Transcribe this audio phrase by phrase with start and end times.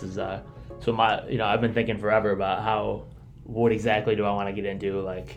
[0.00, 0.42] this is uh
[0.80, 3.04] so my you know I've been thinking forever about how
[3.44, 5.36] what exactly do I want to get into like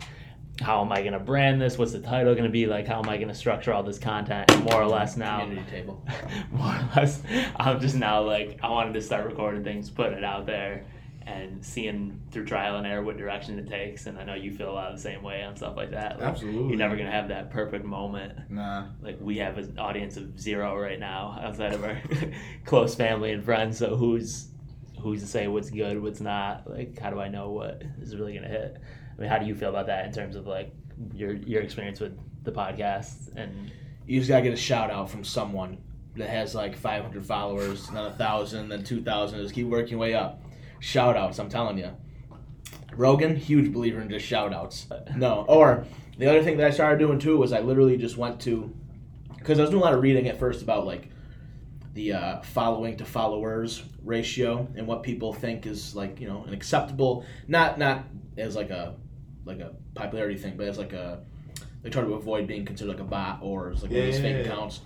[0.60, 1.78] how am I going to brand this?
[1.78, 2.66] What's the title going to be?
[2.66, 4.50] Like, how am I going to structure all this content?
[4.50, 6.06] And more or less now, Community table.
[6.52, 7.22] more or less,
[7.56, 10.84] I'm just now like, I wanted to start recording things, putting it out there,
[11.26, 14.06] and seeing through trial and error what direction it takes.
[14.06, 16.18] And I know you feel a lot of the same way on stuff like that.
[16.18, 16.68] Like, Absolutely.
[16.68, 18.50] You're never going to have that perfect moment.
[18.50, 18.88] Nah.
[19.00, 22.00] Like, we have an audience of zero right now outside of our
[22.64, 23.78] close family and friends.
[23.78, 24.48] So, who's
[25.00, 26.70] who's to say what's good, what's not?
[26.70, 28.76] Like, how do I know what is really going to hit?
[29.16, 30.72] I mean, how do you feel about that in terms of like
[31.14, 33.70] your your experience with the podcast and
[34.10, 35.78] You just gotta get a shout out from someone
[36.16, 39.40] that has like 500 followers, then a thousand, then 2,000.
[39.40, 40.42] Just keep working way up.
[40.80, 41.90] Shout outs, I'm telling you.
[42.96, 44.88] Rogan, huge believer in just shout outs.
[45.14, 45.44] No.
[45.48, 45.86] Or
[46.18, 48.74] the other thing that I started doing too was I literally just went to,
[49.38, 51.09] because I was doing a lot of reading at first about like
[52.00, 56.54] the uh, following to followers ratio and what people think is like you know an
[56.54, 58.04] acceptable not not
[58.38, 58.94] as like a
[59.44, 61.20] like a popularity thing but as like a
[61.82, 64.16] they try to avoid being considered like a bot or as like one of these
[64.16, 64.52] Yeah, fake yeah, yeah.
[64.52, 64.80] accounts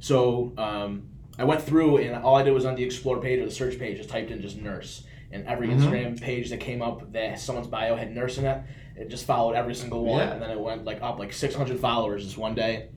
[0.00, 1.04] so um,
[1.38, 3.78] I went through and all I did was on the explore page or the search
[3.78, 5.78] page just typed in just nurse and every Mhm.
[5.80, 8.60] Instagram page that came up that someone's bio had nurse in it
[8.96, 10.32] it just followed every single one Yeah.
[10.32, 12.88] and then it went like up like 600 followers this one day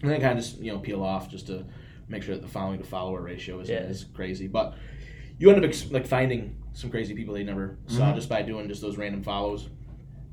[0.00, 1.64] and then kind of just you know peel off just to
[2.10, 3.80] make sure that the following to follower ratio isn't Yeah.
[3.88, 4.46] as crazy.
[4.48, 4.74] But
[5.38, 8.14] you end up ex- like finding some crazy people they never saw Mhm.
[8.16, 9.68] just by doing just those random follows.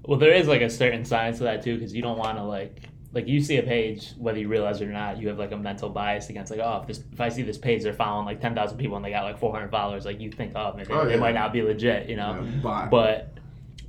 [0.03, 2.43] well there is like a certain science to that too because you don't want to
[2.43, 2.83] like
[3.13, 5.57] like you see a page whether you realize it or not you have like a
[5.57, 8.39] mental bias against like oh if this if I see this page they're following like
[8.39, 11.15] 10,000 people and they got like 400 followers like you think oh maybe Oh, they
[11.15, 11.19] yeah.
[11.19, 13.37] might not be legit you know Yeah, but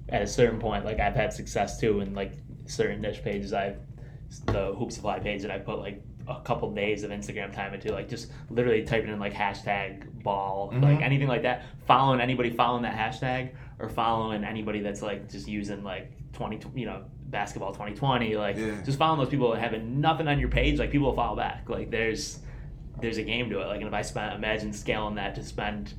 [0.08, 2.32] at a certain point like I've had success too in like
[2.66, 3.76] certain niche pages I've
[4.46, 7.90] the hoop supply page that I put like a couple days of Instagram time into
[7.92, 10.82] like just literally typing in like hashtag ball Mhm.
[10.82, 15.48] like anything like that following anybody following that hashtag or following anybody that's like just
[15.48, 18.82] using like 20 you know basketball 2020 like Yeah.
[18.84, 21.68] just following those people that having nothing on your page like people will follow back
[21.68, 22.40] like there's
[23.00, 25.94] there's a game to it like and if I spent imagine scaling that to spend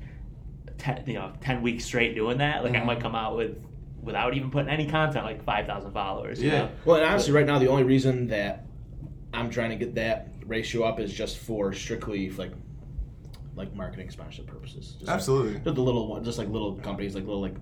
[0.77, 2.85] 10, you know 10 weeks straight doing that like I Mhm.
[2.85, 3.57] might come out with
[4.01, 6.59] without even putting any content like 5,000 followers you Yeah.
[6.59, 6.69] know?
[6.85, 8.65] Well, and honestly, right now the only reason that
[9.33, 12.51] I'm trying to get that ratio up is just for strictly like
[13.55, 14.93] like marketing sponsorship purposes.
[14.93, 15.53] Just like- Absolutely.
[15.53, 17.55] just the little one, just like little companies, like little like.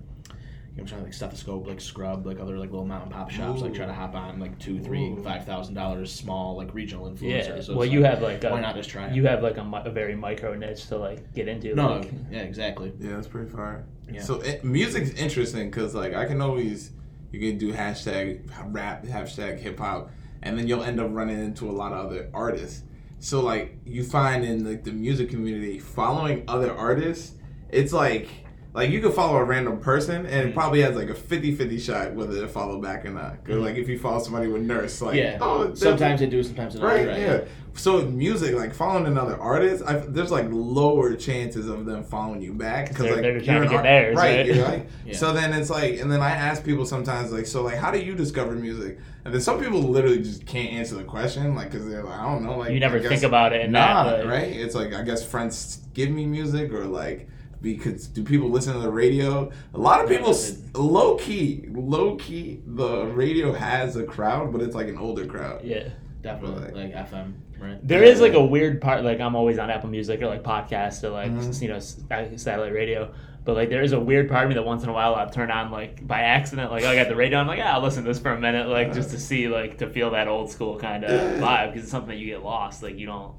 [0.80, 3.62] I'm trying to like stethoscope, like scrub, like other like little mom and pop shops,
[3.62, 3.74] like Ooh.
[3.74, 5.20] try to hop on like two, three, Ooh.
[5.24, 7.48] five thousand dollars, small like regional influencers.
[7.48, 9.12] yeah So well it's you like, have like a, why not just try it?
[9.16, 12.42] you have like a, a very micro niche to like get into no, like, yeah,
[12.42, 12.92] exactly.
[13.00, 13.86] Yeah, that's pretty far.
[14.08, 14.22] Yeah.
[14.22, 16.92] So it, music's interesting because like I can always
[17.32, 20.12] you can do hashtag rap, hashtag hip hop,
[20.48, 22.82] and then you'll end up running into a lot of other artists.
[23.20, 27.34] So like you find in like the music community, following other artists,
[27.70, 28.28] it's like
[28.74, 30.54] like you could follow a random person and it Mhm.
[30.54, 33.44] probably has like a 50-50 shot whether to follow back or not.
[33.44, 33.62] 'Cause, Mhm.
[33.64, 35.38] like if you follow somebody with nurse, like yeah.
[35.40, 36.88] oh sometimes they do, sometimes they don't.
[36.88, 37.40] Right, Right, yeah.
[37.78, 42.42] So in music, like following another artist, I, there's like lower chances of them following
[42.42, 44.46] you back because like they're trying you're to an get art- theirs, right?
[44.46, 44.88] you're right.
[45.06, 45.16] Yeah.
[45.16, 47.98] So then it's like, and then I ask people sometimes like, so like, how do
[47.98, 48.98] you discover music?
[49.24, 52.24] And then some people literally just can't answer the question, like, because they're like, I
[52.24, 54.48] don't know, like you never guess- think about it in nah, that but- right?
[54.48, 57.28] It's like I guess friends give me music or like.
[57.60, 59.50] Because do people listen to the radio?
[59.74, 60.32] A lot of people,
[60.74, 65.64] low key, low key, the radio has a crowd, but it's like an older crowd.
[65.64, 65.88] yeah
[66.22, 67.78] definitely like FM, right?
[67.86, 69.04] There is like a weird part.
[69.04, 71.62] Like I'm always on Apple Music or like podcasts or like Mhm.
[71.62, 73.12] you know uh, satellite radio.
[73.44, 75.30] But like there is a weird part of me that once in a while I'll
[75.30, 76.70] turn on like by accident.
[76.70, 77.38] Like oh, I got the radio.
[77.38, 79.78] I'm like yeah, I'll listen to this for a minute, like just to see like
[79.78, 81.10] to feel that old school kind of
[81.40, 82.82] vibe because it's something that you get lost.
[82.82, 83.32] Like you don't.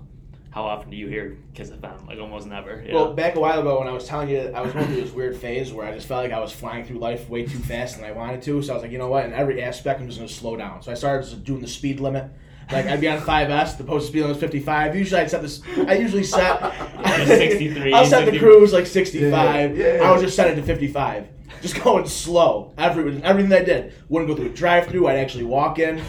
[0.51, 2.07] How often do you hear Kiss FM?
[2.07, 2.83] Like almost never.
[2.83, 3.13] you Well, know?
[3.13, 5.37] back a while ago when I was telling you, I was going through this weird
[5.37, 8.03] phase where I just felt like I was flying through life way too fast than
[8.05, 8.59] I wanted to.
[8.63, 9.25] So I was like, you know what?
[9.25, 10.81] In every aspect, I'm just going to slow down.
[10.81, 12.31] So I started just doing the speed limit.
[12.71, 14.95] Like I'd be on 5S, the posted speed limit was 55.
[14.95, 15.61] Usually I'd set this.
[15.87, 16.59] I usually set
[17.25, 18.39] 63, I'll set the 60.
[18.39, 19.75] cruise like 65.
[19.77, 20.01] Yeah, yeah.
[20.03, 21.27] I would just set it to 55.
[21.61, 22.73] Just going slow.
[22.77, 25.07] Every everything I did wouldn't go through a drive-through.
[25.07, 26.01] I'd actually walk in.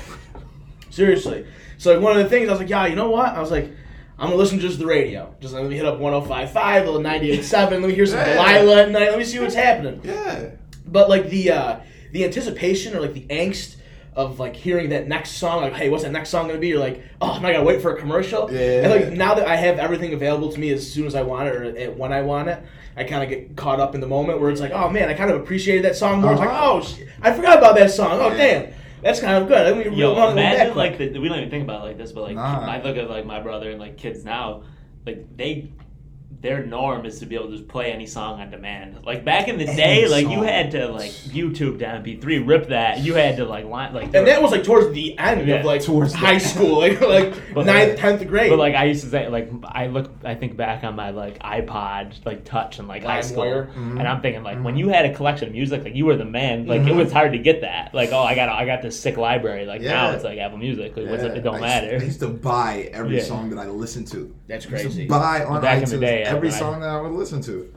[0.91, 1.47] Seriously.
[1.79, 3.31] So like, one of the things I was like, yeah, you know what?
[3.31, 3.71] I was like,
[4.19, 5.35] I'm gonna listen to just the radio.
[5.41, 7.71] Just let me hit up 105.5, a little 98.7.
[7.71, 8.35] Let me hear some Yeah.
[8.35, 9.09] Delilah at night.
[9.11, 10.01] Let me see what's happening.
[10.05, 10.51] Yeah.
[10.87, 11.81] But like the uh,
[12.13, 13.77] the anticipation or like the angst
[14.21, 16.69] of like hearing that next song, like, hey, what's that next song gonna be?
[16.69, 18.53] You're like, oh, I'm I gotta wait for a commercial?
[18.53, 18.83] Yeah.
[18.83, 21.49] And like now that I have everything available to me as soon as I want
[21.49, 22.63] it or at- when I want it,
[22.97, 25.15] I kind of get caught up in the moment where it's like, oh man, I
[25.15, 26.33] kind of appreciated that song more.
[26.33, 26.73] It's like, Uh-huh.
[26.73, 28.19] oh, sh- I forgot about that song.
[28.21, 28.37] Oh Yeah.
[28.63, 28.73] damn,
[29.03, 29.77] that's kind of good.
[29.77, 31.13] Let me Yo, run- run imagine back like quick.
[31.13, 32.67] the, we don't even think about it like this, but like Nah.
[32.67, 34.63] I look at like my brother and like kids now,
[35.07, 35.71] like they
[36.43, 39.05] their norm is to be able to just play any song on demand.
[39.05, 42.69] Like back in the Any day, like you had to like YouTube to MP3, rip
[42.69, 43.01] that.
[43.01, 44.05] You had to like line like.
[44.15, 46.43] And that was like towards the end Yeah, of like towards the high end.
[46.43, 48.49] school, like like But- ninth, tenth grade.
[48.49, 51.39] But like I used to say, like I look, I think back on my like
[51.41, 53.99] iPod, like Touch, and like high school, Mm-hmm.
[53.99, 56.25] and I'm thinking like when you had a collection of music, like you were the
[56.25, 56.67] man.
[56.67, 57.93] Like it was hard to get that.
[57.95, 59.67] Like oh, I got I got this sick library.
[59.67, 60.97] Like now it's like Apple Music.
[60.97, 61.39] Like what's it, Yeah.
[61.39, 61.93] it don't I matter.
[61.93, 63.25] Used, I used to buy every Yeah.
[63.25, 64.35] song that I listened to.
[64.47, 65.03] That's I used crazy.
[65.05, 67.13] to buy on Back in the day, yeah, every when I- song that I would
[67.13, 67.73] listen to.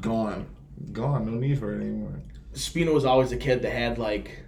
[0.00, 0.46] Gone,
[0.92, 1.26] gone.
[1.26, 2.20] No need for it anymore.
[2.54, 4.44] Spino was always a kid that had like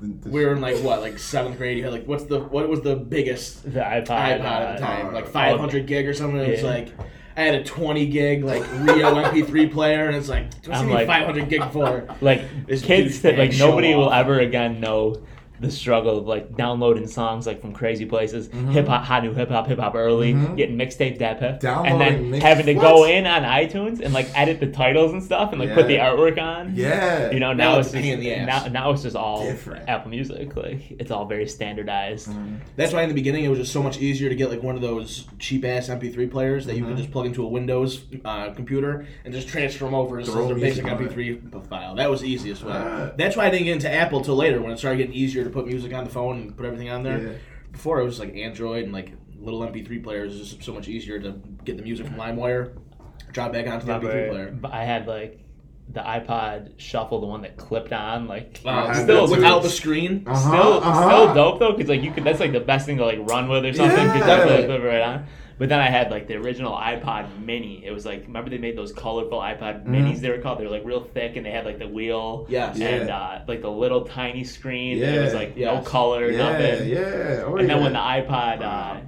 [0.00, 1.76] The- the- we were in like what like seventh grade.
[1.78, 5.06] You had like what's the what was the biggest the iPod, iPod at the time?
[5.08, 6.40] uh, Like 500 gig or something.
[6.40, 6.68] It was Yeah.
[6.70, 6.88] like
[7.36, 10.90] I had a 20 gig like Rio MP3 player, and it's like what's I'm you
[10.90, 12.04] need like- 500 gig for?
[12.20, 15.22] like This kids that like show nobody will ever again know
[15.60, 19.48] the struggle of like downloading songs like from crazy places, hip hop, hot new hip
[19.50, 20.56] hop, hip hop early, Mhm.
[20.56, 22.82] getting mixtape that and then mix- having to what?
[22.82, 25.96] go in on iTunes and like edit the titles and stuff and like put the
[25.96, 26.72] artwork on.
[26.74, 29.44] yeah, You know, That now was it's just in the now, now it's just all
[29.44, 29.88] Different.
[29.88, 30.56] Apple Music.
[30.56, 32.28] Like it's all very standardized.
[32.76, 34.74] That's why in the beginning it was just so much easier to get like one
[34.74, 36.88] of those cheap ass MP3 players that you Mm-hmm.
[36.92, 40.46] could just plug into a Windows uh, computer and just transfer them over as Throw
[40.48, 40.84] their basic.
[40.86, 41.94] MP3 file.
[41.96, 42.72] That was the easiest way.
[42.74, 43.10] Ah.
[43.16, 45.54] That's why I didn't get into Apple till later when it started getting easier to
[45.54, 47.18] put music on the phone and put everything on there.
[47.18, 47.32] Yeah.
[47.72, 50.34] Before it was like Android and like little MP3 players.
[50.34, 51.32] It was just so much easier to
[51.64, 52.76] get the music from LimeWire,
[53.32, 54.50] drop back onto the MP3 player.
[54.60, 55.40] But I had like
[55.90, 60.24] the iPod Shuffle, the one that clipped on, like Uh, still without the screen.
[60.26, 61.08] Uh-huh, still uh-huh.
[61.08, 63.48] still dope though because like you could that's like the best thing to like run
[63.48, 63.96] with or something.
[63.96, 64.26] 'cause Yeah.
[64.26, 65.26] that's like clip it right on.
[65.58, 67.84] But then I had like the original iPod Mini.
[67.84, 69.94] It was like remember they made those colorful iPod Mm-hmm.
[69.94, 70.20] Minis.
[70.20, 70.58] They were called.
[70.60, 72.46] They were like real thick and they had like the wheel.
[72.48, 72.78] Yes.
[72.80, 74.98] And uh, like the little tiny screen.
[74.98, 75.14] Yeah.
[75.14, 76.88] It was like no color, yeah, nothing.
[76.88, 77.42] yeah.
[77.44, 77.82] Oh, And then yeah.
[77.82, 79.00] when the iPod, uh,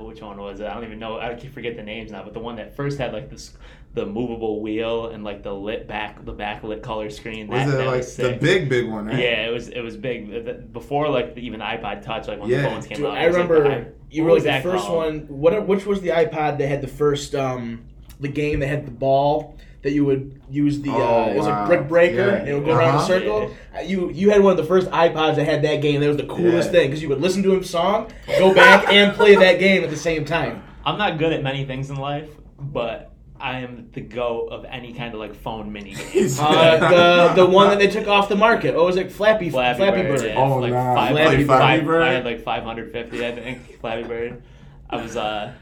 [0.00, 0.66] which one was it?
[0.66, 1.18] I don't even know.
[1.18, 2.22] I can forget the names now.
[2.22, 3.56] But the one that first had like this,
[3.98, 7.46] the movable wheel and like the lit back, the backlit color screen.
[7.48, 9.18] was that, it that like was the big, big one, right?
[9.18, 12.40] Yeah, it was it was big The- the- before like even the iPod Touch, like
[12.40, 12.62] when Yeah.
[12.62, 13.16] the phones came Dude, out.
[13.18, 14.96] I it was, like, remember the i- you were like the first called?
[14.96, 15.18] one.
[15.28, 15.66] What?
[15.66, 17.82] Which was the iPod that had the first um
[18.20, 21.46] the game that had the ball that you would use the uh, Oh, it was
[21.46, 21.60] wow.
[21.60, 22.34] like brick breaker Yeah.
[22.36, 23.06] and it would go around in a Uh-huh.
[23.06, 23.50] circle.
[23.76, 26.00] Uh, You you had one of the first iPods that had that game.
[26.00, 26.78] That was the coolest Yeah.
[26.80, 28.08] thing because you would listen to him song,
[28.38, 30.62] go back and play that game at the same time.
[30.84, 32.28] I'm not good at many things in life,
[32.58, 36.28] but I am the go of any kind of like phone mini game.
[36.38, 36.88] Uh,
[37.34, 38.74] the the one that they took off the market.
[38.74, 40.20] Oh, it was like Flappy Flappy, Flappy, Bird.
[40.20, 40.34] Bird.
[40.36, 40.94] Oh, like nah.
[40.94, 42.02] five, You played five- Flappy Bird?
[42.02, 43.80] I had like 550, I think.
[43.80, 44.42] Flappy Bird.
[44.90, 45.52] I was uh,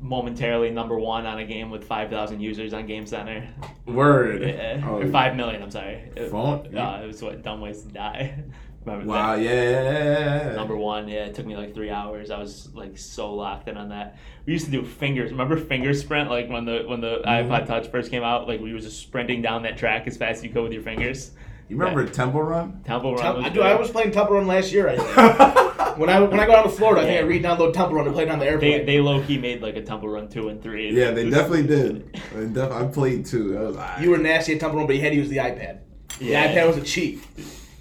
[0.00, 3.48] momentarily number one on a game with 5,000 users on Game Center.
[3.86, 4.42] Word.
[4.42, 4.82] Yeah.
[4.86, 6.10] Oh, or 5 million, I'm sorry.
[6.16, 6.76] It, Phone?
[6.76, 8.42] uh, it was what dumb ways to die.
[8.84, 9.36] Remember Wow.
[9.36, 9.42] that?
[9.42, 10.54] Yeah.
[10.56, 12.30] Number one, yeah, it took me like three hours.
[12.30, 14.16] I was like so locked in on that.
[14.46, 15.30] We used to do fingers.
[15.30, 16.30] Remember finger sprint?
[16.30, 17.52] Like when the when the Mm-hmm.
[17.52, 20.38] iPod Touch first came out, like we were just sprinting down that track as fast
[20.38, 21.30] as you could with your fingers.
[21.68, 22.82] You remember Temple Run?
[22.84, 23.54] Temple Run Tem- was I, good.
[23.54, 24.88] dude, I was playing Temple Run last year.
[24.88, 25.16] I think.
[25.98, 27.26] when I when I go down to Florida, I think I Yeah.
[27.28, 28.84] re-download Temple Run and play it on the airplane.
[28.84, 30.90] they low key made like a Temple Run two and three.
[30.90, 32.20] Yeah, they was- definitely did.
[32.34, 33.52] They def- I played two.
[33.52, 34.02] That was alright.
[34.02, 35.78] you were nasty at Temple Run, but you had to use the iPad.
[36.20, 36.52] Yeah.
[36.52, 37.22] The iPad was a cheat.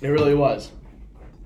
[0.02, 0.72] It really was.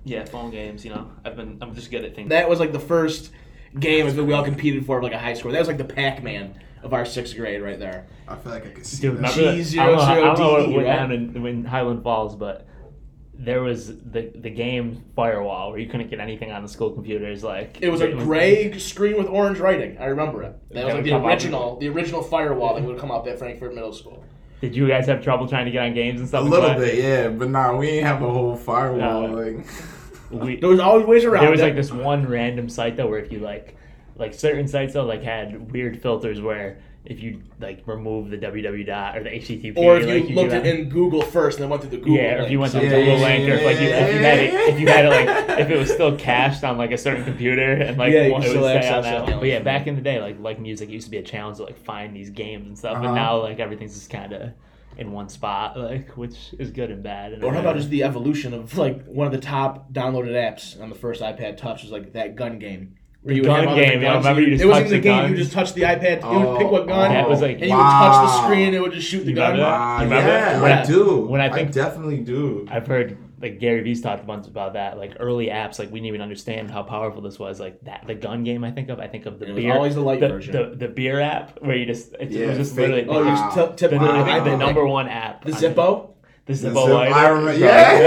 [0.05, 0.85] Yeah, phone games.
[0.85, 2.29] You know, I've been I'm just good at things.
[2.29, 3.31] That was like the first
[3.77, 5.51] game that we all competed for, like a high score.
[5.51, 8.05] That was like the Pac-Man of our sixth grade, right there.
[8.27, 9.35] I feel like I could see Dude, that.
[9.35, 9.81] remember G that?
[9.81, 12.67] I don't know, I don't know what went down in, in Highland Falls, but
[13.33, 17.43] there was the the game Firewall where you couldn't get anything on the school computers.
[17.43, 19.97] Like It was a gray screen with orange writing.
[19.97, 20.55] I remember it.
[20.69, 23.73] That That was like the original, the original firewall that would come out at Frankfort
[23.73, 24.23] Middle School.
[24.61, 26.45] Did you guys have trouble trying to get on games and stuff?
[26.45, 29.27] A little bit, yeah, but nah, we ain't have a whole firewall.
[29.27, 29.33] No.
[29.33, 29.65] Like,
[30.31, 31.63] We, There was always ways around there was it.
[31.63, 33.77] like this one random site though where if you like
[34.17, 38.83] like certain sites though like had weird filters where if you like remove the www
[38.87, 41.69] dot or the http or if you like, looked at in Google first and then
[41.69, 42.15] went to the Google.
[42.15, 42.89] yeah, or if you went to link.
[42.89, 44.87] the Yeah, Google yeah, link, or if like you, if you had it, if you
[44.87, 48.11] had it like if it was still cached on like a certain computer and like
[48.11, 49.39] Yeah, what it would on that one.
[49.39, 51.63] But yeah, back in the day, like like music used to be a challenge to
[51.65, 53.05] like find these games and stuff, Uh-huh.
[53.05, 54.51] and now like everything's just kind of
[54.97, 57.33] in one spot, like which is good and bad.
[57.33, 60.31] in a Or how about just the evolution of like one of the top downloaded
[60.33, 62.95] apps on the first iPad Touch was like that gun game.
[63.21, 64.23] Where The would gun have all game, yeah, guns.
[64.25, 65.29] remember you just it wasn't touch the the game.
[65.31, 66.31] You just touch the iPad.
[66.31, 68.67] you would pick what gun, Yeah, it was like- and you would touch the screen.
[68.67, 69.51] and It would just shoot the You gun.
[69.53, 69.79] remember that?
[69.81, 71.17] ah, You remember yeah, when I I- do.
[71.25, 72.67] when I I think- definitely do.
[72.69, 74.97] I've heard like Gary Vee's talked a bunch about that.
[74.97, 77.59] Like early apps, like we didn't even understand how powerful this was.
[77.59, 78.63] Like that, the gun game.
[78.63, 78.99] I think of.
[78.99, 79.73] I think of the It was beer.
[79.73, 80.53] always the light the, version.
[80.53, 83.25] The, the beer app where you just it Yeah, was just fake- literally Oh, you
[83.33, 83.53] Wow.
[83.55, 85.43] just t- tip the, the, I think the number one app.
[85.43, 86.09] The on- Zippo.
[86.45, 87.53] The The Zippo I remember.
[87.59, 87.99] Yeah.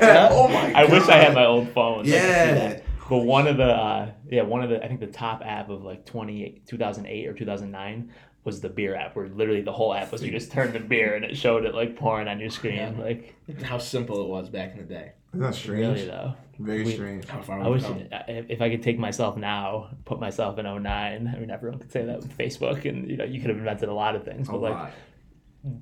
[0.00, 0.28] Yeah.
[0.32, 0.72] oh my.
[0.72, 2.04] I wish I had my old phone.
[2.06, 2.80] so I could see Yeah.
[3.08, 5.82] But one of the uh, yeah one of the I think the top app of
[5.82, 8.12] like 20, 2008 or two thousand nine
[8.48, 11.14] was the beer app, where literally the whole app was you just turned the beer
[11.14, 12.76] and it showed it like pouring on your screen.
[12.76, 12.92] Yeah.
[12.98, 15.12] Like How simple it was back in the day.
[15.34, 15.80] Isn't that strange?
[15.96, 16.32] really though.
[16.58, 17.26] Very We- strange.
[17.28, 18.02] How far I wish come.
[18.26, 21.32] if if I could take myself now, put myself in 09.
[21.34, 23.88] I mean, everyone could say that with Facebook, and you know, you could have invented
[23.90, 24.48] a lot of things.
[24.48, 24.92] A But like, lot.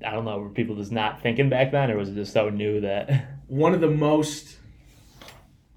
[0.05, 2.49] I don't know, were people just not thinking back then, or was it just so
[2.49, 3.27] new that?
[3.47, 4.57] One of the most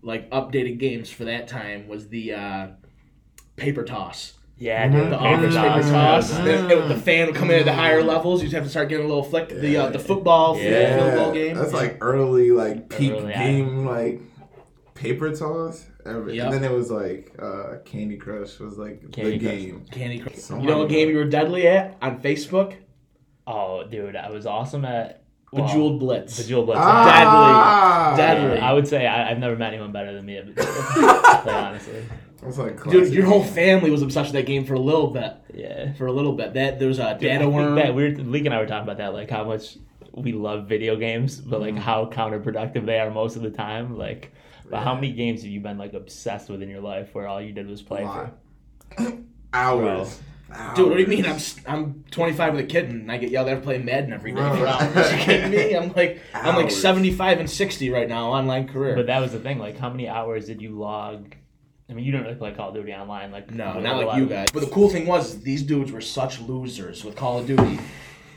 [0.02, 2.66] like updated games for that time was the uh,
[3.56, 4.35] paper toss.
[4.62, 4.92] Yeah, Mhm.
[4.92, 5.64] dude, The paper office toss.
[5.64, 6.28] paper toss.
[6.30, 8.42] was- The, it- the fan would come in at the higher levels.
[8.42, 9.48] You'd have to start getting a little flick.
[9.48, 10.98] The uh, the football Yeah.
[10.98, 11.56] field goal game.
[11.56, 14.20] That's like early, like peak Early, game, like
[14.94, 15.86] paper toss.
[16.04, 16.44] Every, Yep.
[16.46, 19.58] And then it was like uh, Candy Crush was like Candy the Crush.
[19.58, 19.84] game.
[19.90, 20.36] Candy Crush.
[20.36, 22.74] So You know what game you were deadly at on Facebook?
[23.46, 26.36] Oh, dude, I was awesome at well, Bejeweled Blitz.
[26.40, 26.80] Bejeweled Blitz.
[26.82, 28.56] Ah, Deadly.
[28.58, 31.48] Yeah, I would say I, I've never met anyone better than me at Bejeweled.
[31.48, 32.02] honestly,
[32.42, 35.35] That's like Dude, your whole family was obsessed with that game for a little bit.
[35.54, 35.92] yeah.
[35.94, 36.54] For a little bit.
[36.54, 37.75] That there was a Dude, data worm.
[37.76, 39.76] That, we were, Leek and I were talking about that, like how much
[40.14, 41.62] we love video games, but Mm.
[41.62, 43.97] like how counterproductive they are most of the time.
[43.99, 44.32] Like,
[44.70, 47.40] but how many games have you been like obsessed with in your life where all
[47.42, 48.30] you did was play A for?
[48.99, 49.14] lot.
[49.52, 50.20] Hours.
[50.75, 51.26] Dude, what do you mean?
[51.26, 54.32] I'm I'm 25 with a kid and I get yelled at for playing Madden every
[54.32, 54.56] day Bro.
[54.56, 55.12] for hours.
[55.12, 55.76] you kidding me?
[55.76, 58.97] I'm like I'm like 75 and 60 right now online career.
[58.97, 59.59] But that was the thing.
[59.61, 61.35] Like, how many hours did you log?
[61.90, 64.26] I mean, you didn't really play Call of Duty online, like no, not like you
[64.26, 64.49] guys.
[64.52, 67.80] But the cool thing was these dudes were such losers with Call of Duty.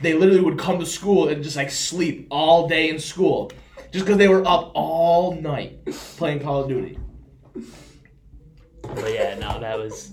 [0.02, 3.52] They literally would come to school and just like sleep all day in school,
[3.92, 5.84] just because they were up all night
[6.16, 6.98] playing Call of Duty.
[8.82, 10.12] But yeah, no, that was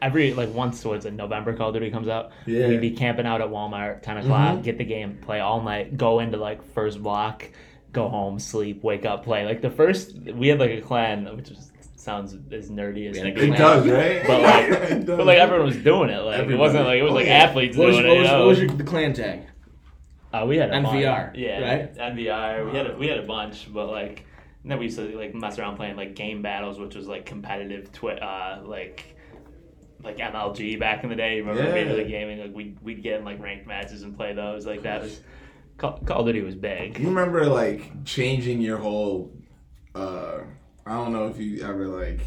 [0.00, 2.30] every like once towards in November Call of Duty comes out.
[2.46, 2.68] Yeah.
[2.68, 4.62] We'd be camping out at Walmart, ten o'clock, Mhm.
[4.62, 7.48] get the game, play all night, go into like first block,
[7.92, 9.44] go home, sleep, wake up, play.
[9.44, 11.65] Like the first we had like a clan, which was,
[12.06, 14.22] sounds as nerdy as Yeah, like, it a It does, right?
[14.26, 14.68] But like,
[15.06, 15.16] does.
[15.18, 16.18] but like everyone was doing it.
[16.22, 17.44] Like it wasn't like it was Oh, like yeah.
[17.44, 18.20] athletes What was, doing what it.
[18.20, 18.38] was, know?
[18.38, 19.42] what was your, the clan tag?
[20.32, 21.38] Uh, we had a NVR, bunch.
[21.38, 21.94] yeah, right?
[21.96, 22.70] NVR.
[22.70, 24.24] We had a, we had a bunch, but like
[24.62, 27.26] and then we used to like mess around playing like game battles, which was like
[27.26, 29.04] competitive twi- uh like
[30.02, 31.40] like MLG back in the day.
[31.40, 31.74] Remember Yeah.
[31.84, 32.38] being like gaming?
[32.40, 34.64] Like we we'd get in like ranked matches and play those.
[34.66, 35.20] Like that was
[35.78, 36.98] Call, Call of Duty was big.
[36.98, 39.32] You remember like changing your whole
[39.94, 40.38] uh
[40.86, 42.20] I don't know if you ever like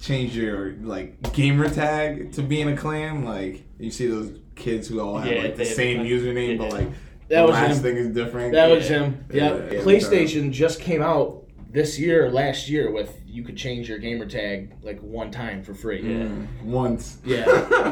[0.00, 3.24] change your like gamer tag to be in a clan.
[3.24, 6.70] Like you see those kids who all have Yeah, like the they- same username, but
[6.72, 6.88] like
[7.28, 7.82] That the was last him.
[7.82, 8.52] thing is different.
[8.52, 8.98] That was Yeah.
[9.00, 9.24] him.
[9.32, 9.54] Yeah.
[9.54, 9.72] Yep.
[9.72, 9.80] Yeah.
[9.80, 14.24] PlayStation just came out this year or last year with you could change your gamer
[14.26, 16.02] tag like one time for free.
[16.02, 17.18] Mm, once.
[17.24, 17.44] Yeah.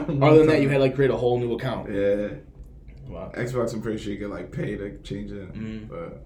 [0.04, 1.92] One Other than that, you had like create a whole new account.
[1.92, 2.28] Yeah.
[3.08, 3.32] Wow.
[3.36, 5.52] Xbox I'm pretty sure you could like pay to change it.
[5.54, 5.88] Mm.
[5.88, 6.24] But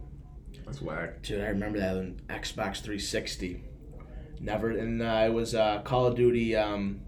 [0.65, 1.23] that's whack.
[1.23, 3.65] Dude, I remember that on Xbox 360.
[4.41, 6.57] Never, and uh, it was uh, Call of Duty.
[6.57, 7.01] Um,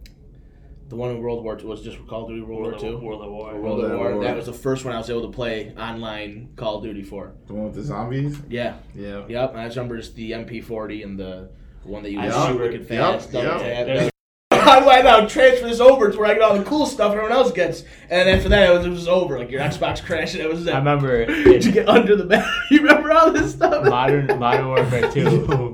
[0.89, 3.01] the one in World War II was just Call of Duty World, World, War of,
[3.01, 3.07] II.
[3.07, 3.53] World of War.
[3.55, 4.15] World World of War.
[4.17, 4.25] War.
[4.25, 7.33] That was the first one I was able to play online Call of Duty for.
[7.47, 8.39] The one with the zombies?
[8.51, 8.77] Yeah.
[8.95, 9.25] Yeah.
[9.27, 9.53] Yep.
[9.53, 11.49] And I just remember just the MP40 and the
[11.85, 13.33] one that you I could shoot wicked Yep, fast.
[13.33, 13.59] double yep.
[13.61, 13.87] tap.
[13.87, 14.11] There's-
[14.53, 17.13] How do I now transfer this over to where I get all the cool stuff
[17.13, 17.81] everyone else gets?
[18.11, 19.39] And then after that, it was, it was over.
[19.39, 20.75] Like your Xbox crashed, and it was it.
[20.75, 22.45] I remember Did you get under the bed.
[22.71, 23.87] you remember all this stuff?
[23.89, 25.73] Modern Modern Warfare Two.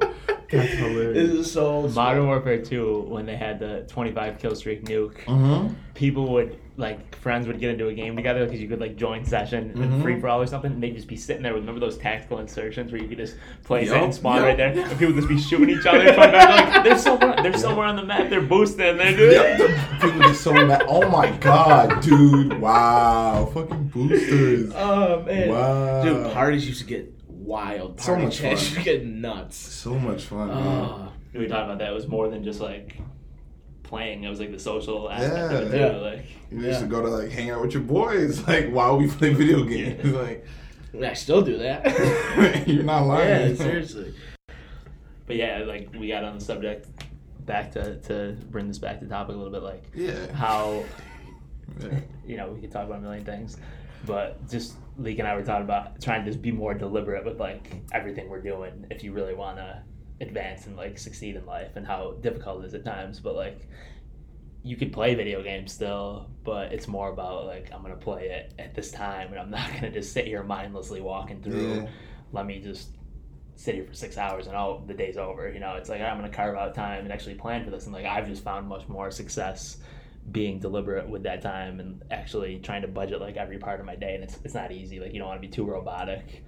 [0.51, 1.08] That's hilarious.
[1.27, 1.95] This is so old.
[1.95, 5.75] Modern Warfare 2, when they had the 25 kill streak nuke, Mm-hmm.
[5.95, 9.25] people would like friends would get into a game together because you could like join
[9.25, 10.01] session and Mhm.
[10.03, 11.53] free for all or something, and they'd just be sitting there.
[11.53, 13.35] Remember those tactical insertions where you could just
[13.65, 14.45] place it Yup, and spawn yup.
[14.45, 16.05] right there, and people would just be shooting each other.
[16.15, 18.31] Back, like, they're somewhere, they're somewhere on the map.
[18.31, 18.97] They're boosting.
[18.97, 19.33] They're doing.
[19.33, 20.85] Yep, the people just so mad.
[20.87, 22.61] Oh my god, dude!
[22.61, 24.73] Wow, fucking boosters.
[24.77, 26.03] Oh man, Wow.
[26.05, 27.13] dude, parties used to get
[27.49, 28.01] wild.
[28.01, 28.51] So Party much chats fun.
[28.69, 29.57] used to get nuts.
[29.57, 30.51] So much fun.
[30.51, 30.65] Uh, man.
[30.67, 31.91] Oh, We talked about that.
[31.91, 32.97] It was more than just like
[33.83, 34.23] playing.
[34.25, 35.97] It was like the social aspect of it Yeah.
[35.97, 39.09] Like You used to go to like hang out with your boys, like while we
[39.09, 40.05] play video games.
[40.05, 40.45] Like
[41.03, 42.67] I still do that.
[42.69, 43.51] you're not lying.
[43.51, 44.15] yeah, seriously.
[45.27, 46.87] But yeah, like we got on the subject
[47.47, 50.33] back to to bring this back to topic a little bit, like Yeah.
[50.33, 50.85] how
[51.83, 52.01] Yeah.
[52.27, 53.57] you know we could talk about a million things,
[54.07, 57.39] but just Leek and I were talking about trying to just be more deliberate with
[57.39, 59.83] like everything we're doing if you really want to
[60.21, 63.69] advance and like succeed in life and how difficult it is at times, but like
[64.65, 68.55] you could play video games still, but it's more about like I'm gonna play it
[68.59, 71.75] at this time and I'm not gonna just sit here mindlessly walking through.
[71.75, 71.89] Yeah.
[72.33, 72.91] Let me just
[73.55, 75.51] sit here for six hours and oh the day's over.
[75.51, 77.85] You know, it's like I'm gonna carve out time and actually plan for this.
[77.85, 79.79] And like I've just found much more success
[80.31, 83.97] being deliberate with that time and actually trying to budget like every part of my
[83.97, 84.15] day.
[84.15, 85.01] And it's it's not easy.
[85.01, 86.45] Like you don't want to be too robotic,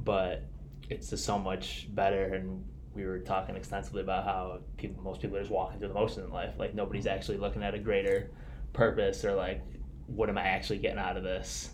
[0.00, 0.44] but
[0.90, 2.34] it's just so much better.
[2.34, 2.64] And
[2.94, 6.26] we were talking extensively about how people, most people are just walking through the motions
[6.26, 6.54] in life.
[6.58, 8.30] Like nobody's actually looking at a greater
[8.72, 9.62] purpose or like
[10.06, 11.70] what am I actually getting out of this?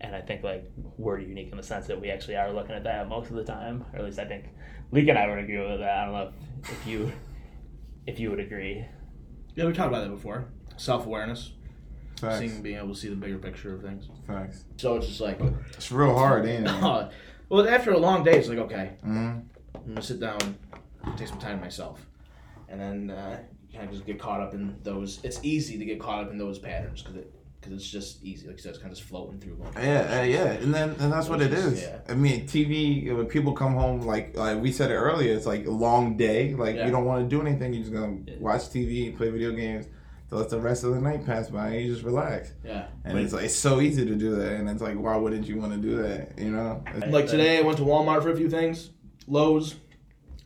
[0.00, 2.84] And I think like we're unique in the sense that we actually are looking at
[2.84, 4.46] that most of the time, or at least I think
[4.92, 5.98] Leek and I would agree with that.
[5.98, 6.32] I don't know
[6.62, 7.12] if, if you
[8.06, 8.84] if you would agree.
[9.54, 10.46] Yeah, we talked about that before.
[10.76, 11.52] Self awareness,
[12.20, 14.08] seeing being able to see the bigger picture of things.
[14.26, 14.64] Facts.
[14.76, 15.40] So it's just like,
[15.72, 16.72] It's real hard, ain't it?
[17.48, 19.38] well, after a long day, it's like, okay, hmm
[19.74, 20.38] I'm gonna sit down,
[21.16, 22.04] take some time to myself,
[22.68, 23.38] and then uh,
[23.72, 25.20] kind of just get caught up in those.
[25.22, 28.46] It's easy to get caught up in those patterns because it because it's just easy.
[28.46, 29.58] Like you said, it's kind of just floating through.
[29.76, 31.82] Yeah, uh, yeah, and then and that's what it is.
[31.82, 31.98] Yeah.
[32.08, 33.14] I mean, TV.
[33.14, 36.54] When people come home, like like we said it earlier, it's like a long day.
[36.54, 36.86] Like Yeah.
[36.86, 37.72] you don't want to do anything.
[37.74, 39.86] You're just gonna watch TV, play video games,
[40.34, 42.52] to let the rest of the night pass by, and you just relax.
[42.64, 42.86] Yeah.
[43.04, 45.58] And it's like it's so easy to do that, and it's like why wouldn't you
[45.58, 46.36] want to do that?
[46.36, 46.82] You know?
[47.08, 48.90] Like today, I went to Walmart for a few things.
[49.28, 49.76] Lowe's.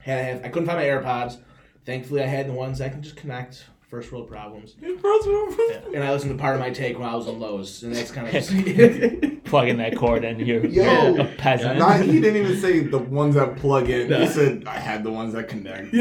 [0.01, 1.39] Had, had I couldn't find my AirPods.
[1.87, 3.65] Thankfully, I had the ones that can just connect.
[3.89, 4.77] First world problems.
[4.83, 8.11] And I listened to part of my take when I was on Lowe's, and that's
[8.11, 8.51] kind of just.
[9.45, 11.17] Plugging that cord in, you're Yo.
[11.17, 11.79] a peasant.
[11.79, 14.13] Not, he didn't even say the ones that plug in.
[14.13, 15.95] He said I had the ones that connect.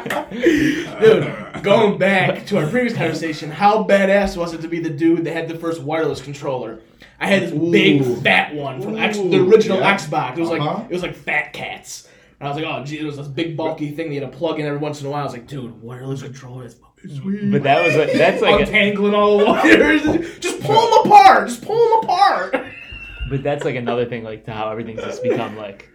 [1.00, 5.24] Dude, going back to our previous conversation, how badass was it to be the dude
[5.24, 6.80] that had the first wireless controller?
[7.20, 9.96] I had this big fat one from X, the original yeah.
[9.96, 10.36] Xbox.
[10.36, 10.74] It was Uh-huh.
[10.78, 12.08] like it was like Fat Cats.
[12.40, 14.30] And I was like, oh gee, it was this big bulky thing that you had
[14.32, 15.22] to plug in every once in a while.
[15.22, 17.50] I was like, dude, wireless controller is fucking sweet.
[17.52, 20.02] But that was a, that's like a, untangling all the wires.
[20.40, 20.74] Just pull
[21.04, 21.48] them apart.
[21.48, 22.66] Just pull them apart.
[23.30, 25.88] but that's like another thing like to how everything's just become like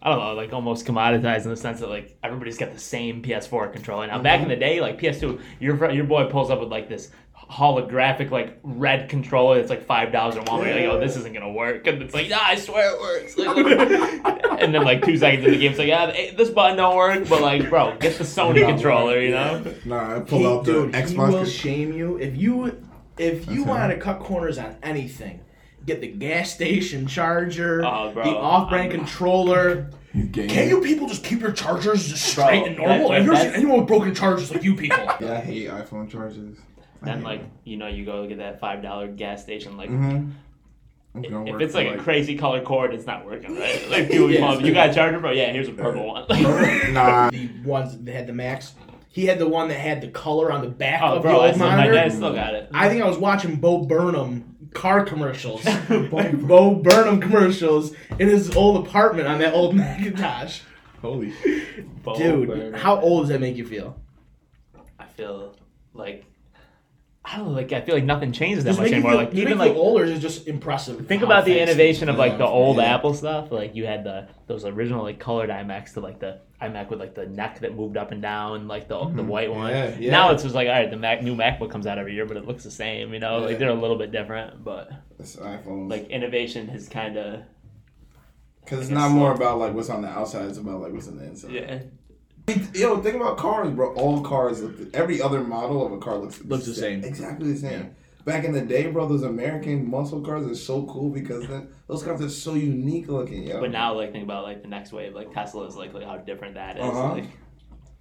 [0.00, 3.22] I don't know, like almost commoditized in the sense that like everybody's got the same
[3.22, 4.06] PS4 controller.
[4.06, 4.50] Now back in mm-hmm.
[4.50, 7.10] the day, like PS2, your your boy pulls up with like this
[7.50, 10.66] holographic like red controller that's like five dollars at Walmart.
[10.66, 13.34] You're like, oh, this isn't gonna work, and it's like, yeah, I swear it works.
[14.60, 16.96] and then like two seconds in the game, it's like, yeah, eh, this button don't
[16.96, 19.64] work, but like, bro, get the Sony controller, you know?
[19.84, 21.32] Nah, I pull He- out the dude, he Xbox.
[21.32, 22.84] will shame you if you
[23.16, 23.70] if you Okay.
[23.70, 25.40] want to cut corners on anything.
[25.86, 29.90] Get the gas station charger, Oh, bro, the off-brand I'm- controller.
[30.14, 30.48] Game.
[30.48, 33.10] Can't you people just keep your chargers just straight and normal?
[33.10, 34.98] that- I've never seen anyone with broken chargers like you people.
[35.20, 36.58] Yeah, I hate iPhone chargers.
[37.02, 39.90] Then like, you know, you go get that five dollar gas station, like.
[39.90, 40.30] Mm-hmm.
[41.14, 43.84] If it's like, a crazy color cord, it's not working, right?
[43.90, 44.40] Like people, Yeah.
[44.40, 45.32] call you got a charger, bro?
[45.32, 46.26] Yeah, here's a purple one.
[46.92, 48.74] nah, the ones that had the Max,
[49.08, 51.38] he had the one that had the color on the back oh, of bro, the
[51.38, 51.94] I old still, my monitor.
[51.94, 52.68] dad still got it.
[52.72, 58.86] I think I was watching Bo Burnham car commercials, Bo Burnham commercials in his old
[58.86, 60.60] apartment on that old Macintosh.
[61.00, 61.32] holy.
[62.02, 62.74] Bo Dude, Burnham.
[62.74, 64.00] how old does that make you feel?
[64.98, 65.54] I feel
[65.94, 66.24] like
[67.30, 69.10] I don't know, like I feel like nothing changes that it much make you anymore.
[69.12, 71.06] feel, Like even make like older is just impressive?
[71.06, 72.94] think about the innovation of like the old yeah.
[72.94, 73.52] Apple stuff.
[73.52, 77.14] Like you had the those original like colored iMacs to like the iMac with like
[77.14, 79.28] the neck that moved up and down, like the the mm-hmm.
[79.28, 79.70] white one.
[79.70, 80.10] Yeah, yeah.
[80.10, 82.38] Now it's just like all right, the Mac new MacBook comes out every year, but
[82.38, 83.12] it looks the same.
[83.12, 83.46] You know, Yeah.
[83.46, 85.90] like they're a little bit different, but It's iPhones.
[85.90, 87.42] like innovation has kind of
[88.64, 91.18] because it's not more about like what's on the outside; it's about like what's on
[91.18, 91.50] the inside.
[91.50, 91.80] yeah.
[92.74, 93.92] Yo, think about cars, bro.
[93.94, 94.74] All cars look.
[94.94, 97.04] Every other model of a car looks Looks the same.
[97.04, 97.80] Exactly the same.
[97.80, 97.86] Yeah.
[98.24, 102.02] Back in the day, bro, those American muscle cars are so cool because then those
[102.02, 103.44] cars are so unique looking.
[103.44, 103.60] Yo.
[103.60, 106.16] But now, like, think about like the next wave, like Tesla is like, like how
[106.18, 106.84] different that is.
[106.84, 107.14] Uh-huh.
[107.14, 107.24] Like,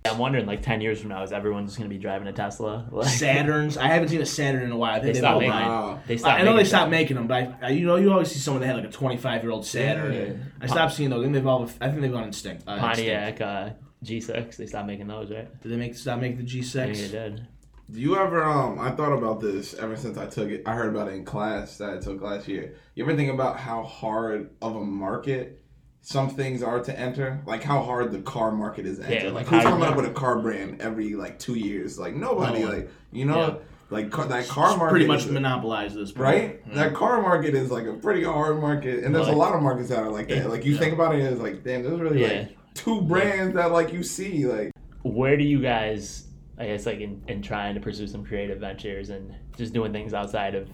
[0.05, 2.87] I'm wondering, like, ten years from now, is everyone just gonna be driving a Tesla?
[2.91, 3.77] Like, Saturns.
[3.77, 4.99] I haven't seen a Saturn in a while.
[5.01, 5.51] They they've stopped making.
[5.51, 5.67] died.
[5.67, 5.99] Wow.
[6.07, 6.39] They stopped.
[6.39, 8.39] I know they making stopped making them, but I, I- you know you always see
[8.39, 10.13] someone that had like a 25 year old Saturn.
[10.13, 10.43] Yeah.
[10.61, 11.19] I stopped seeing those.
[11.19, 11.63] I think they've all.
[11.81, 12.63] I think they've gone extinct.
[12.67, 12.81] Uh, extinct.
[12.81, 13.69] Pontiac uh,
[14.03, 14.57] G6.
[14.57, 15.61] They stopped making those, right?
[15.61, 17.11] Did they make stop making the I think they G6?
[17.11, 17.47] did.
[17.89, 20.63] Do you ever um I thought about this ever since I took it.
[20.65, 22.75] I heard about it in class that I took last year.
[22.95, 25.63] You ever think about how hard of a market
[26.01, 27.41] some things are to enter?
[27.45, 29.15] Like how hard the car market is to enter.
[29.15, 31.97] Yeah, like like who's how- coming up with a car brand every like two years?
[31.97, 32.59] Like nobody.
[32.63, 33.53] No like you know Yeah.
[33.89, 36.23] like car, that car It's market pretty much is- monopolized this, point.
[36.23, 36.61] Right?
[36.67, 36.75] Yeah.
[36.75, 39.87] That car market is like a pretty hard market, and there's a lot of markets
[39.89, 40.37] that are like that.
[40.37, 40.47] Yeah.
[40.47, 40.79] Like you Yeah.
[40.79, 42.39] think about it, it's like, damn, there's really Yeah.
[42.39, 44.71] like two brands that like you see, like
[45.03, 49.09] Where do you guys, I guess, like in, in trying to pursue some creative ventures
[49.09, 50.69] and just doing things outside of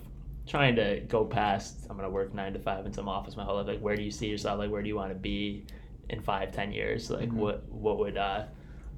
[0.46, 3.56] trying to go past, I'm gonna work nine to five in some office my whole
[3.58, 3.68] life.
[3.68, 4.60] Like, where do you see yourself?
[4.60, 5.66] Like, where do you want to be
[6.10, 7.10] in five, ten years?
[7.10, 7.38] Like, Mm-hmm.
[7.38, 8.44] what what would uh,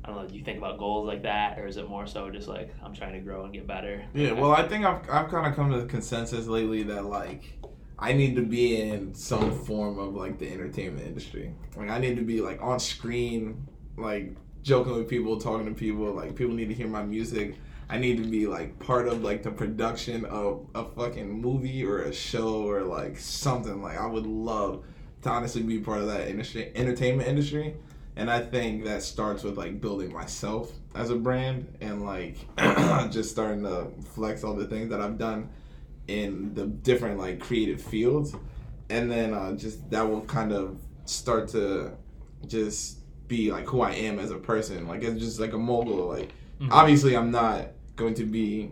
[0.03, 0.27] I don't know.
[0.27, 2.93] Do you think about goals like that, or is it more so just like I'm
[2.93, 4.03] trying to grow and get better?
[4.13, 7.57] Yeah, well, I think I've I've kind of come to the consensus lately that like
[7.97, 11.53] I need to be in some form of like the entertainment industry.
[11.77, 16.11] Like I need to be like on screen, like joking with people, talking to people.
[16.11, 17.55] Like people need to hear my music.
[17.87, 22.01] I need to be like part of like the production of a fucking movie or
[22.01, 23.81] a show or like something.
[23.81, 24.83] Like I would love
[25.21, 27.75] to honestly be part of that industry, entertainment industry.
[28.17, 32.37] And I think that starts with like building myself as a brand and like
[33.11, 35.49] just starting to flex all the things that I've done
[36.07, 38.35] in the different like creative fields,
[38.89, 41.91] and then uh, just that will kind of start to
[42.47, 44.87] just be like who I am as a person.
[44.87, 46.07] Like it's just like a mogul.
[46.07, 46.69] Like Mhm.
[46.71, 48.71] obviously I'm not going to be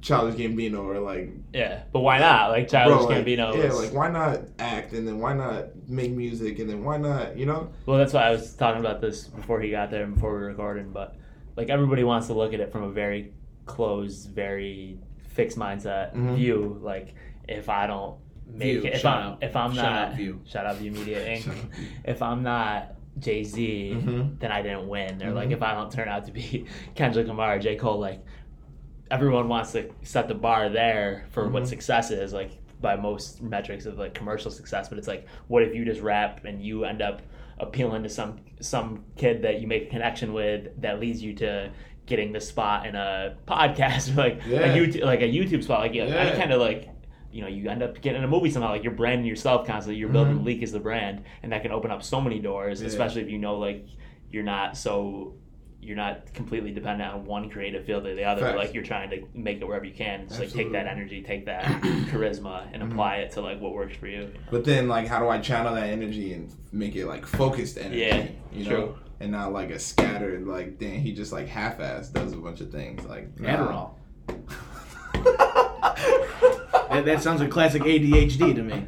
[0.00, 2.50] Childish Gambino or like Yeah, but why not?
[2.50, 3.56] Like Childish bro, like, Gambino.
[3.56, 7.36] Yeah, like why not act and then why not make music and then why not
[7.36, 7.70] you know?
[7.86, 10.38] Well, that's why I was talking about this before he got there and before we
[10.40, 10.92] were recording.
[10.92, 11.16] But
[11.56, 13.32] like everybody wants to look at it from a very
[13.66, 14.98] closed, very
[15.30, 16.36] fixed mindset Mhm.
[16.36, 16.78] view.
[16.82, 17.14] Like
[17.48, 18.16] if I don't
[18.46, 19.42] make View, it, if I'm out.
[19.42, 20.40] if I'm Shout not out View.
[20.44, 21.42] shout out View Media Inc.
[21.44, 21.86] Shout out View.
[22.04, 24.38] if I'm not Jay Z, Mhm.
[24.38, 25.22] then I didn't win.
[25.22, 25.52] Or like Mhm.
[25.52, 28.20] if I don't turn out to be Kendrick Lamar, J Cole, like
[29.10, 31.66] everyone wants to set the bar there for what Mhm.
[31.66, 32.32] success is.
[32.32, 36.00] Like by most metrics of like commercial success, but it's like what if you just
[36.00, 37.20] rap and you end up
[37.58, 41.70] appealing to some some kid that you make a connection with that leads you to
[42.10, 44.58] getting the spot in a podcast like Yeah.
[44.74, 46.06] a YouTube, like a YouTube spot like yeah.
[46.06, 46.36] Yeah.
[46.36, 46.88] kind of like
[47.32, 50.08] you know you end up getting a movie somehow like you're branding yourself constantly you're
[50.08, 50.44] building Mhm.
[50.44, 52.88] Leek as the brand and that can open up so many doors Yeah.
[52.88, 53.86] especially if you know like
[54.32, 55.34] you're not so
[55.82, 58.56] you're not completely dependent on one creative field or the other Facts.
[58.58, 61.46] like you're trying to make it wherever you can just like take that energy take
[61.46, 61.64] that
[62.10, 62.90] charisma and Mhm.
[62.90, 65.74] apply it to like what works for you But then, like, how do I channel
[65.76, 68.00] that energy and make it like focused energy?
[68.00, 68.98] Yeah, you know, true.
[69.20, 70.46] And not like a scattered.
[70.46, 73.04] Like, then he just like half ass does a bunch of things.
[73.04, 73.94] Like nah.
[74.28, 75.40] Adderall.
[76.90, 78.84] That, that sounds like classic ADHD to me.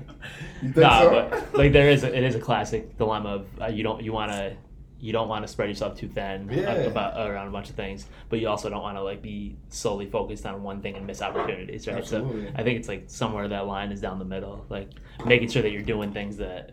[0.60, 1.10] You Nah, so?
[1.30, 4.12] but like there is a, it is a classic dilemma of uh, you don't you
[4.12, 4.56] want to
[4.98, 6.72] you don't want to spread yourself too thin Yeah.
[6.72, 10.06] about around a bunch of things, but you also don't want to like be solely
[10.06, 11.96] focused on one thing and miss opportunities, right?
[11.98, 12.46] Absolutely.
[12.46, 14.90] So I think it's like somewhere that line is down the middle, like
[15.24, 16.70] making sure that you're doing things that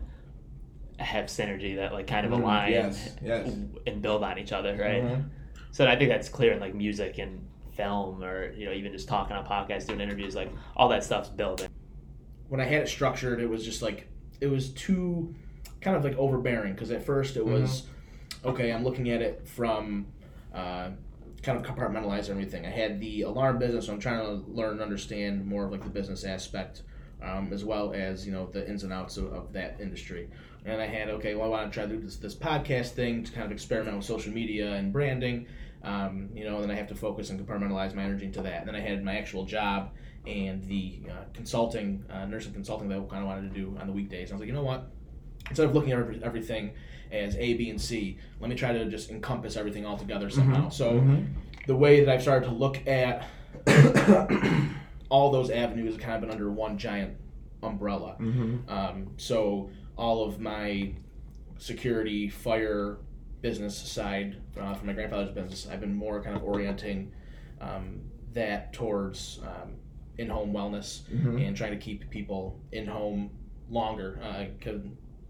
[1.00, 3.48] have synergy that like kind of Mm, align yes, yes.
[3.86, 5.02] and build on each other, right?
[5.02, 5.24] Mhm.
[5.72, 9.08] So I think that's clear in like music and film, or you know even just
[9.08, 11.68] talking on podcasts, doing interviews, like all that stuff's building.
[12.48, 14.08] when I had it structured, it was just like
[14.40, 15.34] it was too
[15.80, 17.84] kind of like overbearing because at first it was
[18.44, 18.72] okay.
[18.72, 20.06] I'm looking at it from
[20.52, 20.90] uh,
[21.42, 22.66] kind of compartmentalize everything.
[22.66, 25.82] I had the alarm business, so I'm trying to learn and understand more of like
[25.84, 26.82] the business aspect.
[27.22, 30.28] Um, as well as you know the ins and outs of, of that industry,
[30.64, 33.24] and I had okay, well I want to try to do this this podcast thing
[33.24, 35.46] to kind of experiment with social media and branding,
[35.82, 38.60] um, you know, and then I have to focus and compartmentalize my energy into that.
[38.60, 39.90] And then I had my actual job
[40.26, 43.86] and the uh, consulting, uh, nursing consulting that I kind of wanted to do on
[43.86, 44.30] the weekdays.
[44.30, 44.90] I was like, you know what?
[45.48, 46.72] Instead of looking at every, everything
[47.10, 50.68] as A, B, and C, let me try to just encompass everything all together somehow.
[50.68, 51.26] So Mhm.
[51.66, 53.26] the way that I've started to look at
[55.08, 57.16] all those avenues have kind of been under one giant
[57.62, 58.16] umbrella.
[58.20, 58.70] Mhm.
[58.70, 60.94] Um, so all of my
[61.58, 62.96] security, fire,
[63.42, 67.12] business side uh, from my grandfather's business, I've been more kind of orienting
[67.60, 68.00] um,
[68.32, 69.74] that towards um,
[70.18, 71.46] in-home wellness Mhm.
[71.46, 73.30] and trying to keep people in home
[73.70, 74.18] longer.
[74.22, 74.46] Uh,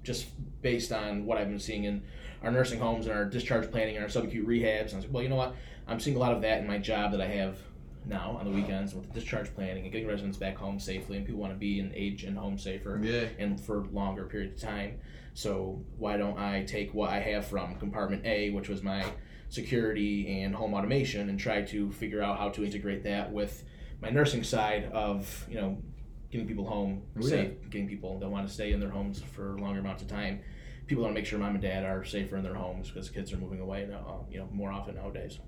[0.02, 0.28] just
[0.62, 2.02] based on what I've been seeing in
[2.42, 5.12] our nursing homes and our discharge planning and our subacute rehabs, and I was like,
[5.12, 5.54] well, you know what?
[5.86, 7.58] I'm seeing a lot of that in my job that I have
[8.10, 11.24] now on the weekends with the discharge planning and getting residents back home safely, and
[11.24, 13.28] people want to be in age and home safer Yeah.
[13.38, 14.98] and for longer periods of time.
[15.32, 19.04] So why don't I take what I have from compartment A, which was my
[19.48, 23.64] security and home automation, and try to figure out how to integrate that with
[24.02, 25.82] my nursing side of you know
[26.30, 29.58] getting people home Oh, safe, getting people that want to stay in their homes for
[29.58, 30.40] longer amounts of time.
[30.86, 33.32] People want to make sure mom and dad are safer in their homes because kids
[33.32, 35.38] are moving away now, you know, more often nowadays.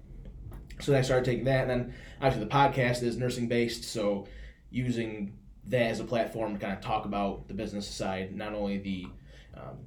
[0.80, 4.26] So then I started taking that, and then obviously the podcast is nursing based, so
[4.70, 5.34] using
[5.68, 9.06] that as a platform to kind of talk about the business side, not only the
[9.54, 9.78] um,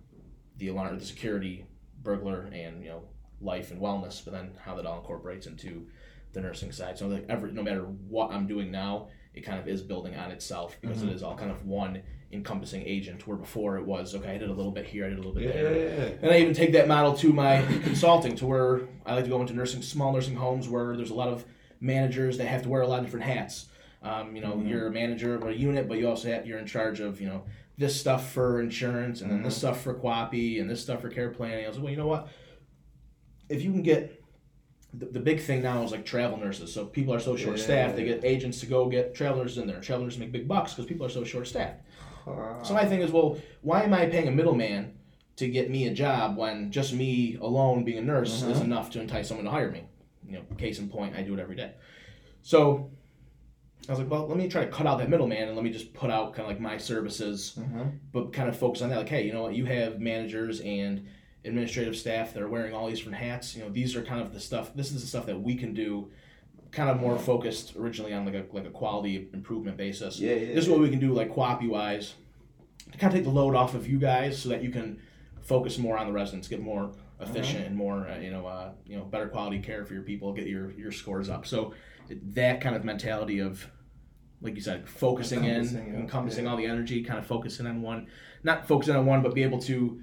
[0.58, 1.65] the alarm, the security,
[2.02, 3.04] burglar, and you know
[3.41, 5.88] life and wellness, but then how that all incorporates into
[6.34, 6.98] the nursing side.
[6.98, 10.32] So like every no matter what I'm doing now, it kind of is building on
[10.32, 12.02] itself because it is all kind of one
[12.36, 13.26] encompassing agent.
[13.28, 15.34] Where before it was okay, I did a little bit here, I did a little
[15.34, 15.76] bit Yeah, there.
[15.78, 16.10] yeah, yeah.
[16.21, 19.41] And I even take that model to my consulting, to where I like to go
[19.41, 21.45] into nursing, small nursing homes where there's a lot of
[21.80, 23.67] managers that have to wear a lot of different hats.
[24.04, 24.69] Um, you know, Mhm.
[24.69, 27.28] you're a manager of a unit, but you also have, you're in charge of you
[27.28, 27.43] know
[27.78, 29.60] this stuff for insurance, and then this Mhm.
[29.60, 31.65] stuff for QAPI, and this stuff for care planning.
[31.65, 32.28] I was like, well, you know what?
[33.50, 34.21] If you can get
[34.93, 36.71] the, the big thing now is like travel nurses.
[36.71, 38.13] So people are so short staffed, they Yeah.
[38.13, 39.82] get agents to go get travel nurses in there.
[39.82, 41.82] Travel nurses make big bucks because people are so short staffed.
[42.64, 44.94] So my thing is, well, why am I paying a middleman
[45.38, 48.64] to get me a job when just me alone being a nurse is Mhm.
[48.66, 49.84] enough to entice someone to hire me?
[50.28, 51.72] You know, case in point, I do it every day.
[52.42, 52.90] So
[53.88, 55.70] I was like, well, let me try to cut out that middleman and let me
[55.72, 58.00] just put out kind of like my services, mhm.
[58.12, 58.98] but kind of focus on that.
[58.98, 59.54] Like, hey, you know what?
[59.56, 61.06] You have managers and
[61.44, 63.56] administrative staff that are wearing all these different hats.
[63.56, 64.74] You know, these are kind of the stuff.
[64.74, 66.10] This is the stuff that we can do,
[66.76, 70.20] kind of more focused originally on like a like a quality improvement basis.
[70.20, 72.14] Yeah, yeah, This is what we can do, like quality wise,
[72.92, 75.00] to kind of take the load off of you guys, so that you can
[75.42, 78.98] focus more on the residents, get more efficient and more uh, you know uh, you
[78.98, 81.46] know better quality care for your people, get your your scores up.
[81.48, 81.74] So
[82.10, 83.68] that kind of mentality of
[84.42, 86.00] like you said, focusing Encompassing, in, yeah.
[86.02, 86.52] encompassing Yeah.
[86.52, 88.08] all the energy, kind of focusing on one,
[88.44, 90.02] not focusing on one, but be able to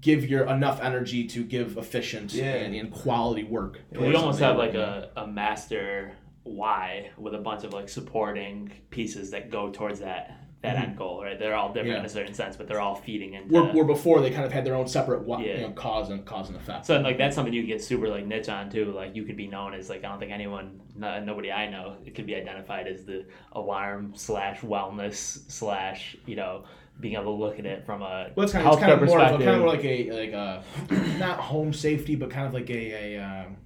[0.00, 2.44] give your enough energy to give efficient Yeah.
[2.54, 3.80] and, and quality work.
[3.92, 9.30] we almost have like a, a master why with a bunch of like supporting pieces
[9.32, 11.38] that go towards that that end goal, right?
[11.38, 11.92] They're all different Mm-hmm.
[11.96, 12.00] Yeah.
[12.00, 13.52] in a certain sense, but they're all feeding into.
[13.54, 15.56] where, where before they kind of had their own separate what, Yeah.
[15.56, 16.86] you know, cause and cause and effect.
[16.86, 18.86] So like that's something you get super like niche on too.
[18.92, 21.96] Like you could be known as like I don't think anyone, no, nobody I know,
[22.04, 25.14] it could be identified as the alarm slash wellness
[25.50, 26.64] slash you know
[27.00, 29.02] being able to look at it from a Well, it's kind of, it's healthcare kind
[29.02, 30.62] of more of a, kind of more like a like a
[31.18, 33.56] not home safety, but kind of like a, a um,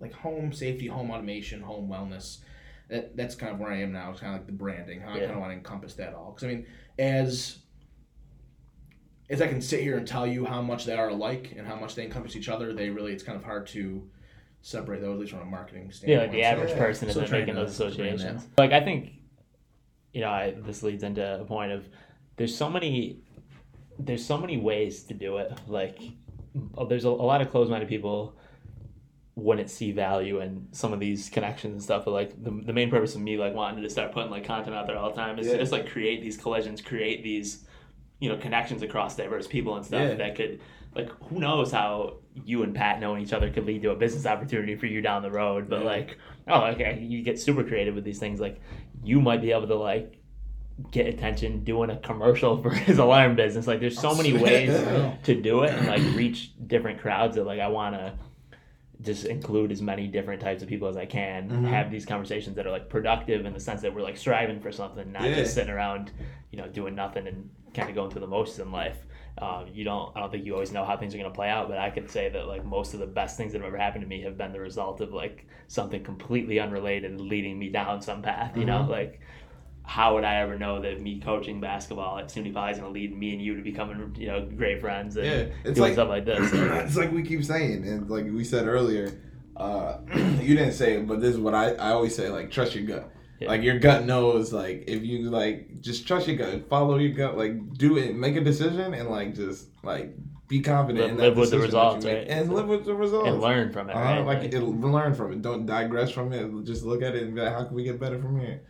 [0.00, 2.38] like home safety, home automation, home wellness.
[2.88, 4.10] That, that's kind of where I am now.
[4.10, 5.00] It's kind of like the branding.
[5.00, 6.32] How I kind of want to encompass that all.
[6.32, 6.66] Because I mean,
[6.98, 7.58] as
[9.30, 11.76] as I can sit here and tell you how much they are alike and how
[11.76, 14.08] much they encompass each other, they really it's kind of hard to
[14.60, 16.10] separate those at least from a marketing standpoint.
[16.10, 16.78] yeah, like the average Yeah.
[16.78, 18.46] person Still isn't trying making to those associations.
[18.58, 19.12] Like I think,
[20.12, 21.88] you know, I, this leads into a point of
[22.36, 23.18] there's so many
[23.98, 25.52] there's so many ways to do it.
[25.68, 25.98] Like
[26.76, 28.36] oh, there's a, a lot of closed-minded people
[29.36, 32.04] wouldn't see value in some of these connections and stuff.
[32.04, 34.76] But like the, the main purpose of me like wanting to start putting like content
[34.76, 35.54] out there all the time is Yeah.
[35.54, 37.64] to just like create these collisions, create these
[38.20, 40.14] you know connections across diverse people and stuff Yeah.
[40.14, 40.60] that could
[40.94, 44.24] like who knows how you and Pat knowing each other could lead to a business
[44.24, 45.68] opportunity for you down the road.
[45.68, 45.86] But Yeah.
[45.86, 46.18] like
[46.48, 48.38] oh okay, you get super creative with these things.
[48.40, 48.60] Like
[49.02, 50.20] you might be able to like
[50.90, 53.66] get attention doing a commercial for his alarm business.
[53.66, 54.70] Like there's so many ways
[55.24, 58.12] to do it and like reach different crowds that like I want to
[59.02, 61.50] just include as many different types of people as I can.
[61.50, 61.68] Mhm.
[61.68, 64.72] Have these conversations that are like productive in the sense that we're like striving for
[64.72, 65.34] something, not Yeah.
[65.34, 66.10] just sitting around,
[66.50, 68.96] you know, doing nothing and kind of going through the motions in life.
[69.36, 70.16] Um, you don't.
[70.16, 71.90] I don't think you always know how things are going to play out, but I
[71.90, 74.22] could say that like most of the best things that have ever happened to me
[74.22, 78.56] have been the result of like something completely unrelated leading me down some path.
[78.56, 78.88] You know, Mhm.
[78.90, 79.20] like
[79.86, 82.98] how would I ever know that me coaching basketball at SUNY Poly is going to
[82.98, 85.92] lead me and you to becoming you know great friends and Yeah, it's doing like-
[85.92, 86.50] stuff like this?
[86.52, 89.12] it's like we keep saying, and like we said earlier,
[89.56, 89.98] uh,
[90.40, 92.84] you didn't say it, but this is what I, I always say: like trust your
[92.84, 93.10] gut.
[93.40, 93.48] Yeah.
[93.48, 94.52] Like your gut knows.
[94.52, 97.36] Like if you like, just trust your gut, follow your gut.
[97.36, 100.14] Like do it, make a decision, and like just like
[100.48, 101.00] be confident.
[101.02, 102.26] Live- in that live with the decision that you results, right?
[102.28, 103.28] And live with the results.
[103.28, 104.18] and learn from it, Uh, right?
[104.20, 105.42] like Like- it'll learn from it.
[105.42, 106.64] Don't digress from it.
[106.64, 108.62] Just look at it and be like, how can we get better from here?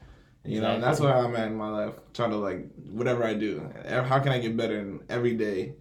[0.44, 1.94] You know, and that's where I'm at in my life.
[2.12, 3.70] Trying to like whatever I do.
[3.88, 5.74] How can I get better in every day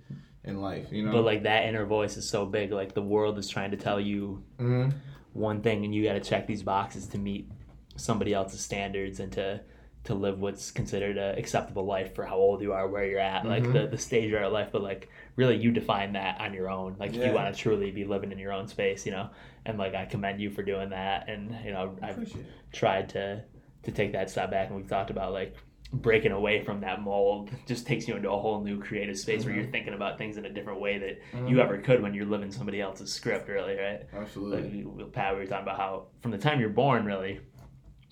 [0.45, 0.87] in life?
[0.91, 1.11] You know.
[1.11, 2.71] But like that inner voice is so big.
[2.71, 4.89] Like the world is trying to tell you hmm
[5.33, 7.49] one thing, and you got to check these boxes to meet
[7.95, 9.61] somebody else's standards and to
[10.03, 13.45] to live what's considered a acceptable life for how old you are, where you're at,
[13.45, 13.73] like Mhm.
[13.73, 14.69] the the stage you're at life.
[14.71, 16.95] But like really, you define that on your own.
[16.99, 17.27] Like Yeah.
[17.27, 19.29] you want to truly be living in your own space, you know.
[19.65, 21.27] And like I commend you for doing that.
[21.27, 22.31] And you know I've
[22.71, 23.43] tried to
[23.83, 25.55] to take that step back and we've talked about like
[25.91, 29.53] breaking away from that mold just takes you into a whole new creative space where
[29.53, 31.63] you're thinking about things in a different way that you Mhm.
[31.63, 34.83] ever could when you're living somebody else's script really right Absolutely.
[34.83, 37.39] like pat we were talking about how from the time you're born really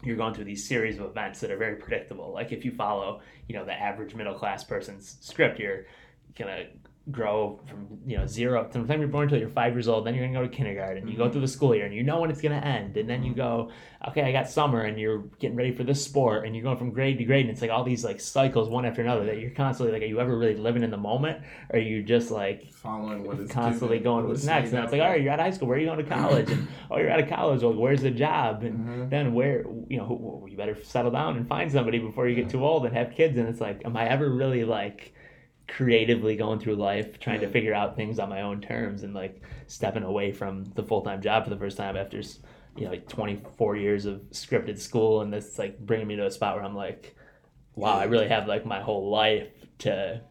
[0.03, 3.21] you're going through these series of events that are very predictable like if you follow
[3.47, 5.85] you know the average middle class person's script you're
[6.37, 6.65] gonna
[7.09, 10.05] grow from you know zero from the time you're born until you're five years old
[10.05, 11.07] then you're gonna go to kindergarten.
[11.07, 11.31] You go Mhm.
[11.31, 13.71] through the school year and you know when it's gonna end and then you go
[14.07, 16.91] okay i got summer and you're getting ready for this sport and you're going from
[16.91, 19.49] grade to grade and it's like all these like cycles one after another that you're
[19.49, 21.39] constantly like are you ever really living in the moment?
[21.71, 24.91] Or are you just like Following what is constantly given, going what's next and it's
[24.91, 25.67] like all right you're out of high school.
[25.69, 26.51] Where are you going to college?
[26.51, 27.63] And oh you're out of college.
[27.63, 28.61] Well where's the job?
[28.63, 29.09] And Mhm.
[29.09, 32.63] then where you know you better settle down and find somebody before you get too
[32.63, 33.37] old and have kids.
[33.39, 35.13] And it's like am i ever really like
[35.75, 39.41] creatively going through life trying to figure out things on my own terms and like
[39.67, 42.17] stepping away from the full-time job for the first time after
[42.75, 46.31] you know like 24 years of scripted school and this like bringing me to a
[46.31, 47.15] spot where i'm like
[47.75, 50.21] wow i really have like my whole life to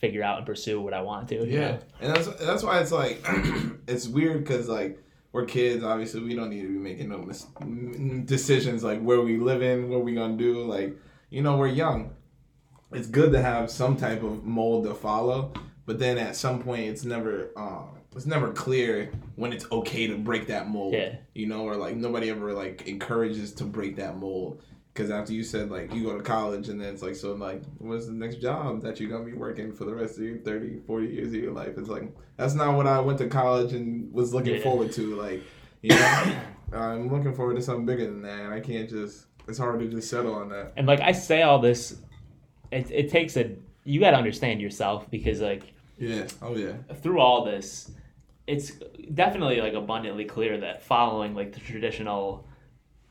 [0.00, 1.78] figure out and pursue what i want to Yeah, know?
[2.00, 3.24] and that's that's why it's like
[3.86, 4.98] it's weird because like
[5.30, 5.84] we're kids.
[5.84, 7.46] Obviously, we don't need to be making no mis-
[8.24, 10.64] decisions like where we live in, what we gonna do.
[10.64, 10.96] Like
[11.30, 12.14] you know, we're young.
[12.92, 15.52] It's good to have some type of mold to follow,
[15.86, 20.16] but then at some point, it's never um, it's never clear when it's okay to
[20.16, 20.94] break that mold.
[20.94, 21.16] Yeah.
[21.34, 24.62] You know, or like nobody ever like encourages to break that mold
[24.94, 27.62] because after you said like you go to college and then it's like so like
[27.76, 30.80] what's the next job that you're gonna be working for the rest of your 30
[30.88, 34.12] 40 years of your life it's like that's not what i went to college and
[34.12, 34.62] was looking Yeah.
[34.62, 35.40] forward to like
[35.82, 36.40] you know
[36.72, 39.86] i'm looking forward to something bigger than that and i can't just it's hard to
[39.86, 41.94] just settle on that And like I say all this,
[42.70, 43.50] it, it takes a
[43.84, 46.26] you got to understand yourself because like yeah.
[46.42, 46.74] Oh yeah.
[47.02, 47.90] through all this,
[48.46, 48.72] it's
[49.14, 52.46] definitely like abundantly clear that following like the traditional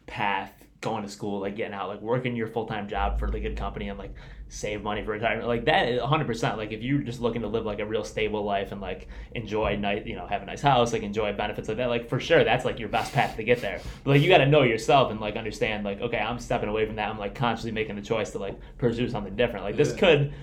[0.05, 3.39] path, going to school, like getting out, like working your full time job for the
[3.39, 4.13] good company and like
[4.49, 6.55] save money for retirement, like that is 100%.
[6.57, 9.75] Like if you're just looking to live like a real stable life and like enjoy
[9.75, 12.43] nice, you know, have a nice house, like enjoy benefits like that, like for sure
[12.43, 13.81] that's like your best path to get there.
[14.03, 16.85] But like you got to know yourself and like understand, like, okay, I'm stepping away
[16.85, 17.09] from that.
[17.09, 19.65] I'm like consciously making the choice to like pursue something different.
[19.65, 20.33] Like this could,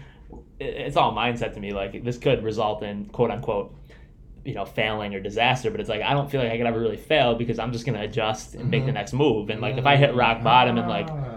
[0.61, 1.73] it's all mindset to me.
[1.73, 3.75] Like this could result in quote unquote
[4.45, 6.79] you know failing or disaster but it's like i don't feel like i could ever
[6.79, 8.95] really fail because i'm just going to adjust and make the Mhm.
[8.95, 11.34] next move and like if i hit rock bottom and like Ah.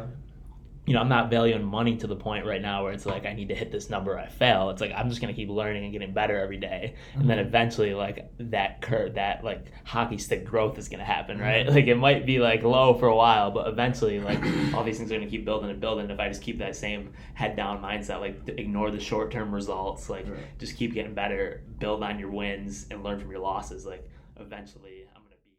[0.88, 3.34] You know i'm not valuing money to the point right now where it's like i
[3.34, 5.50] need to hit this number or i fail it's like i'm just going to keep
[5.50, 7.48] learning and getting better every day and then mm-hmm.
[7.48, 11.76] eventually like that curve that like hockey stick growth is going to happen right mm-hmm.
[11.76, 14.40] like it might be like low for a while but eventually like
[14.74, 16.76] all these things are going to keep building and building if i just keep that
[16.76, 20.60] same head down mindset like ignore the short term results like Right.
[20.60, 23.86] just keep getting better, build on your wins, and learn from your losses.
[23.86, 25.58] Like eventually, I'm gonna be.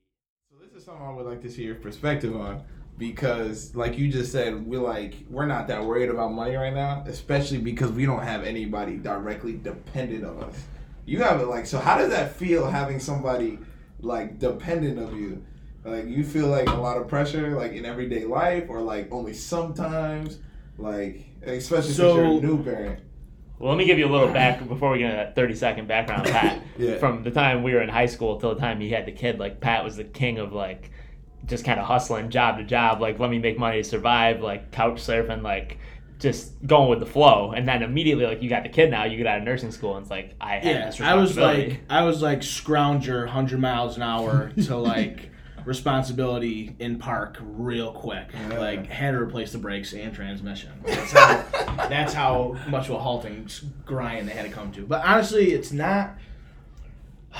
[0.50, 2.62] So this is something I would like to see your perspective on
[2.98, 7.04] because, like you just said, we're like we're not that worried about money right now,
[7.06, 10.56] especially because we don't have anybody directly dependent on us.
[11.06, 11.78] You have it like so.
[11.78, 13.58] How does that feel having somebody
[14.00, 15.44] like dependent of you?
[15.84, 19.32] Like you feel like a lot of pressure, like in everyday life, or like only
[19.32, 20.38] sometimes,
[20.76, 23.00] like especially So- since you're a new parent.
[23.61, 25.88] Well, let me give you a little back before we get into that 30 second
[25.88, 26.62] background, Pat.
[26.78, 26.98] Yeah.
[26.98, 29.40] From the time we were in high school till the time he had the kid,
[29.40, 30.92] like Pat was the king of like
[31.46, 34.70] just kind of hustling job to job, like let me make money to survive, like
[34.70, 35.79] couch surfing, like
[36.18, 37.53] just going with the flow.
[37.53, 39.96] And then immediately, like you got the kid now, you get out of nursing school,
[39.96, 43.61] and it's like I had Yeah, this I was like I was like scrounger, hundred
[43.61, 45.31] miles an hour to like
[45.64, 48.29] responsibility in park real quick.
[48.33, 48.59] Yeah.
[48.59, 50.72] Like had to replace the brakes and transmission.
[50.85, 51.44] That's how
[51.88, 53.48] that's how much of a halting
[53.85, 54.87] grind they had to come to.
[54.87, 56.16] But honestly, it's not.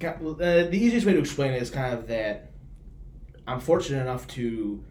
[0.00, 2.47] Uh, the easiest way to explain it is kind of that
[3.48, 4.84] I'm fortunate enough to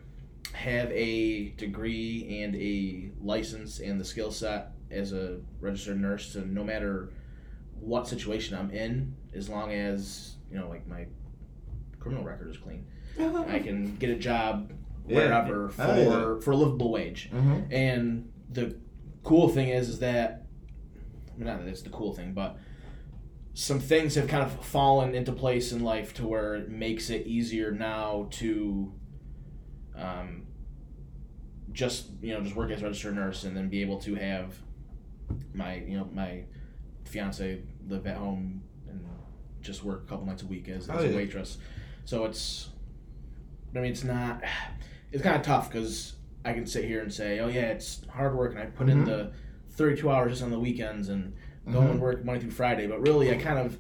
[0.53, 6.41] have a degree and a license and the skill set as a registered nurse to
[6.51, 7.11] no matter
[7.79, 11.05] what situation I'm in, as long as you know, like my
[11.99, 12.85] criminal record is clean,
[13.19, 14.71] I can get a job
[15.07, 15.17] Yeah.
[15.17, 15.95] wherever for Oh,
[16.35, 16.39] yeah.
[16.41, 17.29] for a livable wage.
[17.31, 17.71] Mm-hmm.
[17.71, 18.75] And the
[19.23, 20.45] cool thing is, is that
[21.35, 22.57] I mean, not that it's the cool thing, but
[23.59, 27.25] some things have kind of fallen into place in life to where it makes it
[27.25, 28.93] easier now to
[29.95, 30.45] um,
[31.71, 34.53] just you know just work as a registered nurse and then be able to have
[35.55, 36.43] my you know my
[37.05, 39.03] fiance live at home and
[39.61, 41.57] just work a couple nights a week as, as Oh, a waitress.
[42.05, 42.69] So it's
[43.75, 44.43] I mean it's not
[45.11, 46.13] it's kind of tough because
[46.45, 48.99] I can sit here and say oh yeah it's hard work and I put in
[49.01, 49.05] Mhm.
[49.05, 49.31] the
[49.71, 51.33] 32 hours just on the weekends and
[51.71, 51.91] go Mhm.
[51.91, 52.87] and work Monday through Friday.
[52.87, 53.77] But really, I kind of,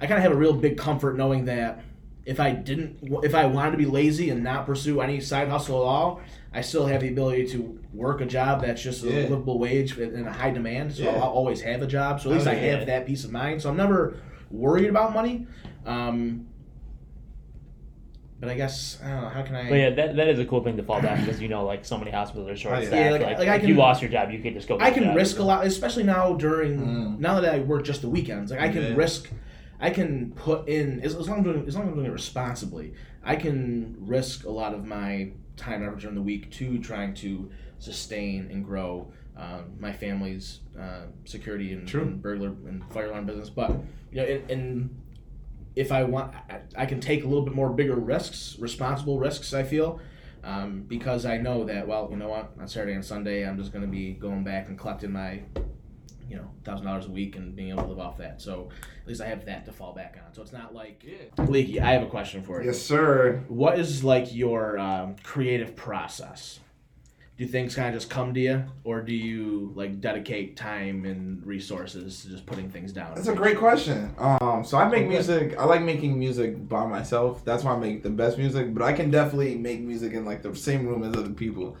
[0.00, 1.80] I kind of have a real big comfort knowing that
[2.26, 5.76] if I didn't, if I wanted to be lazy and not pursue any side hustle
[5.80, 6.20] at all,
[6.52, 10.26] I still have the ability to work a job that's just a livable wage and
[10.26, 10.92] a high demand.
[10.92, 11.10] So Yeah.
[11.16, 12.20] I'll always have a job.
[12.20, 13.62] So at least Oh, I have that peace of mind.
[13.62, 14.16] So I'm never
[14.50, 15.46] worried about money.
[15.86, 16.46] Um,
[18.40, 19.28] but I guess I don't know.
[19.28, 19.68] How can I?
[19.68, 21.84] But yeah, that, that is a cool thing to fall back because you know, like
[21.84, 22.92] so many hospitals are short staffed.
[22.94, 23.04] Yeah.
[23.04, 24.78] Yeah, like- like, like I if you lost your job, you could just go.
[24.78, 25.16] Get I a can job.
[25.16, 27.18] risk a lot, especially now during Mm.
[27.18, 28.50] now that I work just the weekends.
[28.50, 28.94] Like I can Yeah.
[28.94, 29.28] risk,
[29.78, 32.06] I can put in as, as long as I'm doing as long as I'm doing
[32.06, 32.94] it responsibly.
[33.22, 37.12] I can risk a lot of my time and effort during the week to trying
[37.16, 42.02] to sustain and grow um, my family's uh, security and, True.
[42.02, 43.50] and burglar and fire alarm business.
[43.50, 43.70] But
[44.10, 45.00] you know, and, and
[45.76, 49.54] if I want, I, I can take a little bit more bigger risks, responsible risks.
[49.54, 50.00] I feel.
[50.42, 53.72] Um, because I know that well, you know what, on Saturday and Sunday, I'm just
[53.72, 55.42] going to be going back and collecting my,
[56.28, 58.40] you know, thousand dollars a week and being able to live off that.
[58.40, 58.70] So
[59.02, 60.32] at least I have that to fall back on.
[60.32, 61.04] So it's not like
[61.36, 61.78] leaky.
[61.78, 62.68] I have a question for you.
[62.68, 63.44] Yes, sir.
[63.48, 66.60] What is like your um, creative process?
[67.40, 71.42] Do things kind of just come to you, or do you like dedicate time and
[71.46, 73.14] resources to just putting things down?
[73.14, 74.14] That's a great question.
[74.18, 75.58] Um, so I make music.
[75.58, 77.42] I like making music by myself.
[77.42, 78.74] That's why I make the best music.
[78.74, 81.78] But I can definitely make music in like the same room as other people.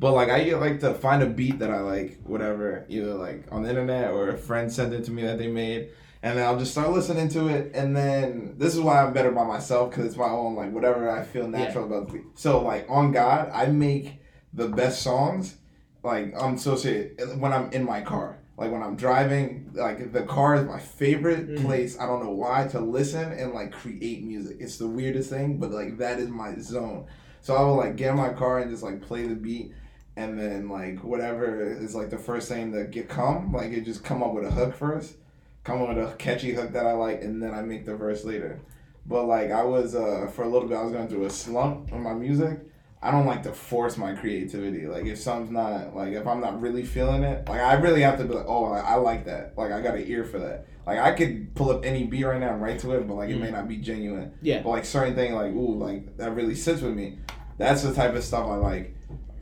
[0.00, 3.62] But like I like to find a beat that I like, whatever, either like on
[3.62, 5.90] the internet or a friend sent it to me that they made,
[6.24, 7.70] and then I'll just start listening to it.
[7.76, 11.08] And then this is why I'm better by myself because it's my own like whatever
[11.08, 12.12] I feel natural about.
[12.34, 14.18] So like on God, I make
[14.52, 15.56] the best songs,
[16.02, 18.38] like I'm so associated when I'm in my car.
[18.56, 21.64] Like when I'm driving, like the car is my favorite Mhm.
[21.64, 21.98] place.
[21.98, 24.56] I don't know why to listen and like create music.
[24.60, 27.04] It's the weirdest thing, but like that is my zone.
[27.42, 29.72] So I will like get in my car and just like play the beat,
[30.16, 34.02] and then like whatever is like the first thing that get come, like it just
[34.02, 35.16] come up with a hook first,
[35.62, 38.24] come up with a catchy hook that I like, and then I make the verse
[38.24, 38.58] later.
[39.04, 41.92] But like I was uh for a little bit, I was going through a slump
[41.92, 42.58] on my music.
[43.06, 44.86] I don't like to force my creativity.
[44.86, 48.18] Like if something's not like if I'm not really feeling it, like I really have
[48.18, 49.56] to be like, oh, I, I like that.
[49.56, 50.66] Like I got an ear for that.
[50.84, 53.28] Like I could pull up any beat right now and write to it, but like
[53.28, 53.42] it mm-hmm.
[53.42, 54.32] may not be genuine.
[54.42, 54.62] Yeah.
[54.62, 57.18] But like certain thing, like ooh, like that really sits with me.
[57.58, 58.96] That's the type of stuff I like.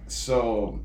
[0.08, 0.80] So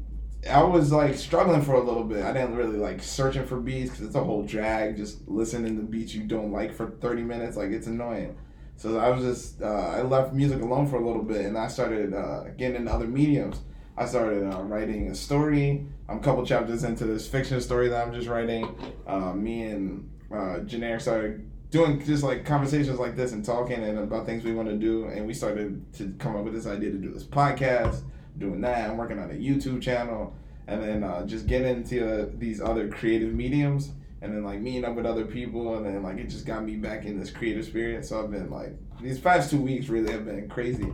[0.49, 2.23] I was like struggling for a little bit.
[2.23, 4.95] I didn't really like searching for beats because it's a whole drag.
[4.95, 8.37] Just listening to beats you don't like for thirty minutes, like it's annoying.
[8.79, 11.67] So I was just uh, I left music alone for a little bit, and I
[11.67, 13.59] started uh, getting into other mediums.
[13.97, 15.85] I started uh, writing a story.
[16.07, 18.73] I'm a couple chapters into this fiction story that I'm just writing.
[19.05, 23.99] Uh, me and uh, Janair started doing just like conversations like this and talking and
[23.99, 26.89] about things we want to do, and we started to come up with this idea
[26.89, 28.01] to do this podcast.
[28.37, 30.33] Doing that, I'm working on a YouTube channel,
[30.67, 33.91] and then uh, just getting into these other creative mediums
[34.21, 36.75] and then like meeting up with other people and then like it just got me
[36.75, 40.25] back in this creative spirit so i've been like these past two weeks really have
[40.25, 40.91] been crazy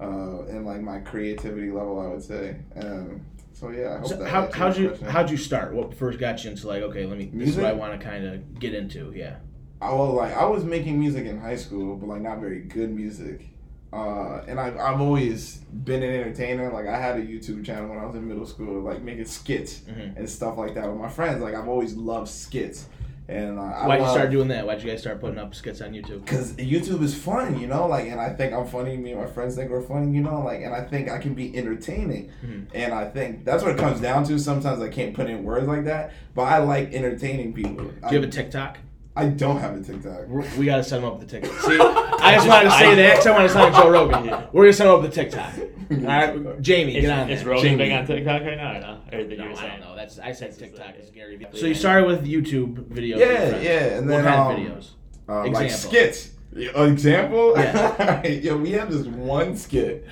[0.00, 3.20] uh in like my creativity level i would say um
[3.52, 5.08] so yeah I hope So that how how'd you question.
[5.08, 5.72] how'd you start?
[5.74, 7.62] What first got you into like okay, let me this is Music?
[7.62, 9.12] what I want to kind of get into.
[9.14, 9.36] Yeah.
[9.80, 12.90] I was like I was making music in high school, but like not very good
[12.90, 13.46] music.
[13.92, 16.70] Uh, and I've, I've always been an entertainer.
[16.72, 19.80] Like I had a YouTube channel when I was in middle school, like making skits
[19.80, 20.16] Mhm.
[20.16, 21.42] and stuff like that with my friends.
[21.42, 22.88] Like I've always loved skits,
[23.28, 24.66] and uh, Why'd you start doing that?
[24.66, 26.26] Why'd you guys start putting up skits on YouTube?
[26.26, 28.96] Cause YouTube is fun, you know, like, and I think I'm funny.
[28.96, 31.34] Me and my friends think we're funny, you know, like, and I think I can
[31.34, 32.66] be entertaining, Mhm.
[32.74, 34.38] and I think that's what it comes down to.
[34.38, 37.74] Sometimes I can't put in words like that, but I like entertaining people.
[37.84, 38.78] Do you have a TikTok?
[39.14, 40.26] I don't have a TikTok.
[40.28, 41.60] We're- We gotta set him up with the TikTok.
[41.60, 44.48] See, I just wanted to say that because I want to sound like Joe Rogan.
[44.52, 45.52] We're gonna set him up with the TikTok.
[45.92, 47.48] All right, Jamie, Is, get on is there.
[47.50, 47.76] Rogan Jamie.
[47.76, 49.00] big on TikTok right now or no?
[49.12, 49.70] Or you No, I saying?
[49.72, 49.96] don't know.
[49.96, 51.36] That's I said TikTok like- is Gary.
[51.36, 51.46] Vee.
[51.52, 53.18] So you started with YouTube videos.
[53.18, 54.90] Yeah, yeah, and what then kind um, of videos?
[55.28, 56.30] Uh, like skits.
[56.54, 57.52] Yeah, Example?
[57.56, 58.26] Yeah.
[58.26, 60.06] Yo, we had this one skit.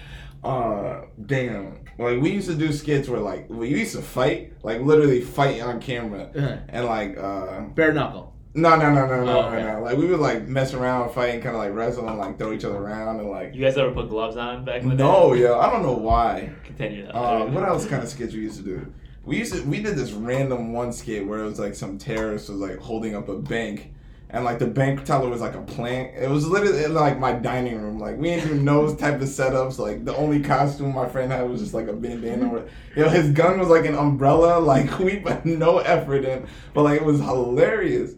[0.45, 1.81] Uh, damn.
[1.99, 5.61] Like we used to do skits where like we used to fight, like literally fight
[5.63, 6.57] on camera, Uh-huh.
[6.69, 8.35] and like uh, Bare knuckle.
[8.55, 9.63] No, no, no, no, no, Oh, no, okay.
[9.63, 9.83] no.
[9.83, 12.53] Like we would like mess around, fight, and kind of like wrestle and like throw
[12.53, 13.55] each other around and like.
[13.55, 15.43] You guys ever put gloves on back in the No, day?
[15.43, 16.51] yeah, I don't know why.
[16.65, 17.07] Continue.
[17.07, 17.13] though.
[17.13, 18.93] Uh, what else kind of skits we used to do?
[19.25, 22.49] We used to we did this random one skit where it was like some terrorist
[22.49, 23.93] was like holding up a bank,
[24.31, 26.17] and like the bank teller was like a plant.
[26.17, 27.99] It was literally like my dining room.
[27.99, 29.79] Like we didn't know those type of setups.
[29.79, 32.49] Like the only costume my friend had was just like a bandana.
[32.53, 34.59] Or, you know, his gun was like an umbrella.
[34.59, 38.15] Like we put no effort in, but like it was hilarious.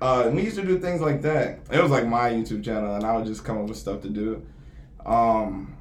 [0.00, 1.60] Uh, we used to do things like that.
[1.70, 4.08] It was like my YouTube channel, and I would just come up with stuff to
[4.08, 4.46] do.
[5.04, 5.76] Um,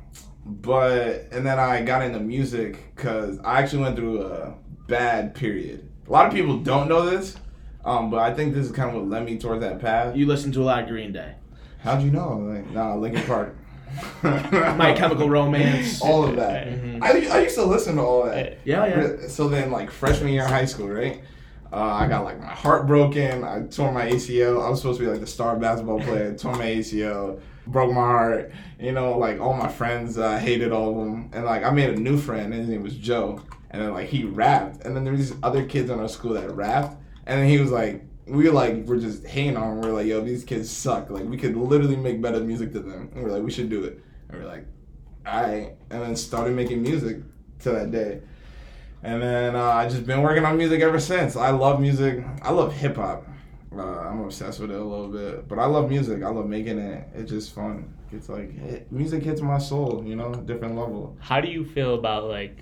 [0.46, 4.54] but and then I got into music because I actually went through a
[4.88, 5.90] bad period.
[6.08, 7.36] A lot of people don't know this,
[7.84, 10.16] um, but I think this is kind of what led me towards that path.
[10.16, 11.34] You listen to a lot of Green Day.
[11.80, 12.38] How'd you know?
[12.38, 13.56] Like, nah, Linkin Park.
[14.24, 16.02] My Chemical Romance.
[16.04, 16.68] all of that.
[16.68, 17.02] Mhm.
[17.02, 18.60] I, I used to listen to all that.
[18.66, 19.28] Yeah, yeah.
[19.28, 21.22] So then, like freshman year of high school, right?
[21.72, 23.44] Uh, I got like my heart broken.
[23.44, 24.66] I tore my ACL.
[24.66, 26.34] I was supposed to be like the star basketball player.
[26.38, 28.52] tore my ACL, broke my heart.
[28.80, 31.90] You know, like all my friends uh, hated all of them, and like I made
[31.90, 32.54] a new friend.
[32.54, 33.42] His name was Joe,
[33.72, 36.34] and then like he rapped, and then there was these other kids in our school
[36.34, 36.96] that rapped,
[37.26, 38.04] and then he was like.
[38.28, 39.74] We like we're just hating on.
[39.78, 39.82] 'em.
[39.82, 41.12] We're like, yo, these kids suck.
[41.12, 43.12] Like we could literally make better music than them.
[43.14, 44.04] And we're like, we should do it.
[44.30, 44.66] And we're like,
[45.28, 47.18] I and then started making music
[47.60, 48.22] to that day.
[49.06, 51.36] And then uh, I just been working on music ever since.
[51.36, 52.26] I love music.
[52.42, 53.28] I love hip hop.
[53.72, 56.24] Uh, I'm obsessed with it a little bit, but I love music.
[56.24, 57.08] I love making it.
[57.14, 57.94] It's just fun.
[58.12, 61.16] It's like it, music hits my soul, you know, different level.
[61.20, 62.58] How do you feel about like?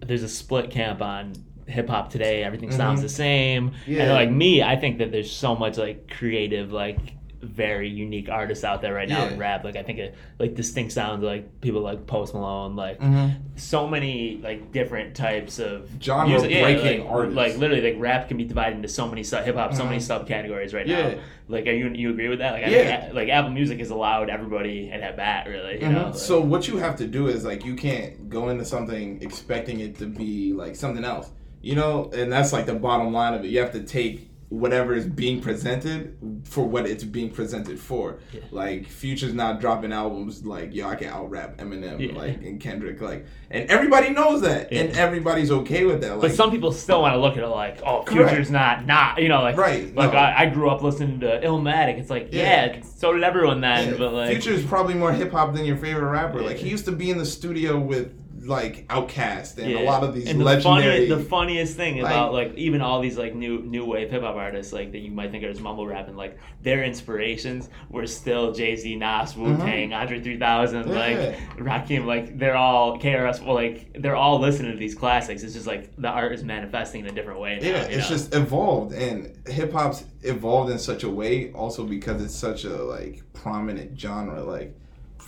[0.00, 1.34] There's a split camp on
[1.66, 2.42] hip hop today.
[2.44, 3.02] Everything sounds Mhm.
[3.02, 3.72] the same.
[3.86, 4.04] Yeah.
[4.04, 6.98] And like me, I think that there's so much like creative, like
[7.46, 9.64] very unique artists out there right now in rap.
[9.64, 13.40] Like I think it, like distinct sounds like people like Post Malone, like Mm-hmm.
[13.56, 16.50] so many like different types of Genre music.
[16.50, 17.36] Yeah, breaking like, artists.
[17.36, 19.98] Like literally, like rap can be divided into so many sub hip hop, so many
[19.98, 20.26] Mhm.
[20.26, 21.08] subcategories right Yeah.
[21.14, 21.18] now.
[21.48, 22.52] Like, are you you agree with that?
[22.54, 23.00] Like, I Yeah.
[23.02, 25.80] think, like Apple Music has allowed everybody and at bat really.
[25.80, 26.04] You know, Mhm.
[26.06, 29.80] like- so what you have to do is like you can't go into something expecting
[29.80, 31.30] it to be like something else,
[31.62, 33.48] you know, and that's like the bottom line of it.
[33.48, 38.18] You have to take whatever is being presented for what it's being presented for.
[38.32, 38.40] Yeah.
[38.52, 42.16] Like Future's not dropping albums like yo, I can out rap Eminem Yeah.
[42.18, 46.12] like and Kendrick like, and everybody knows that, and everybody's okay with that.
[46.12, 48.30] Like, But some people still want to look at it like, oh, Correct.
[48.30, 50.18] Future's not not you know like Right, Like no.
[50.18, 51.98] I, I grew up listening to Illmatic.
[51.98, 52.66] It's like Yeah.
[52.76, 53.90] yeah, so did everyone then.
[53.92, 56.40] Yeah, but like Future's probably more hip hop than your favorite rapper.
[56.40, 56.46] Yeah.
[56.46, 58.12] Like he used to be in the studio with
[58.46, 59.78] like Outkast and yeah.
[59.78, 61.08] a lot of these and the legendary.
[61.08, 64.22] funniest, the funniest thing like- about like even all these like new new wave hip
[64.22, 68.06] hop artists like that you might think are just mumble rapping like their inspirations were
[68.06, 70.92] still Jay Z, Nas, Wu Tang, Andre 3000, Mm-hmm.
[70.92, 70.98] Yeah.
[70.98, 73.44] like Rakim, like they're all KRS.
[73.44, 75.42] Well, like they're all listening to these classics.
[75.42, 77.58] It's just like the art is manifesting in a different way.
[77.60, 78.16] Now, yeah, it's know?
[78.16, 81.52] just evolved, and hip hop's evolved in such a way.
[81.52, 84.42] Also because it's such a like prominent genre.
[84.42, 84.74] Like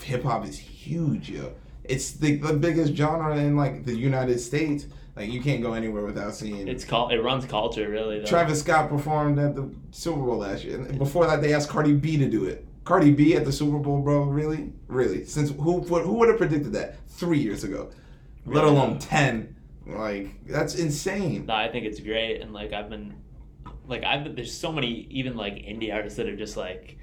[0.02, 1.52] hip hop is huge, yo.
[1.88, 4.86] It's the, the biggest genre in like the United States.
[5.16, 6.68] Like you can't go anywhere without seeing.
[6.68, 8.20] it's called it runs culture really.
[8.20, 8.26] Though.
[8.26, 10.76] Travis Scott performed at the Super Bowl last year.
[10.76, 12.64] And before that, they asked Cardi B to do it.
[12.84, 14.22] Cardi B at the Super Bowl, bro.
[14.22, 15.24] Really, really?
[15.24, 17.90] Since who would who would have predicted that three years ago?
[18.46, 19.56] Let alone ten.
[19.86, 21.46] Like that's insane.
[21.46, 23.14] No, I think it's great, and like I've been,
[23.86, 26.98] like I've been, there's so many even like indie artists that are just like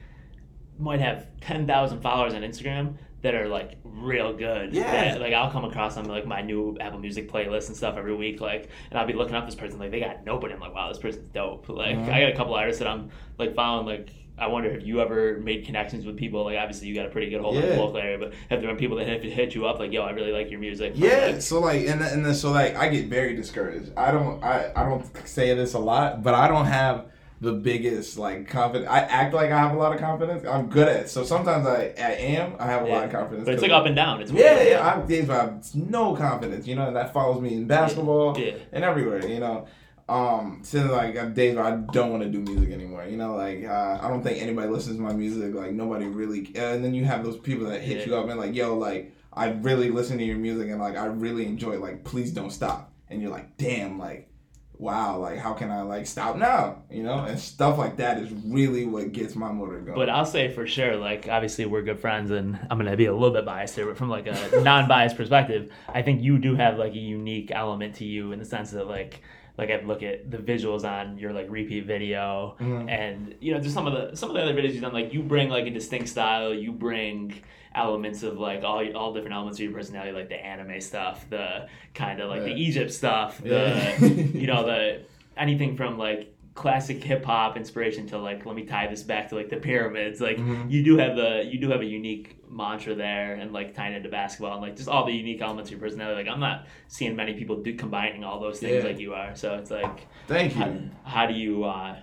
[0.80, 4.74] might have ten thousand followers on Instagram that are like real good.
[4.74, 4.92] Yeah.
[5.14, 8.16] That, like I'll come across on like my new Apple Music playlist and stuff every
[8.16, 10.54] week, like, and I'll be looking up this person like they got nobody.
[10.54, 11.68] I'm like, wow, this person's dope.
[11.70, 12.10] Like Mhm.
[12.12, 14.10] I got a couple artists that I'm like following like.
[14.38, 16.44] I wonder if you ever made connections with people.
[16.44, 18.68] Like, obviously, you got a pretty good hold on the local area, but have there
[18.70, 20.92] been people that have hit you up like, "Yo, I really like your music"?
[20.96, 23.94] Yeah, Like, so like, and and then so like, I get very discouraged.
[23.96, 27.06] I don't, I, I don't say this a lot, but I don't have
[27.42, 28.90] the biggest like confidence.
[28.90, 30.46] I act like I have a lot of confidence.
[30.48, 31.02] I'm good at.
[31.02, 31.10] it.
[31.10, 32.56] So sometimes I, I am.
[32.60, 33.46] I have a lot of confidence.
[33.46, 34.22] but it's like up and down.
[34.22, 34.88] It's Yeah, yeah.
[34.94, 38.38] I'm days where I have no confidence, you know, and that follows me in basketball
[38.40, 38.54] Yeah.
[38.72, 39.68] and everywhere, you know.
[40.08, 43.36] Um, since like I'm days where I don't want to do music anymore, you know,
[43.36, 46.52] like uh, I don't think anybody listens to my music, like nobody really.
[46.56, 48.06] And then you have those people that hit Yeah.
[48.06, 51.06] you up and like, yo, like I really listen to your music and like I
[51.08, 51.82] really enjoy it.
[51.82, 52.92] Like, please don't stop.
[53.10, 54.30] And you're like, damn, like,
[54.78, 57.20] wow, like how can I like stop now, you know?
[57.26, 59.96] And stuff like that is really what gets my motor going.
[59.98, 63.14] But I'll say for sure, like obviously we're good friends, and I'm gonna be a
[63.14, 66.78] little bit biased here, but from like a non-biased perspective, I think you do have
[66.78, 69.22] like a unique element to you in the sense that like
[69.58, 72.90] like I look at the visuals on your like repeat video, Mhm.
[72.90, 75.14] and you know just some of the some of the other videos you've done, like
[75.14, 77.34] you bring like a distinct style, you bring
[77.76, 81.68] elements of like all all different elements of your personality, like the anime stuff, the
[81.94, 84.06] kind of like the Egypt stuff, the Yeah.
[84.42, 85.02] you know the
[85.38, 89.36] anything from like classic hip hop inspiration to like let me tie this back to
[89.36, 90.72] like the pyramids like Mhm.
[90.72, 93.98] you do have the you do have a unique mantra there and like tying it
[93.98, 96.68] into basketball and like just all the unique elements of your personality like I'm not
[96.88, 98.90] seeing many people do combining all those things Yeah.
[98.90, 100.90] like you are so it's like Thank how, you.
[101.04, 101.98] how do you uh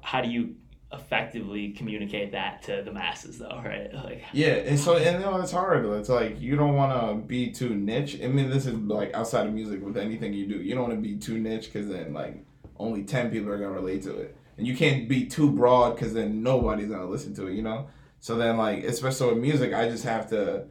[0.00, 0.56] how do you
[0.92, 5.40] effectively communicate that to the masses though right like Yeah, and so and you know
[5.40, 5.84] it's hard.
[5.84, 8.18] It's like you don't want to be too niche.
[8.22, 10.56] I mean, this is like outside of music with anything you do.
[10.56, 12.44] You don't want to be too niche because then like
[12.78, 16.14] only ten people are gonna relate to it, and you can't be too broad because
[16.14, 17.54] then nobody's gonna listen to it.
[17.54, 17.88] You know.
[18.20, 20.64] So then like especially with music, I just have to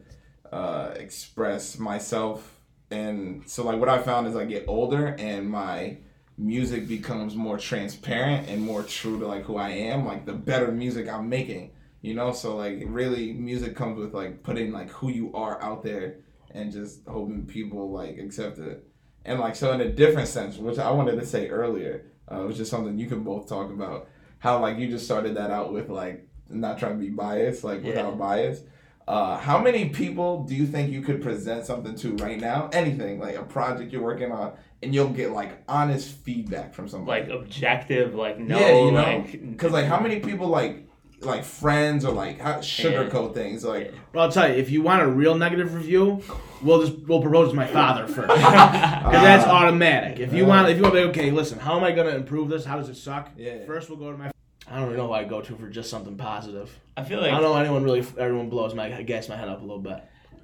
[0.50, 2.60] uh, express myself,
[2.90, 5.98] and so like what I found is I get older and my
[6.38, 10.06] music becomes more transparent and more true to like who I am.
[10.06, 14.42] Like the better music I'm making you know so like really music comes with like
[14.44, 16.18] putting like who you are out there
[16.52, 18.86] and just hoping people like accept it
[19.24, 22.60] and like so in a different sense which i wanted to say earlier uh, which
[22.60, 24.08] is something you can both talk about
[24.38, 27.82] how like you just started that out with like not trying to be biased like
[27.82, 27.88] Yeah.
[28.06, 28.60] without bias
[29.08, 33.18] uh, how many people do you think you could present something to right now anything
[33.18, 34.52] like a project you're working on
[34.82, 39.50] and you'll get like honest feedback from somebody like objective like no yeah, you know,
[39.50, 40.84] because like how many people like
[41.20, 45.02] like friends or like how, sugarcoat things like Well, I'll tell you, if you want
[45.02, 46.22] a real negative review,
[46.62, 48.42] we'll just we'll propose to my father first, because
[49.12, 49.64] that's Ah.
[49.64, 50.20] automatic.
[50.20, 52.48] If you want, if you want to be okay, listen, how am I gonna improve
[52.48, 52.64] this?
[52.64, 53.30] How does it suck?
[53.36, 53.66] Yeah.
[53.66, 54.30] First, we'll go to my.
[54.70, 56.70] I don't really know who I go to for just something positive.
[56.96, 58.06] I feel like I don't know anyone really.
[58.16, 60.00] Everyone blows my gas my head up a little bit.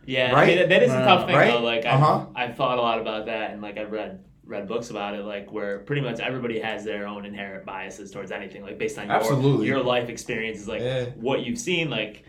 [0.07, 1.51] Yeah, I mean, that- that is a tough Uh, thing right?
[1.53, 1.61] though.
[1.61, 2.27] Like Uh-huh.
[2.35, 5.25] I've, I've thought a lot about that, and like I've read read books about it,
[5.25, 9.07] like where pretty much everybody has their own inherent biases towards anything, like based on
[9.07, 9.67] your Absolutely.
[9.67, 11.07] your life experiences, like Yeah.
[11.17, 12.25] what you've seen, like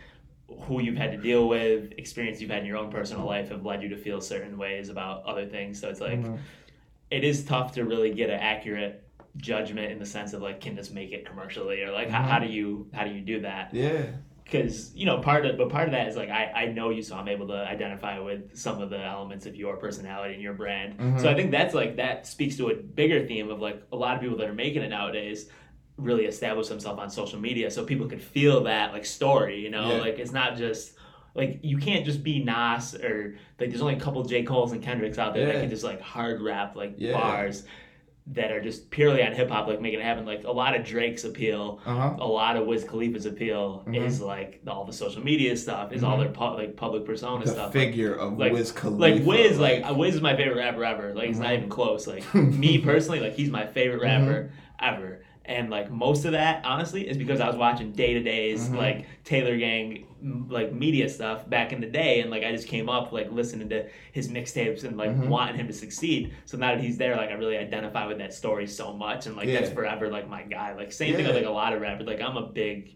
[0.61, 3.65] who you've had to deal with, experience you've had in your own personal life have
[3.65, 5.77] led you to feel certain ways about other things.
[5.81, 6.37] So it's like Mhm.
[7.11, 9.03] it is tough to really get an accurate
[9.37, 12.27] judgment in the sense of like can this make it commercially or like how, Mhm.
[12.29, 14.03] how do you how do you do that yeah
[14.45, 17.01] because you know part of but part of that is like I, I know you
[17.01, 20.53] so i'm able to identify with some of the elements of your personality and your
[20.53, 21.19] brand Mhm.
[21.19, 24.15] so i think that's like that speaks to a bigger theme of like a lot
[24.15, 25.49] of people that are making it nowadays
[25.97, 29.95] really establish themselves on social media so people could feel that like story you know
[29.95, 30.01] Yeah.
[30.01, 30.93] like it's not just
[31.33, 34.81] like you can't just be Nas or like there's only a couple J Cole's and
[34.81, 37.13] Kendricks out there that can just like hard rap like Yeah.
[37.13, 37.63] bars
[38.27, 40.83] that are just purely on hip hop like making it happen like a lot of
[40.83, 42.15] Drake's appeal Uh huh.
[42.19, 44.03] a lot of Wiz Khalifa's appeal Mhm.
[44.03, 46.21] is like all the social media stuff, is all Mhm.
[46.21, 47.71] their pu- like public persona The stuff.
[47.73, 48.99] figure of like- Wiz Khalifa.
[48.99, 51.13] Like, like Wiz, like, Wiz is my favorite rapper ever.
[51.13, 51.57] Like it's not Mhm.
[51.57, 52.07] even close.
[52.07, 54.49] Like me personally, like he's my favorite rapper
[54.79, 54.85] Mm-hmm.
[54.95, 55.21] ever.
[55.47, 58.77] And like most of that, honestly, is because I was watching day to days Mhm.
[58.77, 60.05] like Taylor Gang
[60.49, 63.69] like media stuff back in the day, and like I just came up like listening
[63.69, 65.27] to his mixtapes and like Mhm.
[65.27, 66.33] wanting him to succeed.
[66.45, 69.35] So now that he's there, like I really identify with that story so much, and
[69.35, 70.73] like that's forever like my guy.
[70.73, 72.07] Like same thing with like a lot of rappers.
[72.07, 72.95] Like I'm a big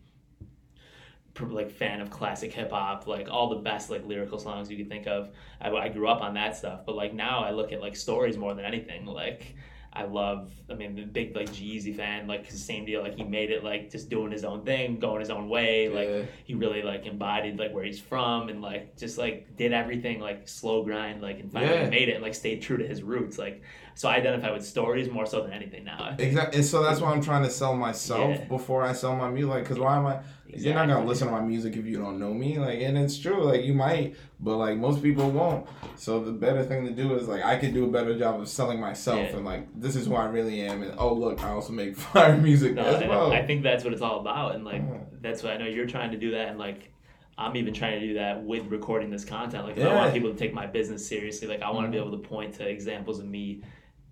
[1.40, 4.90] like fan of classic hip hop, like all the best like lyrical songs you could
[4.90, 5.30] think of.
[5.62, 8.38] I, I grew up on that stuff, but like now I look at like stories
[8.38, 9.06] more than anything.
[9.06, 9.56] Like
[10.00, 13.02] I love, I mean, the big like Jeezy fan, like same deal.
[13.02, 15.90] Like he made it like just doing his own thing, going his own way.
[15.90, 16.22] Like Yeah.
[16.46, 20.48] he really like embodied like where he's from and like just like did everything like
[20.48, 21.90] slow grind, like and finally Yeah.
[21.90, 23.38] made it and like stayed true to his roots.
[23.38, 23.62] Like
[24.00, 26.16] so I identify with stories more so than anything now.
[26.20, 26.60] Exactly.
[26.60, 28.46] And so that's why I'm trying to sell myself Yeah.
[28.46, 29.50] before I sell my music.
[29.56, 30.20] Like, cause why am I?
[30.48, 32.58] You're not gonna listen to my music if you don't know me.
[32.60, 33.44] Like, and it's true.
[33.44, 35.68] Like, you might, but like most people won't.
[35.98, 38.48] So the better thing to do is like I could do a better job of
[38.48, 39.36] selling myself Yeah.
[39.36, 40.82] and like this is who I really am.
[40.82, 43.34] And oh look, I also make fire music No, as well.
[43.34, 45.00] I think that's what it's all about, and like Yeah.
[45.20, 46.94] that's what I know you're trying to do that, and like
[47.38, 49.66] I'm even trying to do that with recording this content.
[49.68, 51.48] Like if I want people to take my business seriously.
[51.50, 52.08] Like I want to be Mhm.
[52.08, 53.62] able to point to examples of me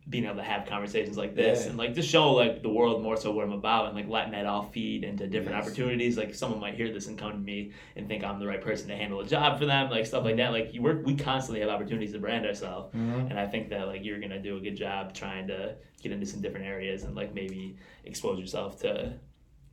[0.09, 1.69] being able to have conversations like this Yeah.
[1.69, 4.31] and like just show like the world more so what I'm about and like letting
[4.31, 5.65] that all feed into different Yes.
[5.67, 6.17] opportunities.
[6.17, 8.87] Like someone might hear this and come to me and think I'm the right person
[8.87, 10.51] to handle a job for them, like stuff like that.
[10.53, 12.95] Like you work, we constantly have opportunities to brand ourselves.
[12.95, 13.29] Mhm.
[13.29, 16.25] And I think that like you're gonna do a good job trying to get into
[16.25, 19.13] some different areas and like maybe expose yourself to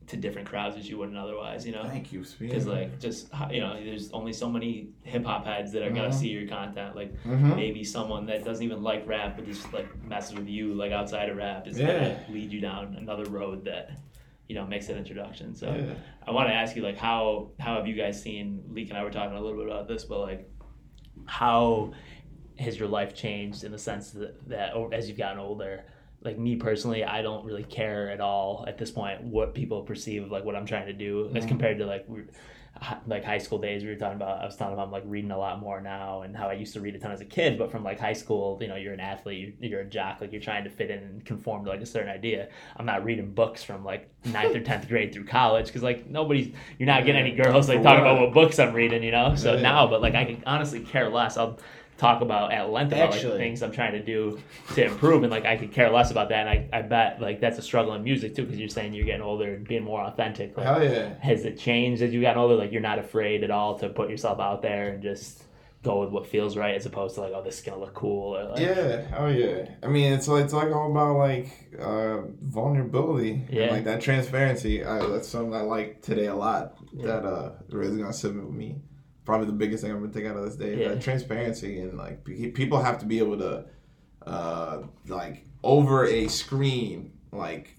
[0.07, 1.83] to different crowds that you wouldn't otherwise, you know?
[1.85, 5.81] Thank you, Because like just you know, there's only so many hip hop heads that
[5.81, 6.13] are gonna Mhm.
[6.13, 6.95] see your content.
[6.95, 7.55] Like Mhm.
[7.55, 11.29] maybe someone that doesn't even like rap but just like messes with you like outside
[11.29, 11.87] of rap is Yeah.
[11.87, 13.91] gonna lead you down another road that
[14.47, 15.55] you know makes that introduction.
[15.55, 15.95] So Yeah.
[16.27, 19.03] I want to ask you like how how have you guys seen Leek and I
[19.03, 20.47] were talking a little bit about this, but like
[21.25, 21.93] how
[22.59, 25.85] has your life changed in the sense that, that as you've gotten older?
[26.25, 30.23] Like me personally, I don't really care at all at this point what people perceive
[30.23, 31.49] of like what I'm trying to do as Mhm.
[31.49, 32.07] compared to like
[33.07, 35.37] like high school days we were talking about i was talking about like reading a
[35.37, 37.71] lot more now and how i used to read a ton as a kid but
[37.71, 40.41] from like high school you know you're an athlete you're, you're a jock like you're
[40.41, 42.49] trying to fit in and conform to like a certain idea.
[42.75, 46.53] I'm not reading books from like ninth or 10th grade through college because like nobody's
[46.77, 48.33] you're not getting any girls like talking about what?
[48.33, 49.35] books i'm reading you know?
[49.35, 51.37] So now but like i can honestly care less.
[51.37, 51.57] I'll
[51.97, 54.37] talk about at length about Actually- the things i'm trying to do
[54.73, 57.39] to improve and like i could care less about that and i, I bet like
[57.39, 60.01] that's a struggle in music too because you're saying you're getting older and being more
[60.01, 61.13] authentic like, Hell yeah.
[61.19, 62.55] has it changed as you gotten older?
[62.55, 65.43] Like you're not afraid at all to put yourself out there and just
[65.83, 68.35] go with what feels right, as opposed to like, oh, this is gonna look cool
[68.35, 69.69] or like, Yeah, oh yeah.
[69.83, 71.47] I mean, it's like it's like all about like
[71.79, 73.63] uh, vulnerability, Yeah.
[73.63, 74.83] and, like that transparency.
[74.83, 76.75] Uh, that's something I like today a lot.
[76.91, 77.05] Yeah.
[77.07, 78.77] That uh, really gonna sit with me.
[79.25, 80.81] Probably the biggest thing I'm gonna take out of this day.
[80.81, 80.89] Yeah.
[80.89, 83.65] That transparency and like people have to be able to,
[84.25, 87.75] uh, like over a screen, like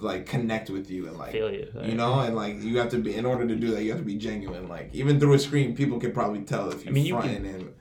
[0.00, 1.66] like connect with you and like feel you.
[1.82, 4.00] you know, and like you have to be in order to do that, you have
[4.00, 4.68] to be genuine.
[4.68, 7.46] Like even through a screen, people can probably tell if you're I mean, you fronting
[7.46, 7.74] and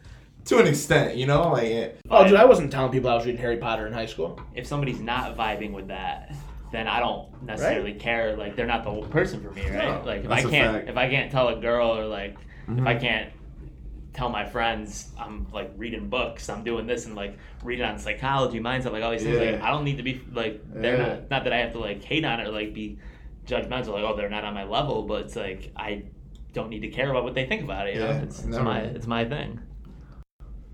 [0.46, 1.88] to an extent, you know, like yeah.
[2.10, 4.40] Oh, dude, I wasn't telling people I was reading Harry Potter in high school.
[4.56, 6.34] if somebody's not vibing with that,
[6.72, 8.36] then I don't necessarily care.
[8.38, 10.00] Like they're not the whole person for me, right?
[10.00, 12.38] No, like if I can't, if I can't tell a girl or like
[12.68, 12.88] if Mhm.
[12.88, 13.30] I can't
[14.14, 18.60] tell my friends I'm like reading books, I'm doing this and like reading on psychology,
[18.60, 19.38] mindset, like all these things.
[19.38, 21.08] Like I don't need to be like they're Yeah.
[21.08, 22.98] not not that I have to like hate on it or like be
[23.46, 26.04] judgmental, like oh they're not on my level, but it's like I
[26.54, 27.96] don't need to care about what they think about it.
[27.96, 29.60] You know, Yeah, it's, it's my it's my thing.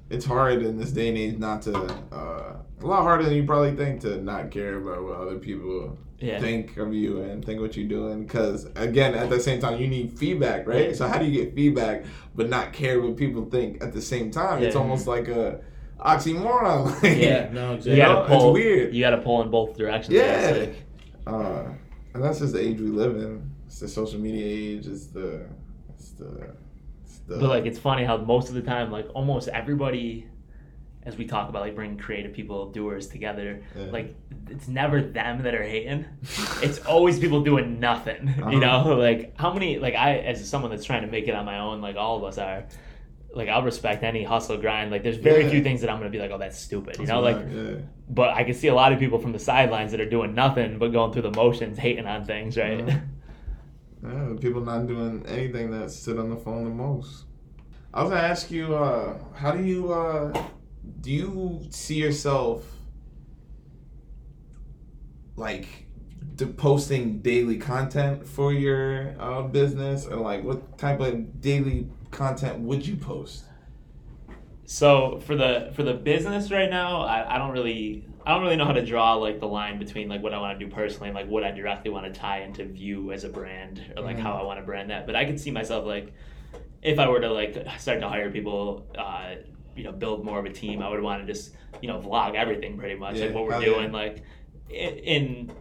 [0.09, 1.75] It's hard in this day and age not to
[2.11, 5.97] uh, a lot harder than you probably think to not care about what other people
[6.19, 6.39] Yeah.
[6.39, 9.87] think of you and think what you're doing because again at the same time you
[9.87, 10.93] need feedback right Yeah.
[10.95, 12.03] so how do you get feedback
[12.35, 15.61] but not care what people think at the same time it's almost like a
[15.99, 17.49] oxymoron like, Yeah.
[17.51, 17.95] no, You exactly.
[17.95, 18.53] know, gotta it's pull.
[18.53, 18.93] weird.
[18.93, 20.13] You gotta pull in both directions.
[20.13, 20.55] Yeah.
[20.59, 20.75] Like-
[21.25, 21.63] uh,
[22.13, 25.45] and that's just the age we live in it's the social media age it's the
[25.89, 26.62] it's the, it's
[27.27, 30.27] the But like it's funny how most of the time, like almost everybody
[31.05, 33.85] as we talk about like bringing creative people, doers together, Yeah.
[33.91, 34.15] like
[34.49, 36.05] it's never them that are hating.
[36.61, 38.29] it's always people doing nothing.
[38.29, 38.49] Uh-huh.
[38.51, 41.45] You know, like how many like I as someone that's trying to make it on
[41.45, 42.65] my own, like all of us are.
[43.35, 44.91] Like I'll respect any hustle grind.
[44.91, 45.49] Like there's very Yeah.
[45.49, 46.97] few things that I'm gonna be like, oh, that's stupid.
[46.99, 47.77] You That's know, like yeah.
[48.07, 50.77] but I can see a lot of people from the sidelines that are doing nothing
[50.77, 52.85] but going through the motions, hating on things, right?
[52.85, 53.01] Mhm.
[54.03, 57.23] Yeah, people not doing anything that sit on the phone the most.
[57.93, 60.33] I was gonna ask you, uh, how do you uh,
[60.99, 62.65] do you see yourself
[65.37, 65.67] like
[66.37, 72.59] to posting daily content for your uh, business, or like what type of daily content
[72.59, 73.45] would you post?
[74.65, 78.55] So for the for the business right now, I, I don't really I don't really
[78.55, 81.09] know how to draw like the line between like what I want to do personally
[81.09, 84.17] and like what I directly want to tie into View as a brand or like
[84.17, 84.21] Mhm.
[84.21, 85.05] how I want to brand that.
[85.05, 86.13] But I could see myself like
[86.81, 89.35] if I were to like start to hire people, uh,
[89.75, 92.35] you know, build more of a team, I would want to just you know vlog
[92.35, 93.97] everything pretty much Yeah, like what we're doing yeah.
[93.97, 94.23] like
[94.69, 95.51] in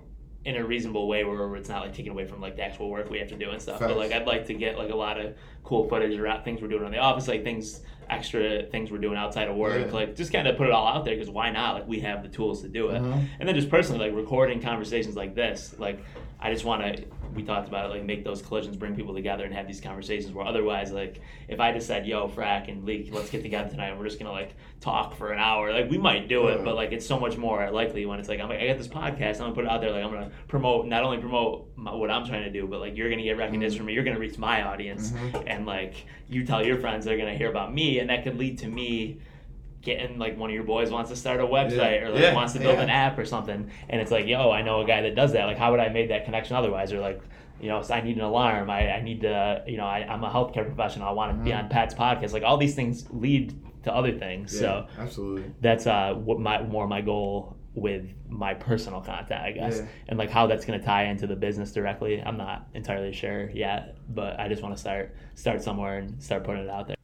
[0.44, 3.08] in a reasonable way where it's not like taken away from like the actual work
[3.10, 3.78] we have to do and stuff.
[3.80, 6.68] But like I'd like to get like a lot of cool footage around things we're
[6.68, 7.80] doing on the office, like things
[8.12, 9.92] extra things we're doing outside of work, Yeah.
[9.92, 11.74] like just kind of put it all out there because why not?
[11.74, 13.00] Like we have the tools to do it.
[13.02, 13.24] Mhm.
[13.40, 15.98] And then just personally, like recording conversations like this, like
[16.44, 17.04] I just want to.
[17.34, 20.34] We talked about it, like make those collisions, bring people together, and have these conversations.
[20.34, 23.88] Where otherwise, like if I just said, "Yo, Frack and Leek, let's get together tonight,"
[23.88, 26.74] and we're just gonna like talk for an hour, like we might do it, but
[26.74, 29.36] like it's so much more likely when it's like I'm like I got this podcast,
[29.36, 32.10] I'm gonna put it out there, like I'm gonna promote not only promote my, what
[32.10, 34.36] I'm trying to do, but like you're gonna get recognition from me, you're gonna reach
[34.36, 35.44] my audience, Mhm.
[35.46, 35.94] and like
[36.28, 39.18] you tell your friends they're gonna hear about me, and that could lead to me
[39.82, 42.06] getting like one of your boys wants to start a website Yeah.
[42.06, 42.82] or like Yeah, wants to build yeah.
[42.84, 45.44] an app or something and it's like yo i know a guy that does that
[45.46, 47.20] like how would i made that connection otherwise or like
[47.60, 50.22] you know so i need an alarm i, I need to you know I, i'm
[50.24, 51.64] a healthcare professional i want to be Mhm.
[51.64, 55.50] on pat's podcast like all these things lead to other things so absolutely.
[55.60, 59.86] that's uh what my more my goal with my personal content i guess Yeah.
[60.08, 63.50] and like how that's going to tie into the business directly i'm not entirely sure
[63.50, 66.96] yet but i just want to start start somewhere and start putting it out there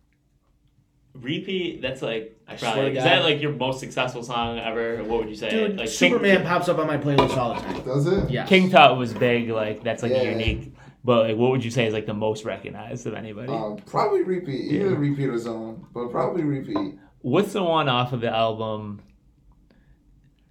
[1.20, 5.02] repeat that's like I swear probably to is that like your most successful song ever
[5.04, 7.60] what would you say Dude, like Superman King, pops up on my playlist all the
[7.60, 7.82] time.
[7.84, 8.30] Does it?
[8.30, 8.46] Yeah.
[8.46, 10.22] king tut was big like that's like Yeah.
[10.22, 13.76] unique but like what would you say is like the most recognized of anybody Um,
[13.86, 14.72] probably repeat.
[14.72, 14.96] Either Yeah.
[14.96, 16.98] repeat or zone, but probably repeat.
[17.20, 19.00] What's the one off of the album?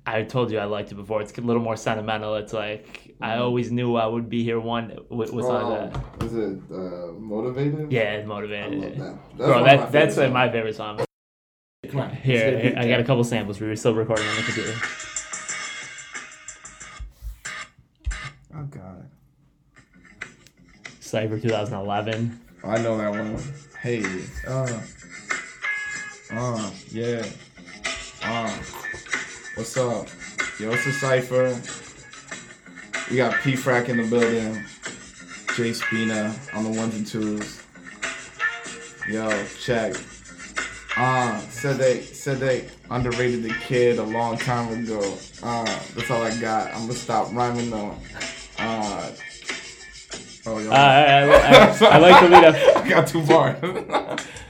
[0.06, 1.22] I told you I liked it before.
[1.22, 2.36] It's a little more sentimental.
[2.36, 4.92] It's like I always knew I would be here one.
[5.10, 6.24] What, what's on Um, that?
[6.24, 7.92] Is it uh, motivated?
[7.92, 8.80] Yeah, it's I motivated.
[8.82, 9.38] love that.
[9.38, 11.00] That's Bro, that, my that's favorite like my favorite song.
[11.90, 12.10] Come on.
[12.16, 13.60] Here, let's get a here, I got a couple samples.
[13.60, 14.74] We were still recording on the computer.
[18.56, 19.10] Oh God.
[21.02, 22.40] Cyber 2011.
[22.64, 23.38] I know that one.
[23.82, 24.04] Hey,
[24.48, 24.82] uh,
[26.32, 27.24] uh, yeah,
[28.24, 28.50] uh,
[29.56, 30.08] what's up?
[30.60, 31.50] Yo, it's a cipher.
[33.10, 34.64] We got P Frack in the building.
[35.56, 37.64] Jay Spina on the ones and twos.
[39.10, 39.96] Yo, check.
[40.98, 45.00] Uh, said they said they underrated the kid a long time ago.
[45.42, 46.68] Uh, that's all I got.
[46.74, 47.96] I'm gonna stop rhyming though.
[48.60, 49.12] Uh,
[50.48, 50.70] oh, yo.
[50.70, 53.54] Uh, I, I, I, I like to lead a I got too far.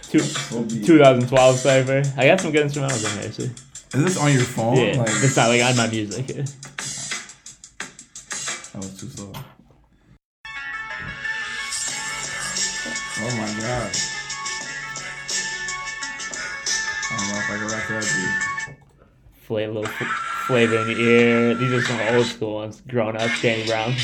[0.03, 2.03] two, 2012 cipher.
[2.17, 3.51] I got some good instrumentals in there, actually.
[3.93, 4.75] Is this on your phone?
[4.77, 6.25] Yeah, Like, it's not like on my music.
[8.79, 9.31] That was too slow.
[13.19, 13.91] Oh my god.
[17.09, 18.77] I don't know if I can rap that
[19.41, 21.55] Flavor, little f- flavor in the ear.
[21.55, 22.81] These are some old school ones.
[22.87, 23.95] Grown up, Danny Brown.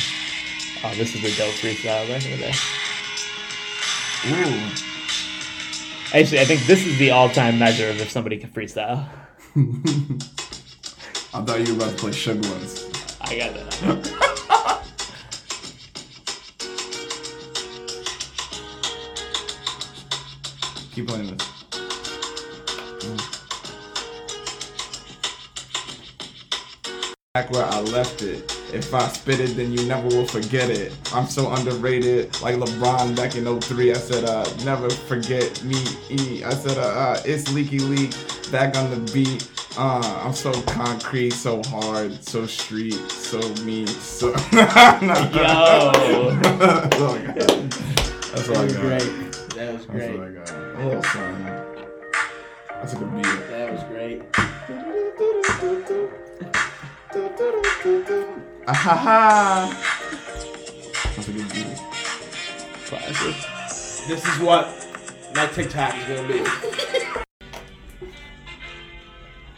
[0.84, 2.54] Oh, this is a dope freestyle back in the day.
[4.24, 4.48] dude.
[4.48, 4.72] Ooh.
[6.18, 9.08] Actually, I think this is the all-time measure of if somebody can freestyle.
[11.36, 12.90] I thought you were about to play Sugar Ones.
[13.22, 14.30] I got that.
[20.94, 21.64] Keep playing this.
[27.34, 28.56] Back where I left it.
[28.72, 30.96] If I spit it, then you never will forget it.
[31.12, 33.90] I'm so underrated, like LeBron back in 03.
[33.90, 35.84] I said, uh, never forget me.
[36.12, 36.44] E.
[36.44, 38.14] I said, uh, uh, it's Leaky Leek,
[38.52, 39.50] back on the beat.
[39.76, 44.28] Uh, I'm so concrete, so hard, so street, so mean, so.
[44.30, 44.36] Yo.
[46.40, 47.72] That's all I got.
[48.30, 49.32] That's all I That was great.
[49.56, 50.63] That was That's great.
[50.74, 50.84] What I got.
[50.84, 51.44] A little song.
[52.70, 53.24] That's a good beat.
[53.50, 54.22] That was great.
[58.66, 59.70] Ah ha ha.
[61.16, 61.78] That's a good beat.
[62.86, 63.36] Classic.
[64.08, 64.68] This is what
[65.36, 66.44] my TikTok is gonna be.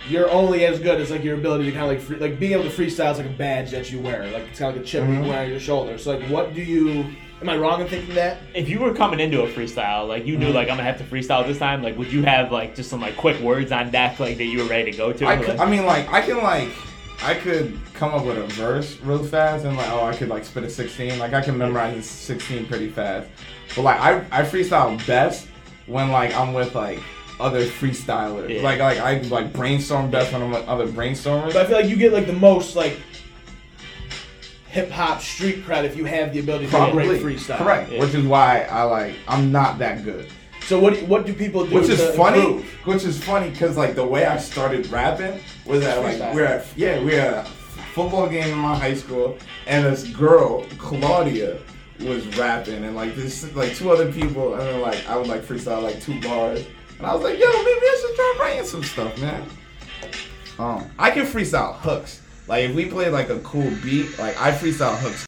[0.08, 2.54] you're only as good as like your ability to kind of like free, like being
[2.54, 4.86] able to freestyle is like a badge that you wear, like it's kind of like
[4.86, 5.98] a chip you wear on your shoulder.
[5.98, 7.16] So like, what do you?
[7.42, 8.38] Am I wrong in thinking that?
[8.54, 10.56] If you were coming into a freestyle, like you knew, Mm-hmm.
[10.56, 13.02] like I'm gonna have to freestyle this time, like would you have like just some
[13.02, 15.28] like quick words on deck, like that you were ready to go to?
[15.28, 16.70] I, could, I mean, like I can like
[17.24, 20.46] I could come up with a verse real fast and like oh I could like
[20.46, 21.20] spit a 16.
[21.20, 23.30] Like I can memorize a 16 pretty fast.
[23.76, 25.48] But like I I freestyle best
[25.88, 27.00] when like I'm with like
[27.40, 28.50] other freestylers.
[28.50, 28.62] Yeah.
[28.62, 31.54] Like like I like brainstorm best when I'm with other brainstormers.
[31.54, 32.98] But I feel like you get like the most like
[34.76, 37.58] hip hop street cred if you have the ability to Probably great freestyle.
[37.58, 38.02] correct, Yeah.
[38.02, 40.28] which is why I like I'm not that good.
[40.68, 41.76] So what do what do people do?
[41.76, 42.66] Which is to funny, improve?
[42.86, 46.34] which is funny because like the way I started rapping was that like Freestyle.
[46.36, 47.50] we're at yeah we're at a
[47.96, 51.60] football game in my high school and this girl Claudia
[52.02, 55.42] was rapping and like this like two other people and then like I would like
[55.44, 56.66] freestyle like two bars
[56.98, 59.42] and I was like yo maybe I should try writing some stuff man.
[60.60, 62.22] Um, I can freestyle hooks.
[62.48, 65.26] Like if we play like a cool beat, like I freestyle hooks.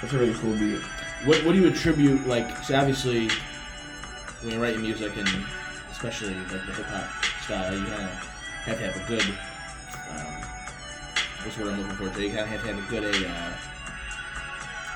[0.00, 0.80] That's a really cool beat.
[1.26, 2.64] What, what do you attribute like?
[2.64, 3.28] So obviously,
[4.40, 5.28] when you're writing music and
[5.90, 8.10] especially like the hip hop style, you kind of
[8.64, 9.24] have to have a good.
[10.08, 12.14] Um, what's the word I'm looking for?
[12.14, 13.28] So you kind of have to have a good a.
[13.28, 13.52] Uh,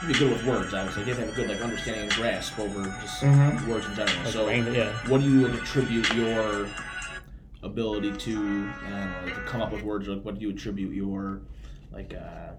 [0.06, 1.02] be good with words, obviously.
[1.04, 3.66] You have to have a good like understanding and grasp over just Mhm.
[3.68, 4.16] words in general.
[4.24, 4.92] like, so, brain- yeah.
[5.08, 6.66] what do you attribute your
[7.62, 10.08] ability to, I like, to come up with words?
[10.08, 11.40] Like, what do you attribute your
[11.92, 12.14] like?
[12.14, 12.52] Uh,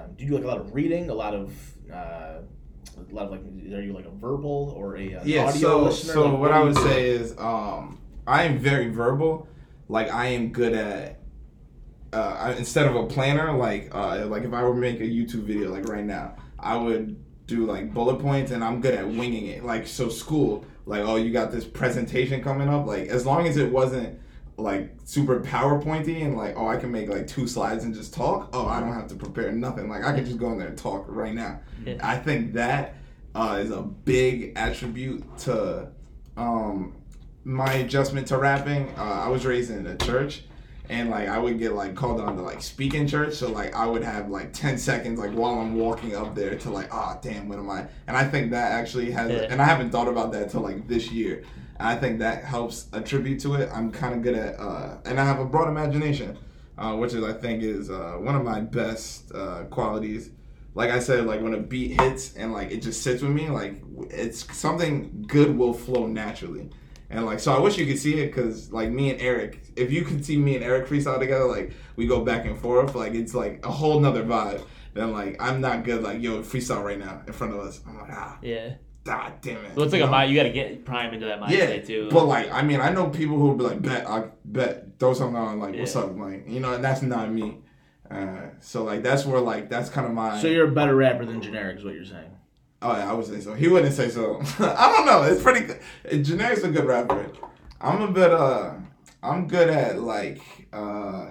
[0.00, 1.10] um, do you do like a lot of reading?
[1.10, 1.52] A lot of
[1.92, 1.94] uh,
[2.98, 5.82] a lot of like, are you like a verbal or a uh, Yeah, audio so
[5.84, 6.12] listener?
[6.14, 6.82] so Like, what do I would do?
[6.82, 9.46] say is um I am very verbal.
[9.88, 11.18] Like I am good at
[12.14, 15.04] uh, I, instead of a planner, like uh, like if I were to make a
[15.04, 19.06] YouTube video like right now, I would do like bullet points, and I'm good at
[19.06, 19.64] winging it.
[19.64, 22.86] Like so, school, like oh, you got this presentation coming up.
[22.86, 24.18] Like as long as it wasn't
[24.58, 28.50] like super PowerPointy and like oh, I can make like two slides and just talk.
[28.52, 29.88] Oh, I don't have to prepare nothing.
[29.88, 31.60] Like I can just go in there and talk right now.
[31.84, 31.96] Yeah.
[32.02, 32.96] I think that
[33.34, 35.88] uh, is a big attribute to
[36.36, 36.94] um,
[37.44, 38.94] my adjustment to rapping.
[38.96, 40.44] Uh, I was raised in a church,
[40.88, 43.34] and like I would get like called on to like speak in church.
[43.34, 46.70] So like I would have like ten seconds like while I'm walking up there to
[46.70, 47.86] like ah damn what am I?
[48.06, 49.46] And I think that actually has, Yeah.
[49.50, 51.44] and I haven't thought about that till like this year.
[51.78, 53.70] And I think that helps attribute to it.
[53.72, 56.36] I'm kind of good at, uh, and I have a broad imagination,
[56.78, 60.30] uh, which is I think is uh, one of my best uh, qualities
[60.74, 63.50] like I said, like when a beat hits and like it just sits with me,
[63.50, 66.70] like it's something good will flow naturally.
[67.12, 69.92] And like, so I wish you could see it because like me and Eric, if
[69.92, 73.12] you could see me and Eric freestyle together, like we go back and forth, like
[73.14, 74.62] it's like a whole nother vibe.
[74.94, 77.80] Then like I'm not good, like yo freestyle right now in front of us.
[77.86, 78.74] I'm like ah, Yeah.
[79.04, 79.74] god damn it.
[79.74, 80.10] So it's like You a know?
[80.12, 80.30] mind.
[80.30, 82.08] You got to get prime into that mindset Yeah, too.
[82.10, 85.12] but like I mean, I know people who would be like, bet, I bet, throw
[85.12, 87.58] something on, like, what's up, like, you know, and that's not me.
[88.10, 90.40] Uh, so like that's where like that's kind of my.
[90.40, 92.30] So you're a better rapper than generic, is what you're saying.
[92.82, 93.54] Oh yeah, I would say so.
[93.54, 94.40] He wouldn't say so.
[94.58, 95.22] I don't know.
[95.22, 96.24] It's pretty good.
[96.24, 97.30] Generic's a good rapper.
[97.80, 98.74] I'm a bit uh
[99.22, 101.30] I'm good at like uh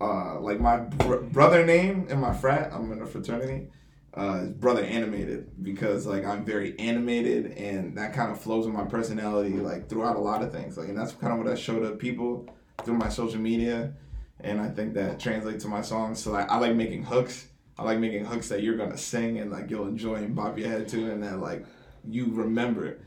[0.00, 2.72] uh like my br- brother name in my frat.
[2.72, 3.68] I'm in a fraternity.
[4.14, 8.84] Uh, brother animated because like I'm very animated and that kind of flows with my
[8.84, 10.78] personality like throughout a lot of things.
[10.78, 12.48] Like and that's kind of what I show to people
[12.82, 13.92] through my social media,
[14.40, 16.22] and I think that translates to my songs.
[16.22, 17.46] So like I like making hooks.
[17.78, 20.68] I like making hooks that you're gonna sing and like you'll enjoy and bob your
[20.68, 21.64] head to, and that like
[22.08, 22.98] you remember.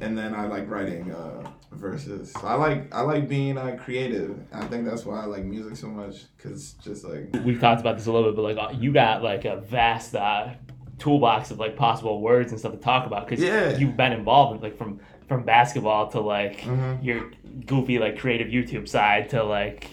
[0.00, 2.32] And then I like writing uh, verses.
[2.32, 4.38] So I like I like being uh, creative.
[4.52, 7.98] I think that's why I like music so much because just like we've talked about
[7.98, 10.48] this a little bit, but like uh, you got like a vast uh,
[10.98, 13.76] toolbox of like possible words and stuff to talk about because Yeah.
[13.76, 17.04] you've been involved in like from from basketball to like Mhm.
[17.04, 17.30] your
[17.66, 19.88] goofy like creative YouTube side to like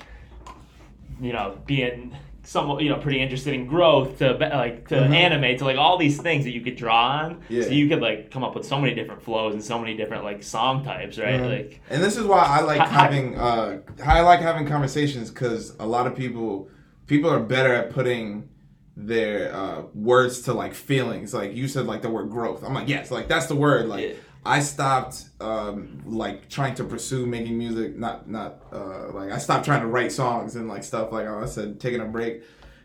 [1.19, 2.15] you know being
[2.50, 5.12] somewhat you know pretty interested in growth to like to Mhm.
[5.14, 7.62] anime to like all these things that you could draw on Yeah.
[7.64, 10.24] so you could like come up with so many different flows and so many different
[10.24, 11.47] like song types right Mhm.
[11.58, 15.76] like And this is why I like hi- having uh, I like having conversations because
[15.80, 16.70] a lot of people
[17.06, 18.50] people are better at putting
[18.97, 21.34] their uh, words to like feelings.
[21.34, 22.64] Like you said, like the word growth.
[22.66, 23.88] I'm like, yes, like that's the word.
[23.88, 24.14] Like Yeah.
[24.45, 27.97] I stopped um, like trying to pursue making music.
[27.97, 31.11] Not not uh, like I stopped trying to write songs and like stuff.
[31.11, 32.43] Like I said, taking a break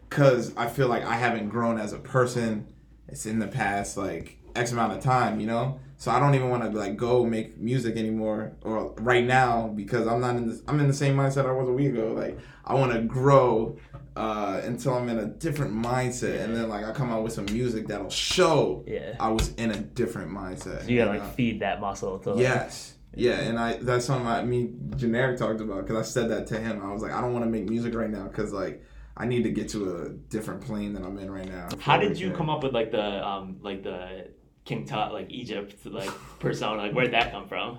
[0.09, 2.67] because I feel like I haven't grown as a person.
[3.09, 5.81] It's in the past like X amount of time, you know.
[5.97, 10.07] So I don't even want to like go make music anymore or right now because
[10.07, 10.61] I'm not in this.
[10.67, 12.13] I'm in the same mindset I was a week ago.
[12.13, 13.79] Like I want to grow
[14.17, 17.47] uh, until I'm in a different mindset, and then like I come out with some
[17.47, 19.17] music that'll show Yeah.
[19.19, 20.83] I was in a different mindset.
[20.83, 22.95] So you gotta like uh, feed that muscle to like, Yes.
[23.17, 26.59] Yeah, and I that's something I mean generic talked about because I said that to
[26.59, 26.83] him.
[26.85, 28.83] I was like, I don't want to make music right now because like
[29.17, 31.69] I need to get to a different plane than I'm in right now.
[31.81, 34.29] How did you come up with like the um like the
[34.65, 36.11] King Tut like Egypt like
[36.41, 36.83] persona?
[36.83, 37.79] Like where'd that come from?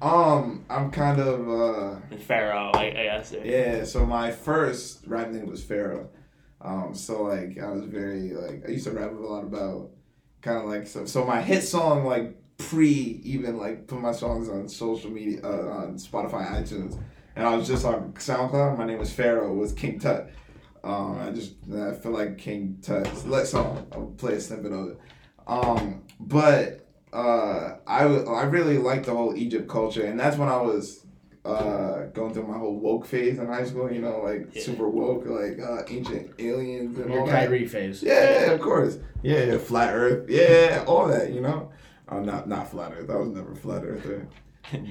[0.00, 3.34] Um, I'm kind of uh Pharaoh, I, I guess.
[3.42, 3.84] yeah.
[3.84, 6.08] So my first rap name was Pharaoh.
[6.60, 9.90] Um, so like I was very like I used to rap a lot about
[10.42, 11.04] kind of like so.
[11.06, 12.88] So my hit song like pre
[13.24, 16.98] even like put my songs on social media uh, on Spotify, iTunes,
[17.36, 18.78] and I was just on SoundCloud.
[18.78, 19.52] My name was Pharaoh.
[19.52, 20.30] Was King Tut.
[20.82, 23.86] Um, I just I feel like King Tut's Let's song.
[23.92, 24.98] I'll play a snippet of it.
[25.46, 26.83] Um, but
[27.14, 31.06] uh, I w- I really liked the whole Egypt culture, and that's when I was
[31.44, 33.90] uh, going through my whole woke phase in high school.
[33.92, 34.62] You know, like Yeah.
[34.62, 37.44] super woke, like uh, ancient aliens and Your all that.
[37.46, 38.02] Kyrie phase.
[38.02, 38.98] Yeah, yeah, of course.
[39.22, 40.28] Yeah, yeah, flat Earth.
[40.28, 41.32] Yeah, all that.
[41.32, 41.70] You know.
[42.08, 43.08] Oh, not not flat Earth.
[43.10, 44.26] I was never flat Earther.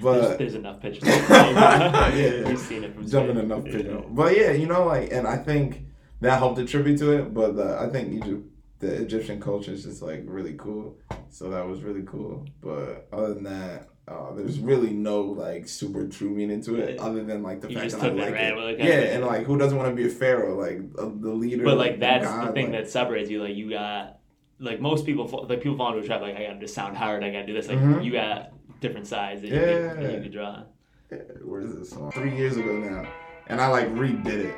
[0.03, 1.03] But- there's enough pictures.
[1.29, 2.47] Yeah, yeah.
[2.47, 3.71] We've seen it from jumping enough Yeah.
[3.71, 4.05] pigeon.
[4.11, 5.85] But yeah, you know, like, and I think
[6.21, 7.33] that helped attribute to it.
[7.33, 8.47] But the, I think Egypt,
[8.83, 10.97] the Egyptian culture is just like really cool.
[11.29, 12.45] So that was really cool.
[12.61, 17.23] But other than that, uh, there's really no like super true meaning to it, other
[17.23, 18.09] than like the You fact that I
[18.53, 18.79] like it.
[18.79, 21.63] Yeah, and like who doesn't want to be a pharaoh, like uh, the leader?
[21.63, 23.41] But like that's God, the thing like- that separates you.
[23.41, 24.19] Like you got
[24.59, 26.21] like most people like people fall into a trap.
[26.21, 27.23] Like I gotta just sound hard.
[27.23, 27.67] I gotta do this.
[27.69, 28.03] Like Mhm.
[28.03, 29.93] you got different sides that you, Yeah.
[29.93, 30.63] could, that you could draw.
[31.09, 32.11] Yeah, where is this song?
[32.11, 33.07] Three years ago now,
[33.47, 34.55] and I like redid it.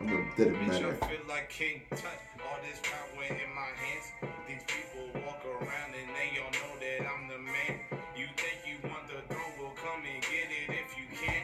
[0.00, 0.04] I
[0.36, 0.98] Did it Bitch, better.
[1.00, 2.02] I feel like King Tut.
[2.44, 4.06] All this power in my hands.
[4.48, 7.80] These people walk around and they all know that I'm the man.
[8.16, 9.52] You think you want the throne?
[9.58, 11.42] Well, come and get it if you can.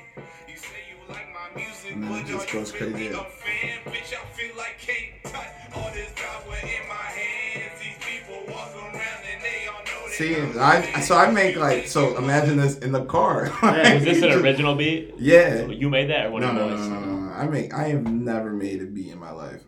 [0.49, 2.93] You say you like my music, And then it but just are you goes really
[2.93, 3.07] crazy.
[3.09, 3.77] a fan?
[3.87, 5.49] Bitch, I feel like King Tut.
[5.75, 7.81] All this power in my hands.
[7.81, 11.03] These people walk around and they all know that See, I'm the I man.
[11.03, 12.17] so I make like so.
[12.19, 13.51] Imagine this in the car.
[13.63, 15.15] Yeah, was this an original beat?
[15.19, 15.65] Yeah.
[15.67, 17.20] You made that or one No, of no, no, no, no, no.
[17.41, 17.73] I make.
[17.73, 19.63] I have never made a beat in my life.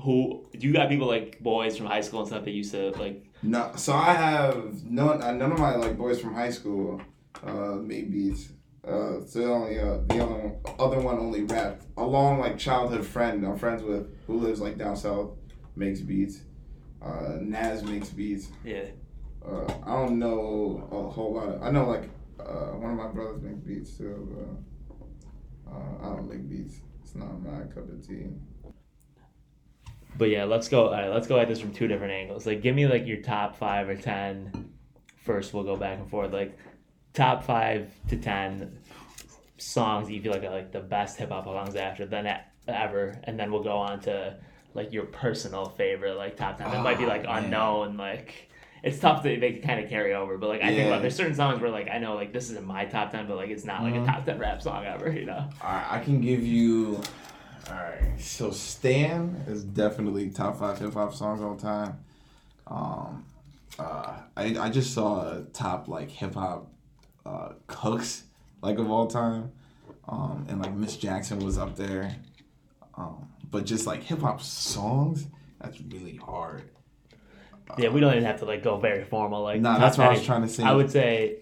[0.00, 2.90] Who do you got people like boys from high school and stuff that used to
[2.98, 3.24] like?
[3.42, 5.10] No, so I have no.
[5.10, 7.00] uh, None of my like boys from high school
[7.46, 8.48] uh, made beats.
[8.84, 11.84] Uh, so the only uh, the other other one only rapped.
[11.96, 15.30] Along like childhood friend I'm friends with who lives like down south
[15.76, 16.40] makes beats.
[17.00, 18.48] Uh, Naz makes beats.
[18.64, 18.86] Yeah,
[19.46, 21.48] Uh, I don't know a whole lot.
[21.48, 22.08] Of, I know like
[22.40, 24.16] uh, one of my brothers makes beats too.
[24.34, 26.76] But, uh, I don't make beats.
[27.18, 28.26] It's not my cup of tea.
[30.16, 30.86] but yeah, let's go.
[30.86, 32.46] All right, let's go at this from two different angles.
[32.46, 34.70] Like, give me like your top five or ten.
[35.24, 36.32] First, we'll go back and forth.
[36.32, 36.56] Like,
[37.14, 38.78] top five to ten
[39.58, 42.70] songs that you feel like are like the best hip hop songs after then e-
[42.72, 44.36] ever, and then we'll go on to
[44.74, 46.72] like your personal favorite, like top ten.
[46.72, 47.44] It might be Oh, like man.
[47.44, 48.44] unknown, like.
[48.82, 51.34] It's tough to they kind of carry over, but like I think about there's certain
[51.34, 53.82] songs where like I know like this isn't my top ten, but like it's not
[53.82, 55.48] like a top ten rap song ever, you know.
[55.62, 57.00] All right, I can give you.
[57.68, 61.98] All right, so Stan is definitely top five hip hop songs all time.
[62.66, 63.24] Um,
[63.78, 66.70] uh, I I just saw a top like hip hop
[67.26, 68.24] uh, cooks
[68.62, 69.52] like of all time,
[70.08, 72.16] um, and like Miss Jackson was up there.
[72.96, 75.26] Um, but just like hip hop songs,
[75.60, 76.62] that's really hard.
[77.76, 79.42] Yeah, we don't even have to like go very formal.
[79.42, 80.62] Like Nah, that's what I was trying to say.
[80.62, 81.36] I would say,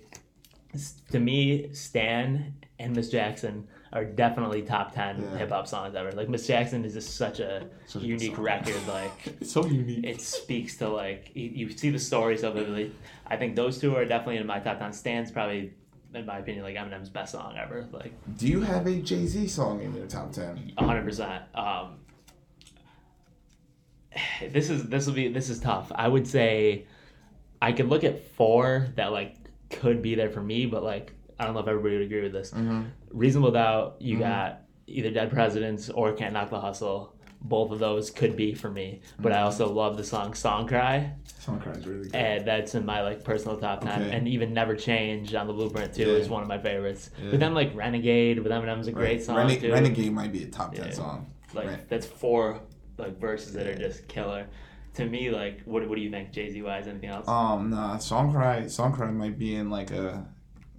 [1.13, 5.39] to me, Stan and Miss Jackson are definitely top ten Yeah.
[5.39, 6.13] hip hop songs ever.
[6.13, 8.45] Like Miss Jackson is just such a Such unique song.
[8.45, 8.75] record.
[8.89, 10.05] Like It's so unique.
[10.05, 12.93] it speaks to like you, you see the story so vividly.
[13.27, 14.93] I think those two are definitely in my top ten.
[14.93, 15.73] Stan's probably,
[16.13, 17.87] in my opinion, like Eminem's best song ever.
[17.93, 20.73] Like Do you have a Jay Z song in your top ten?
[20.79, 21.45] hundred percent.
[21.55, 21.95] Um,
[24.51, 25.91] this is this will be this is tough.
[25.95, 26.87] I would say
[27.61, 29.37] I could look at four that like
[29.71, 32.33] could be there for me, but like I don't know if everybody would agree with
[32.33, 32.51] this.
[32.53, 32.83] Mm-hmm.
[33.11, 34.21] Reasonable Doubt, you Mhm.
[34.21, 37.13] got either Dead Presidents or Can't Knock the Hustle.
[37.43, 41.13] Both of those could be for me, but I also love the song "Song Cry,"
[41.39, 42.15] Song Cry is really good.
[42.17, 44.03] and that's in my like personal top ten.
[44.03, 44.17] Okay.
[44.17, 46.17] And even "Never Change" on the Blueprint too Yeah.
[46.17, 47.11] is one of my favorites.
[47.23, 47.31] Yeah.
[47.33, 49.71] But then like "Renegade" with Eminem's a great song Rene- too.
[49.73, 50.93] Renegade might be a top ten Yeah.
[50.93, 51.27] song.
[51.55, 51.89] like Right.
[51.89, 52.61] that's four
[52.99, 54.47] like verses that are just killer.
[54.95, 56.87] To me, like what what do you think, Jay Z wise?
[56.87, 57.29] Anything else?
[57.29, 60.27] Um, nah, Songcry, Songcry might be in like a,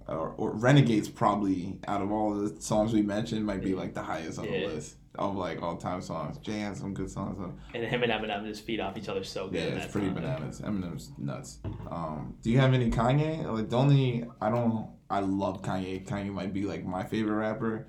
[0.08, 4.02] or, or Renegade's probably out of all the songs we mentioned might be like the
[4.02, 4.60] highest on Yeah.
[4.66, 4.96] the list.
[5.14, 6.38] of like all time songs.
[6.38, 7.36] Jay has some good songs.
[7.38, 7.52] Though.
[7.74, 9.56] And him and Eminem just feed off each other so good.
[9.72, 10.14] Yeah, it's pretty song.
[10.16, 10.60] bananas.
[10.62, 11.58] Eminem's nuts.
[11.90, 13.44] Um, do you have any Kanye?
[13.52, 16.04] Like the only I don't I love Kanye.
[16.06, 17.86] Kanye might be like my favorite rapper,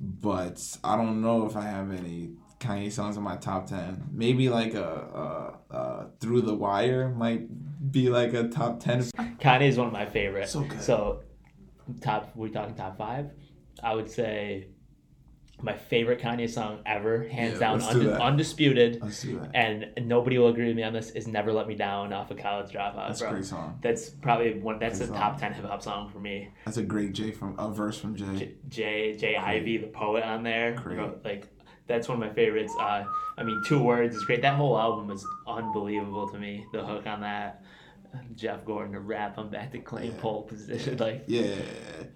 [0.00, 2.30] but I don't know if I have any
[2.60, 4.08] Kanye songs in my top ten.
[4.12, 9.02] Maybe like a, a, a Through the Wire might be like a top ten.
[9.02, 10.52] Kanye is one of my favorites.
[10.52, 10.80] So good.
[10.82, 11.22] So,
[12.00, 12.32] top.
[12.34, 13.30] we're talking top five?
[13.82, 14.68] I would say
[15.62, 18.98] my favorite Kanye song ever, hands Yeah, down, let's do undisputed.
[19.02, 19.50] Let's do that.
[19.54, 21.10] And nobody will agree with me on this.
[21.10, 23.78] Is "Never Let Me Down" off of College Dropout, That's a great song.
[23.82, 24.78] That's probably one.
[24.78, 25.40] That's a top song.
[25.40, 26.48] ten hip hop song for me.
[26.64, 28.36] That's a great Jay from a verse from Jay.
[28.36, 29.36] J- Jay J.
[29.36, 30.74] Ivy, the poet on there.
[30.74, 30.98] Great.
[30.98, 31.48] wrote, Like
[31.86, 32.74] that's one of my favorites.
[32.78, 33.04] Uh,
[33.38, 34.42] I mean, two words is great.
[34.42, 36.66] That whole album is unbelievable to me.
[36.72, 37.62] The hook on that,
[38.34, 40.20] Jeff Gordon to rap on back to claim Yeah.
[40.20, 41.54] pole position, like Yeah,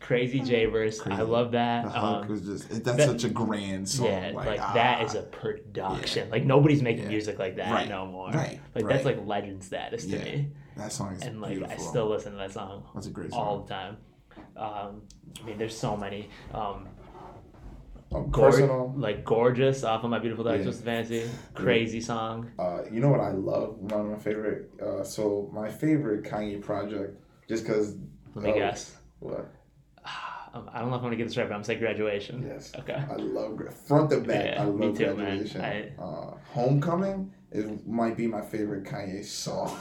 [0.00, 1.00] crazy J verse.
[1.06, 1.84] I love that.
[1.84, 4.06] the hook Um, was just that's that- such a grand song.
[4.06, 6.30] yeah, like, ah, that is a production.
[6.30, 7.08] Like nobody's making Yeah.
[7.10, 7.88] music like that Right.
[7.88, 8.30] no more.
[8.30, 8.60] Right.
[8.74, 10.24] Like that's like legend status to Yeah.
[10.24, 10.50] me.
[10.76, 11.74] that song is And like beautiful.
[11.74, 13.40] I still listen to that song that's a great song.
[13.40, 13.98] all the time.
[14.56, 15.02] Um,
[15.42, 16.30] I mean, there's so many.
[16.54, 16.88] Um,
[18.11, 20.64] Gor- like gorgeous off of my beautiful dark Yeah.
[20.64, 23.78] twisted fantasy crazy song Uh, you know what I love?
[23.78, 24.70] One of my favorite.
[24.82, 27.16] Uh, so my favorite Kanye project,
[27.48, 27.96] just because.
[28.34, 29.46] let me guess What?
[30.54, 32.44] um, i don't know if i'm gonna get this right but i'm gonna say graduation
[32.46, 32.72] Yes.
[32.76, 34.44] okay I love gra- front to back.
[34.44, 35.61] Yeah, I love me too, graduation.
[35.61, 39.76] I- Uh, Homecoming is might be my favorite Kanye song.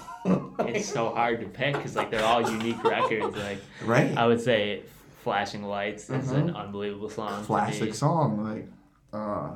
[0.67, 4.15] it's so hard to pick because like they're all unique records like right?
[4.17, 4.83] i would say
[5.29, 6.09] flashing lights.
[6.09, 6.55] Is an Mhm.
[6.55, 8.67] unbelievable song classic song like
[9.13, 9.55] uh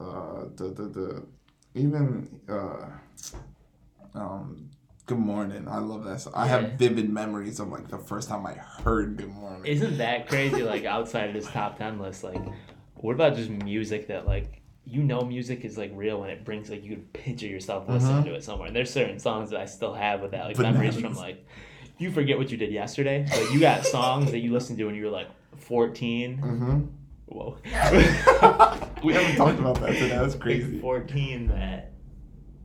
[0.00, 1.22] uh the the, the
[1.74, 2.86] even uh
[4.14, 4.70] um
[5.06, 5.66] good morning.
[5.68, 6.34] I love that song.
[6.36, 9.66] I have vivid memories of like the first time i heard good morning.
[9.66, 12.40] Isn't that crazy like outside of this top 10 list like
[12.94, 16.70] what about just music that like you know music is like real when it brings
[16.70, 18.26] like you could picture yourself listening Mhm.
[18.26, 18.68] to it somewhere.
[18.68, 21.44] And there's certain songs that i still have with that like memories from like
[21.98, 23.26] you forget what you did yesterday.
[23.30, 25.28] Like you got songs that you listened to when you were like
[25.58, 26.80] 14 mm-hmm.
[27.26, 27.58] whoa.
[29.04, 30.80] We haven't talked about that today that's Like, crazy.
[30.80, 31.92] 14 that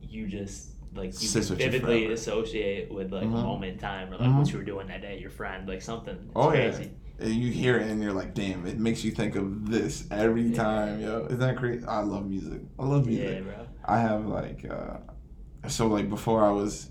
[0.02, 3.42] you just like you Sits vividly associate with like a Mhm.
[3.42, 4.38] moment in time or like Mhm.
[4.38, 6.14] what you were doing that day your friend like something.
[6.14, 6.82] It's oh crazy.
[6.84, 6.88] Yeah
[7.20, 10.42] and you hear it and you're like damn it makes you think of this every
[10.48, 10.56] Yeah.
[10.62, 11.26] time yo.
[11.26, 12.60] Isn't that crazy i love music.
[12.78, 13.34] I love music.
[13.36, 13.66] yeah bro.
[13.84, 14.96] I have like uh
[15.68, 16.90] so like before I was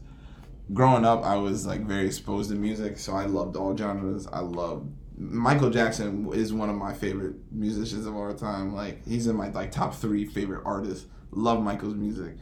[0.71, 4.27] growing up I was like very exposed to music so I loved all genres.
[4.31, 8.73] I loved Michael Jackson is one of my favorite musicians of all time.
[8.73, 11.05] Like he's in my like top 3 favorite artists.
[11.31, 12.35] Love Michael's music.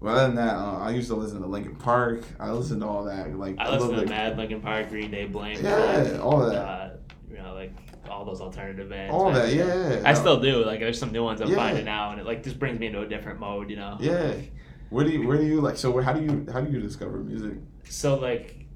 [0.00, 2.22] But other than that, uh, I used to listen to Linkin Park.
[2.38, 3.34] I listened to all that.
[3.36, 6.54] Like I listen love, to like, Mad Linkin Park, Green Day, Blink, Yeah, all that.
[6.54, 6.90] Uh,
[7.30, 7.72] you know, like
[8.08, 9.12] all those alternative bands.
[9.12, 9.52] all that.
[9.52, 10.02] Yeah.
[10.04, 10.64] I still do.
[10.64, 11.56] Like, there's some new ones I'm Yeah.
[11.56, 13.70] finding now, and it like just brings me into a different mode.
[13.70, 13.96] You know.
[14.00, 14.34] Yeah.
[14.90, 17.18] Where do you where do you like so how do you how do you discover
[17.18, 17.54] music?
[17.88, 18.66] So like,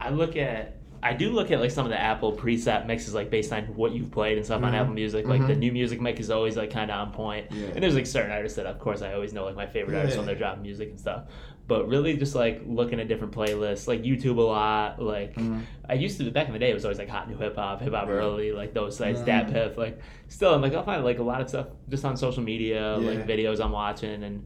[0.00, 0.78] I look at.
[1.04, 3.90] I do look at like some of the Apple preset mixes, like based on what
[3.90, 4.76] you've played and stuff on Mhm.
[4.82, 5.26] Apple Music.
[5.26, 5.58] Like the Mhm.
[5.58, 7.48] new music mix is always like kind of on point.
[7.50, 7.70] Yeah.
[7.74, 10.16] And there's like certain artists that, of course, I always know like my favorite artists
[10.16, 10.34] when Yeah.
[10.34, 11.24] they're dropping music and stuff.
[11.66, 15.02] But really, just like looking at different playlists, like YouTube a lot.
[15.02, 15.62] Like Mhm.
[15.88, 17.80] I used to back in the day, it was always like hot new hip hop,
[17.80, 18.12] hip hop Yeah.
[18.14, 19.26] early, like those sites, Mhm.
[19.26, 19.76] DatPiff.
[19.76, 22.96] Like still, and like I'll find like a lot of stuff just on social media,
[23.00, 23.08] Yeah.
[23.10, 24.44] like videos I'm watching, and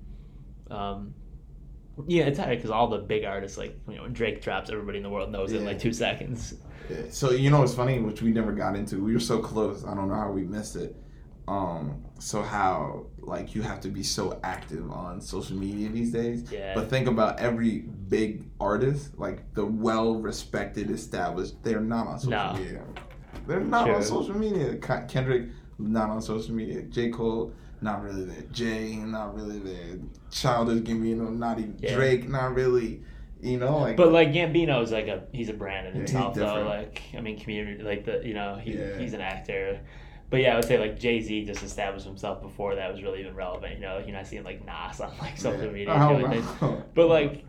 [0.71, 1.15] um,
[2.07, 4.99] yeah, it's hard because all the big artists, like you know, when Drake drops, everybody
[4.99, 6.55] in the world knows it in like two seconds.
[6.91, 6.97] Yeah.
[7.11, 9.03] So you know it's funny, which we never got into.
[9.03, 9.85] We were so close.
[9.85, 10.95] I don't know how we missed it.
[11.49, 16.51] Um, so how like you have to be so active on social media these days.
[16.51, 16.75] Yeah.
[16.75, 21.63] But think about every big artist, like the well respected, established.
[21.63, 22.53] They're not on social No.
[22.55, 22.83] media.
[23.47, 23.95] They're not True.
[23.97, 24.77] on social media.
[24.77, 25.49] Kendrick
[25.79, 26.83] not on social media.
[26.83, 28.43] J Cole not really there.
[28.53, 29.99] Jay not really there.
[30.31, 31.77] Childish Gambino not even.
[31.81, 31.95] Yeah.
[31.95, 33.03] Drake not really.
[33.43, 33.97] You know like.
[33.97, 36.65] But like Gambino is like a he's a brand in Yeah, himself though.
[36.67, 38.99] Like I mean, community like the you know he, Yeah.
[38.99, 39.81] he's an actor.
[40.29, 43.21] But yeah, I would say like Jay Z just established himself before that was really
[43.21, 43.75] even relevant.
[43.75, 46.33] You know, like you're not seeing like Nas on like social media I don't doing
[46.43, 46.61] things.
[46.63, 46.83] know.
[46.95, 47.45] But like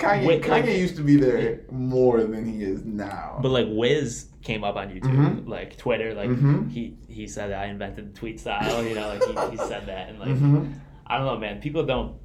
[0.00, 3.38] Kanye, Wait, Kanye like- used to be there more than he is now.
[3.42, 5.46] But like Wiz came up on YouTube, Mhm.
[5.48, 6.70] like Twitter, like Mhm.
[6.70, 9.86] he he said that I invented the tweet style, you know, like he, he said
[9.86, 10.72] that, and like Mhm.
[11.06, 12.16] I don't know, man, people don't.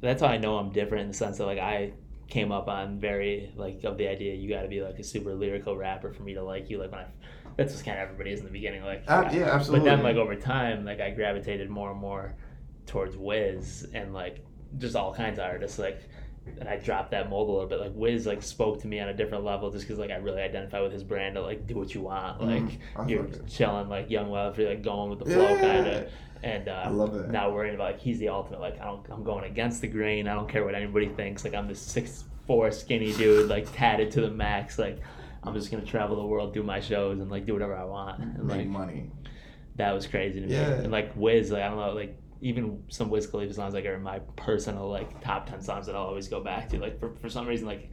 [0.00, 1.92] That's how I know I'm different in the sense that like I
[2.28, 5.34] came up on very like of the idea you got to be like a super
[5.34, 6.78] lyrical rapper for me to like you.
[6.78, 7.06] Like when I,
[7.56, 9.88] that's just kind of everybody is in the beginning, like Uh, yeah, absolutely.
[9.90, 12.34] But then like over time, like I gravitated more and more
[12.86, 14.44] towards Wiz and like
[14.78, 16.02] just all kinds of artists like
[16.58, 17.80] and I dropped that mold a little bit.
[17.80, 20.42] Like Wiz like spoke to me on a different level just because like I really
[20.42, 22.42] identify with his brand of like do what you want.
[22.42, 22.62] Like
[22.96, 23.08] Mhm.
[23.08, 25.60] You're chilling like young love, you're like going with the flow Yeah.
[25.60, 26.08] kind of.
[26.42, 27.30] And uh, I love it.
[27.30, 28.60] Not worrying about like he's the ultimate.
[28.60, 30.26] Like I don't, I'm going against the grain.
[30.26, 31.44] I don't care what anybody thinks.
[31.44, 34.78] Like I'm this six four skinny dude, like tatted to the max.
[34.78, 34.98] Like
[35.42, 38.20] I'm just gonna travel the world, do my shows, and like do whatever I want.
[38.20, 39.10] And Make like money.
[39.76, 40.52] that was crazy to me.
[40.54, 40.70] Yeah.
[40.72, 43.94] And like Wiz, like I don't know, like even some Wiz Khalifa songs like are
[43.94, 46.78] in my personal like top ten songs that I'll always go back to.
[46.78, 47.90] Like for, for some reason, like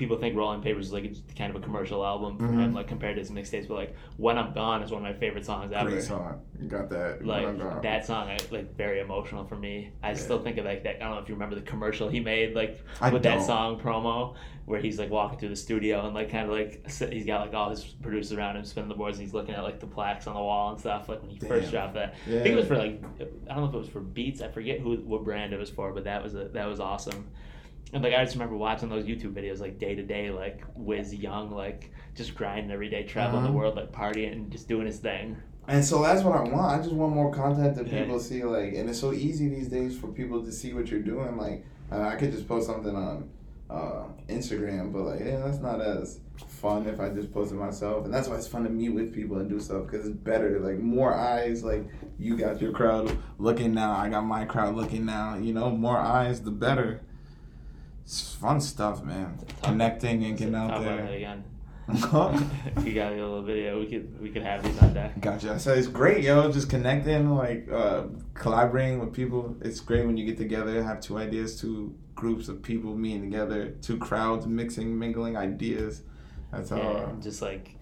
[0.00, 2.74] people think Rolling Papers is like kind of a commercial album for him, Mhm.
[2.74, 3.68] like compared to his mixtapes.
[3.68, 5.90] But like When I'm Gone is one of my favorite songs ever.
[5.90, 6.40] Great song.
[6.58, 7.22] You got that.
[7.24, 7.82] Like When I'm gone.
[7.82, 9.92] that song, I, like very emotional for me.
[10.02, 10.14] I Yeah.
[10.14, 10.96] still think of like that.
[10.96, 13.44] I don't know if you remember the commercial he made, like I with that don't.
[13.44, 17.26] song promo, where he's like walking through the studio and like kind of like he's
[17.26, 19.80] got like all his producers around him spinning the boards and he's looking at like
[19.80, 21.10] the plaques on the wall and stuff.
[21.10, 22.38] Like when he first dropped that, Yeah.
[22.38, 23.02] I think it was for like
[23.50, 24.40] I don't know if it was for Beats.
[24.40, 27.26] I forget who what brand it was for, but that was a, that was awesome.
[27.92, 31.14] And like I just remember watching those YouTube videos like day to day, like Wiz
[31.14, 33.50] Young, like just grinding every day, traveling Uh-huh.
[33.52, 35.36] the world, like partying and just doing his thing.
[35.68, 36.78] And so that's what I want.
[36.80, 38.02] I just want more content that Yeah.
[38.02, 38.42] people see.
[38.44, 41.36] Like, and it's so easy these days for people to see what you're doing.
[41.36, 43.28] Like, uh, I could just post something on
[43.68, 46.18] uh, Instagram, but like, yeah, that's not as
[46.48, 48.04] fun if I just post it myself.
[48.04, 50.58] And that's why it's fun to meet with people and do stuff because it's better.
[50.58, 51.62] Like, more eyes.
[51.62, 51.86] Like,
[52.18, 53.92] you got your crowd looking now.
[53.92, 55.36] I got my crowd looking now.
[55.36, 57.00] You know, more eyes, the better.
[58.10, 59.38] It's fun stuff, man.
[59.62, 61.06] Connecting and getting out there.
[61.06, 61.44] again.
[61.88, 65.20] if you got a little video, we could we could have these on deck.
[65.20, 65.60] Gotcha.
[65.60, 66.50] So it's great, yo.
[66.50, 69.54] Just connecting, like uh, collaborating with people.
[69.60, 73.76] It's great when you get together, have two ideas, two groups of people meeting together,
[73.80, 76.02] two crowds mixing, mingling ideas.
[76.50, 76.78] That's all.
[76.78, 77.76] Yeah, and just like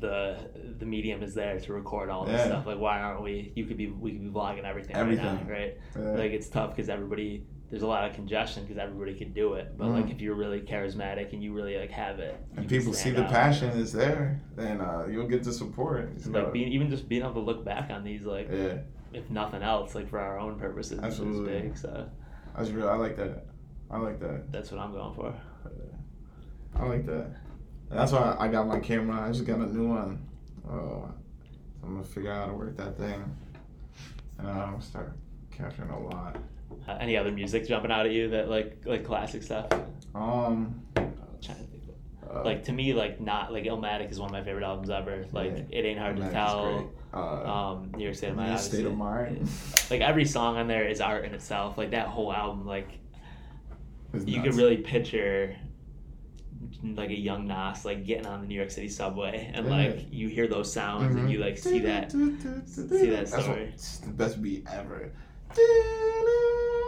[0.00, 0.38] the
[0.78, 2.46] the medium is there to record all this Yeah.
[2.46, 2.66] stuff.
[2.66, 3.52] Like, why aren't we?
[3.54, 5.26] You could be we could be vlogging everything, Everything.
[5.26, 5.76] right now, right?
[5.94, 6.12] Yeah.
[6.12, 9.76] Like it's tough because everybody there's a lot of congestion because everybody can do it.
[9.76, 10.12] But like Mhm.
[10.12, 13.30] if you're really charismatic and you really like have it, and people see the out.
[13.30, 16.10] passion is there, then uh, you'll get the support.
[16.16, 18.78] It's Like being even just being able to look back on these, like yeah,
[19.12, 21.52] if nothing else, like for our own purposes, Absolutely.
[21.54, 21.76] is big.
[21.76, 22.08] So
[22.56, 22.88] that's real.
[22.88, 23.46] I like that.
[23.90, 24.50] I like that.
[24.52, 25.34] that's what I'm going for.
[26.74, 27.26] I like that.
[27.90, 29.22] That's why I got my camera.
[29.22, 30.26] I just got a new one.
[30.70, 31.06] Uh,
[31.82, 33.22] I'm gonna figure out how to work that thing,
[34.38, 35.16] and I'm gonna start
[35.50, 36.36] capturing a lot.
[36.88, 39.66] Uh, any other music jumping out at you that like like classic stuff?
[40.14, 41.82] Um, trying to think.
[42.32, 45.26] uh, Like to me, like not like Illmatic is one of my favorite albums ever.
[45.32, 45.78] Like Yeah.
[45.80, 46.90] it ain't hard to tell.
[47.12, 48.58] Uh, Um, New York State of Mind.
[48.58, 48.96] State of.
[48.96, 49.48] Mind.
[49.90, 51.76] Like every song on there is art in itself.
[51.78, 52.88] Like that whole album, like
[54.14, 54.48] it's you nuts.
[54.48, 55.56] could really picture
[56.82, 59.72] like a young Nas like getting on the New York City subway and Yeah.
[59.76, 61.32] like you hear those sounds and Mhm.
[61.32, 62.12] you like see that.
[62.12, 63.70] see that That's what- story.
[63.74, 65.12] it's the best beat ever.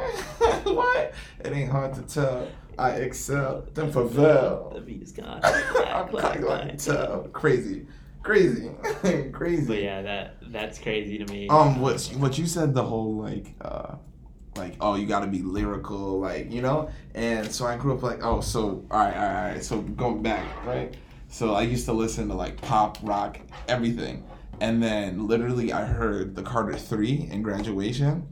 [0.64, 1.14] what?
[1.44, 2.48] It ain't hard to tell.
[2.78, 3.66] I excel.
[3.74, 4.86] Then The Favel.
[4.86, 5.40] beat is gone.
[5.44, 7.28] I'm like tell.
[7.32, 7.86] Crazy,
[8.22, 8.70] crazy,
[9.32, 9.66] crazy.
[9.66, 11.48] But yeah, that that's crazy to me.
[11.48, 13.96] Um, what what you said the whole like uh
[14.56, 18.02] like oh you got to be lyrical like you know and so I grew up
[18.02, 20.92] like oh so all right all right, all right so going back right
[21.28, 24.24] so I used to listen to like pop rock everything
[24.60, 28.26] and then literally I heard the Carter Three in graduation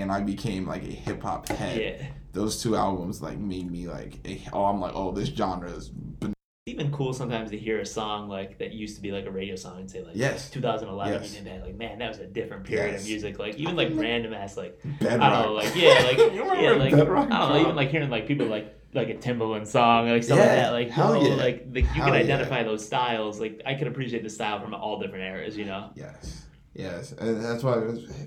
[0.00, 2.06] and I became like a hip hop head yeah.
[2.32, 5.88] those two albums like made me like a, oh I'm like oh this genre is
[5.88, 6.32] ben-
[6.66, 9.30] It's even cool sometimes to hear a song like that used to be like a
[9.30, 10.50] radio song and say like Yes.
[10.50, 11.34] 2011 Yes.
[11.34, 13.02] did that like man that was a different period Yes.
[13.02, 16.18] of music like even like random ass like bedrock I don't know like yeah like
[16.34, 19.08] You remember yeah like Bedrock I don't know even like hearing like people like like
[19.08, 20.56] a Timbaland song like stuff like Yeah.
[20.56, 21.34] that like Hell know, yeah.
[21.34, 22.20] like the, you Hell can yeah.
[22.20, 25.90] identify those styles like I can appreciate the style from all different eras you know
[25.94, 26.39] Yes,
[26.74, 27.76] yes, and that's why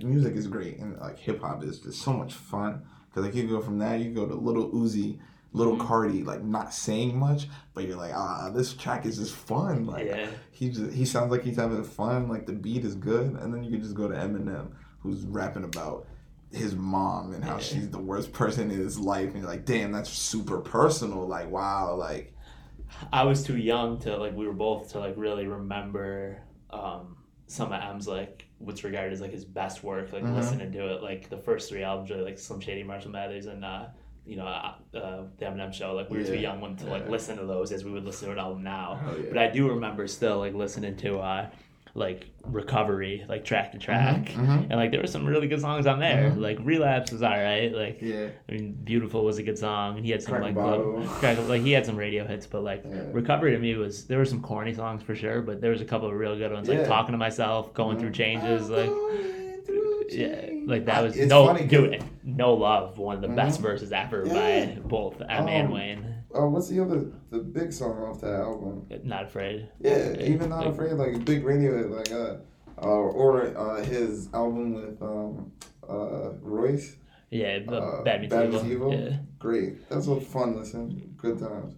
[0.03, 2.83] music is great, and like hip hop is just so much fun.
[3.13, 5.19] Cause like you go from that, you go to Little Uzi,
[5.53, 5.85] Little Mhm.
[5.87, 9.85] Cardi, like not saying much, but you're like, ah, this track is just fun.
[9.85, 12.27] Like yeah he just he sounds like he's having fun.
[12.27, 15.63] Like the beat is good, and then you can just go to Eminem, who's rapping
[15.63, 16.07] about
[16.51, 17.59] his mom and how Yeah.
[17.59, 21.27] she's the worst person in his life, and you're like, damn, that's super personal.
[21.27, 22.33] Like wow, like
[23.11, 26.41] I was too young to like we were both to like really remember
[26.71, 27.17] um
[27.53, 30.35] some of Em's like what's regarded as like his best work like Mhm.
[30.35, 33.63] listening to it like the first three albums really like Slim Shady Marshall Mathers and
[33.63, 33.85] uh
[34.25, 37.03] you know uh, uh, the Eminem show like we were too young when to like
[37.05, 37.11] Yeah.
[37.11, 39.25] listen to those as we would listen to an album now hell yeah.
[39.29, 41.49] but I do remember still like listening to uh
[41.95, 44.25] like recovery like track to track.
[44.29, 46.31] Mhm, and like there were some really good songs on there.
[46.31, 46.41] Mhm.
[46.41, 47.71] like relapse was all right.
[47.71, 51.19] Like yeah, I mean, Beautiful was a good song, and he had some Crack like
[51.19, 53.01] crack, like he had some radio hits, but like Yeah.
[53.11, 55.85] Recovery to me was there were some corny songs for sure, but there was a
[55.85, 60.03] couple of real good ones, like Talking to Myself, Going Through Changes, I'm like through
[60.09, 63.63] yeah, Like that was it's no funny dude, no love, one of the best Mhm.
[63.63, 64.33] verses ever Yeah.
[64.33, 66.12] by both Emma and Um, Wayne.
[66.35, 68.87] Uh, what's the other the big song off that album?
[69.03, 69.69] Not afraid.
[69.79, 70.93] Yeah, even not Like- afraid.
[70.93, 72.37] Like big radio, like uh,
[72.81, 75.51] uh or uh, his album with um
[75.87, 76.97] uh Royce.
[77.29, 78.63] Yeah, the Uh, Bad Meets.
[78.65, 78.93] Evil?
[78.93, 79.17] Yeah.
[79.39, 79.89] Great.
[79.89, 80.55] That's a fun.
[80.57, 81.75] Listen, good times.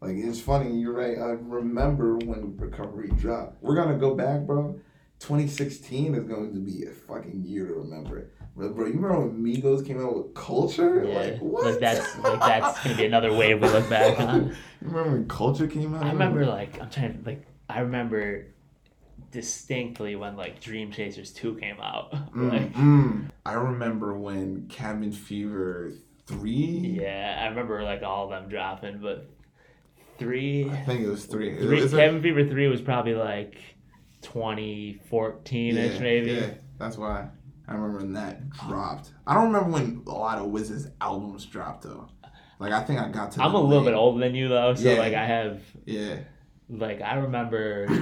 [0.00, 0.78] Like it's funny.
[0.78, 1.18] You're right.
[1.18, 3.62] I remember when Recovery dropped.
[3.62, 4.80] We're gonna go back, bro.
[5.20, 8.30] 2016 is going to be a fucking year to remember.
[8.58, 11.04] Bro, you remember when Migos came out with Culture?
[11.06, 11.64] Yeah, Like what?
[11.64, 14.46] like that's like that's gonna be another wave we look back on.
[14.48, 16.02] you remember when Culture came out?
[16.04, 18.46] I remember like I'm trying to like I remember
[19.30, 22.12] distinctly when like Dream Chasers two came out.
[22.34, 23.30] Mm, Like mm.
[23.46, 25.92] I remember when Cabin Fever
[26.26, 26.98] three.
[27.00, 29.28] yeah, I remember like all of them dropping, but
[30.18, 31.56] three, I think it was three.
[31.56, 33.56] three Cabin Fever three was probably like
[34.22, 36.32] 2014 ish Yeah, maybe.
[36.32, 37.28] Yeah, that's why
[37.68, 39.10] I remember when that dropped.
[39.26, 42.08] I don't remember when a lot of Wiz's albums dropped though.
[42.58, 43.42] Like I think I got to.
[43.42, 44.98] I'm a little bit older than you though, so Yeah.
[44.98, 46.16] like I have Yeah.
[46.70, 47.86] like I remember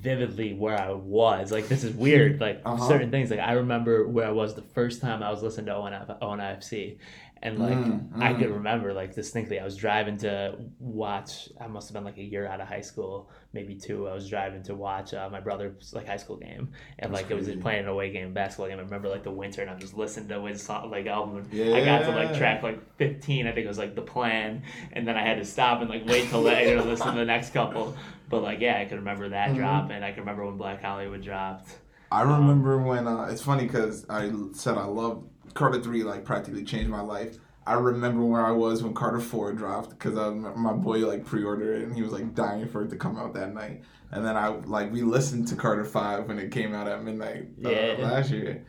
[0.00, 1.52] vividly where I was.
[1.52, 2.40] Like this is weird.
[2.40, 2.88] Like Uh-huh.
[2.88, 3.30] certain things.
[3.30, 6.98] Like I remember where I was the first time I was listening to ONF, ONIFC.
[7.46, 8.38] And like Mm, I mm.
[8.40, 9.60] could remember like distinctly.
[9.60, 11.48] I was driving to watch.
[11.60, 14.08] I must have been like a year out of high school, maybe two.
[14.08, 17.30] I was driving to watch uh, my brother's like high school game, and That's like
[17.30, 17.60] it was crazy.
[17.60, 18.78] playing an away game, basketball game.
[18.80, 21.48] I remember like the winter, and I'm just listening to song like album.
[21.52, 23.46] I got to like track like 15.
[23.46, 24.62] I think it was like the plan,
[24.92, 27.24] and then I had to stop and like wait till later to listen to the
[27.24, 27.96] next couple.
[28.28, 29.56] But like yeah, I can remember that Mhm.
[29.56, 31.68] drop, and I can remember when Blacc Hollywood dropped.
[32.10, 35.24] I remember when uh, it's funny because I said I love
[35.56, 36.04] Carter three.
[36.04, 37.38] Like practically changed my life.
[37.66, 40.14] I remember where I was when Carter four dropped because
[40.54, 43.34] my boy like pre-ordered it and he was like dying for it to come out
[43.34, 43.82] that night.
[44.12, 47.48] And then I like we listened to Carter five when it came out at midnight
[47.64, 47.94] uh, Yeah.
[47.98, 48.64] last year.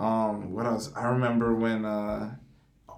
[0.00, 0.90] Um, what else?
[0.96, 2.34] I remember when uh,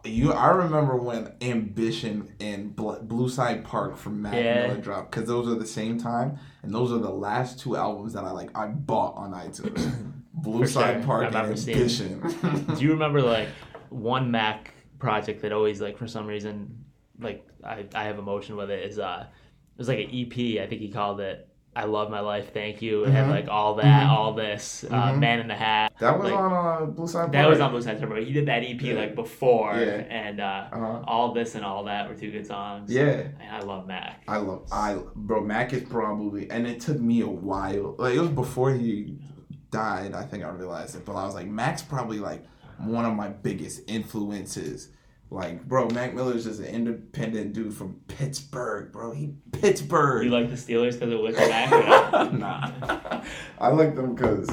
[0.05, 0.33] you.
[0.33, 4.69] I remember when Ambition and Bl- Blue Slide Park from Mac Yeah.
[4.69, 8.15] Miller dropped because those are the same time and those are the last two albums
[8.15, 8.57] that I like.
[8.57, 10.13] I bought on iTunes.
[10.45, 11.03] Blue Slide sure.
[11.05, 12.21] Park and Ambition.
[12.77, 13.49] Do you remember like
[13.91, 16.85] one Mac project that always like for some reason
[17.21, 20.67] like I, I have emotion with it is uh it was like an EP I
[20.67, 23.31] think he called it I love my life thank you had Mhm.
[23.31, 24.09] like all that Mhm.
[24.09, 25.19] all this uh, Mhm.
[25.19, 27.33] man in the hat that was like, on uh, Blue Slide Park.
[27.33, 28.95] that was on Blue Side Turbo he did that EP Yeah.
[28.95, 30.05] like before Yeah.
[30.09, 31.03] and uh, Uh-huh.
[31.07, 33.25] all this and all that were two good songs Yeah.
[33.41, 37.21] and I love Mac I love I bro Mac is probably and it took me
[37.21, 39.19] a while like it was before he
[39.75, 42.43] died I think I realized it but I was like Mac's probably like
[42.79, 44.89] one of my biggest influences.
[45.31, 49.11] Like bro Mac Miller is just an independent dude from Pittsburgh bro.
[49.13, 50.25] He Pittsburgh.
[50.27, 52.33] You like the Steelers because it was Mac?
[52.33, 53.23] Nah.
[53.59, 54.49] I like them because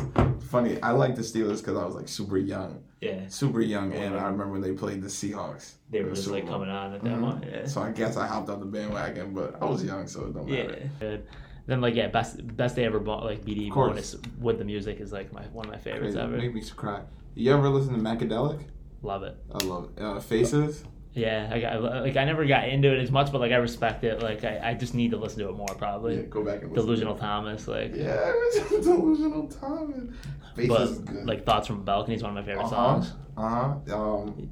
[0.50, 2.84] funny I like the Steelers because I was like super young.
[3.00, 3.28] Yeah.
[3.28, 5.74] Super young and I remember when they played the Seahawks.
[5.92, 7.22] They were the just like coming on at that Mhm.
[7.22, 7.68] one yeah.
[7.68, 10.50] So I guess I hopped on the bandwagon but I was young so it don't
[10.50, 10.90] matter.
[11.00, 11.28] Good.
[11.68, 15.12] Then like yeah, best best day ever bought like BD bonus with the music is
[15.12, 16.20] like my one of my favorites Crazy.
[16.20, 16.38] ever.
[16.38, 17.02] Make me cry.
[17.36, 18.66] You ever listen to Macadelic?
[19.04, 19.38] Love it.
[19.54, 20.02] I love it.
[20.04, 20.84] Uh, Faces.
[21.14, 24.04] Yeah, I got like I never got into it as much, but like I respect
[24.06, 24.22] it.
[24.22, 26.16] Like I, I just need to listen to it more probably.
[26.16, 26.86] Yeah, go back and listen.
[26.86, 28.32] Delusional Thomas, like Yeah,
[28.70, 30.16] Delusional Thomas.
[30.56, 31.26] Faces but is good.
[31.26, 33.02] like Thoughts from a Balcony is one of my favorite uh-huh.
[33.02, 33.14] songs.
[33.36, 33.98] Uh huh.
[33.98, 34.50] Um,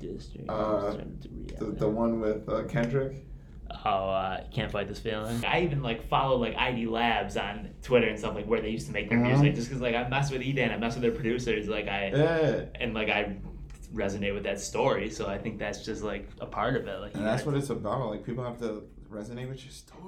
[0.50, 3.26] Uh, turned into the, the one with uh, Kendrick.
[3.86, 5.44] Oh, uh, can't fight this feeling.
[5.46, 8.88] I even like follow like ID Labs on Twitter and stuff like where they used
[8.88, 9.28] to make their Mhm.
[9.28, 12.08] music, just because like I mess with Edan, I mess with their producers, like I
[12.16, 12.66] Yeah.
[12.76, 13.38] and like I
[13.94, 15.10] resonate with that story.
[15.10, 17.00] So I think that's just like a part of it.
[17.00, 18.10] Like And that's what it's about.
[18.10, 19.99] Like people have to resonate with your story.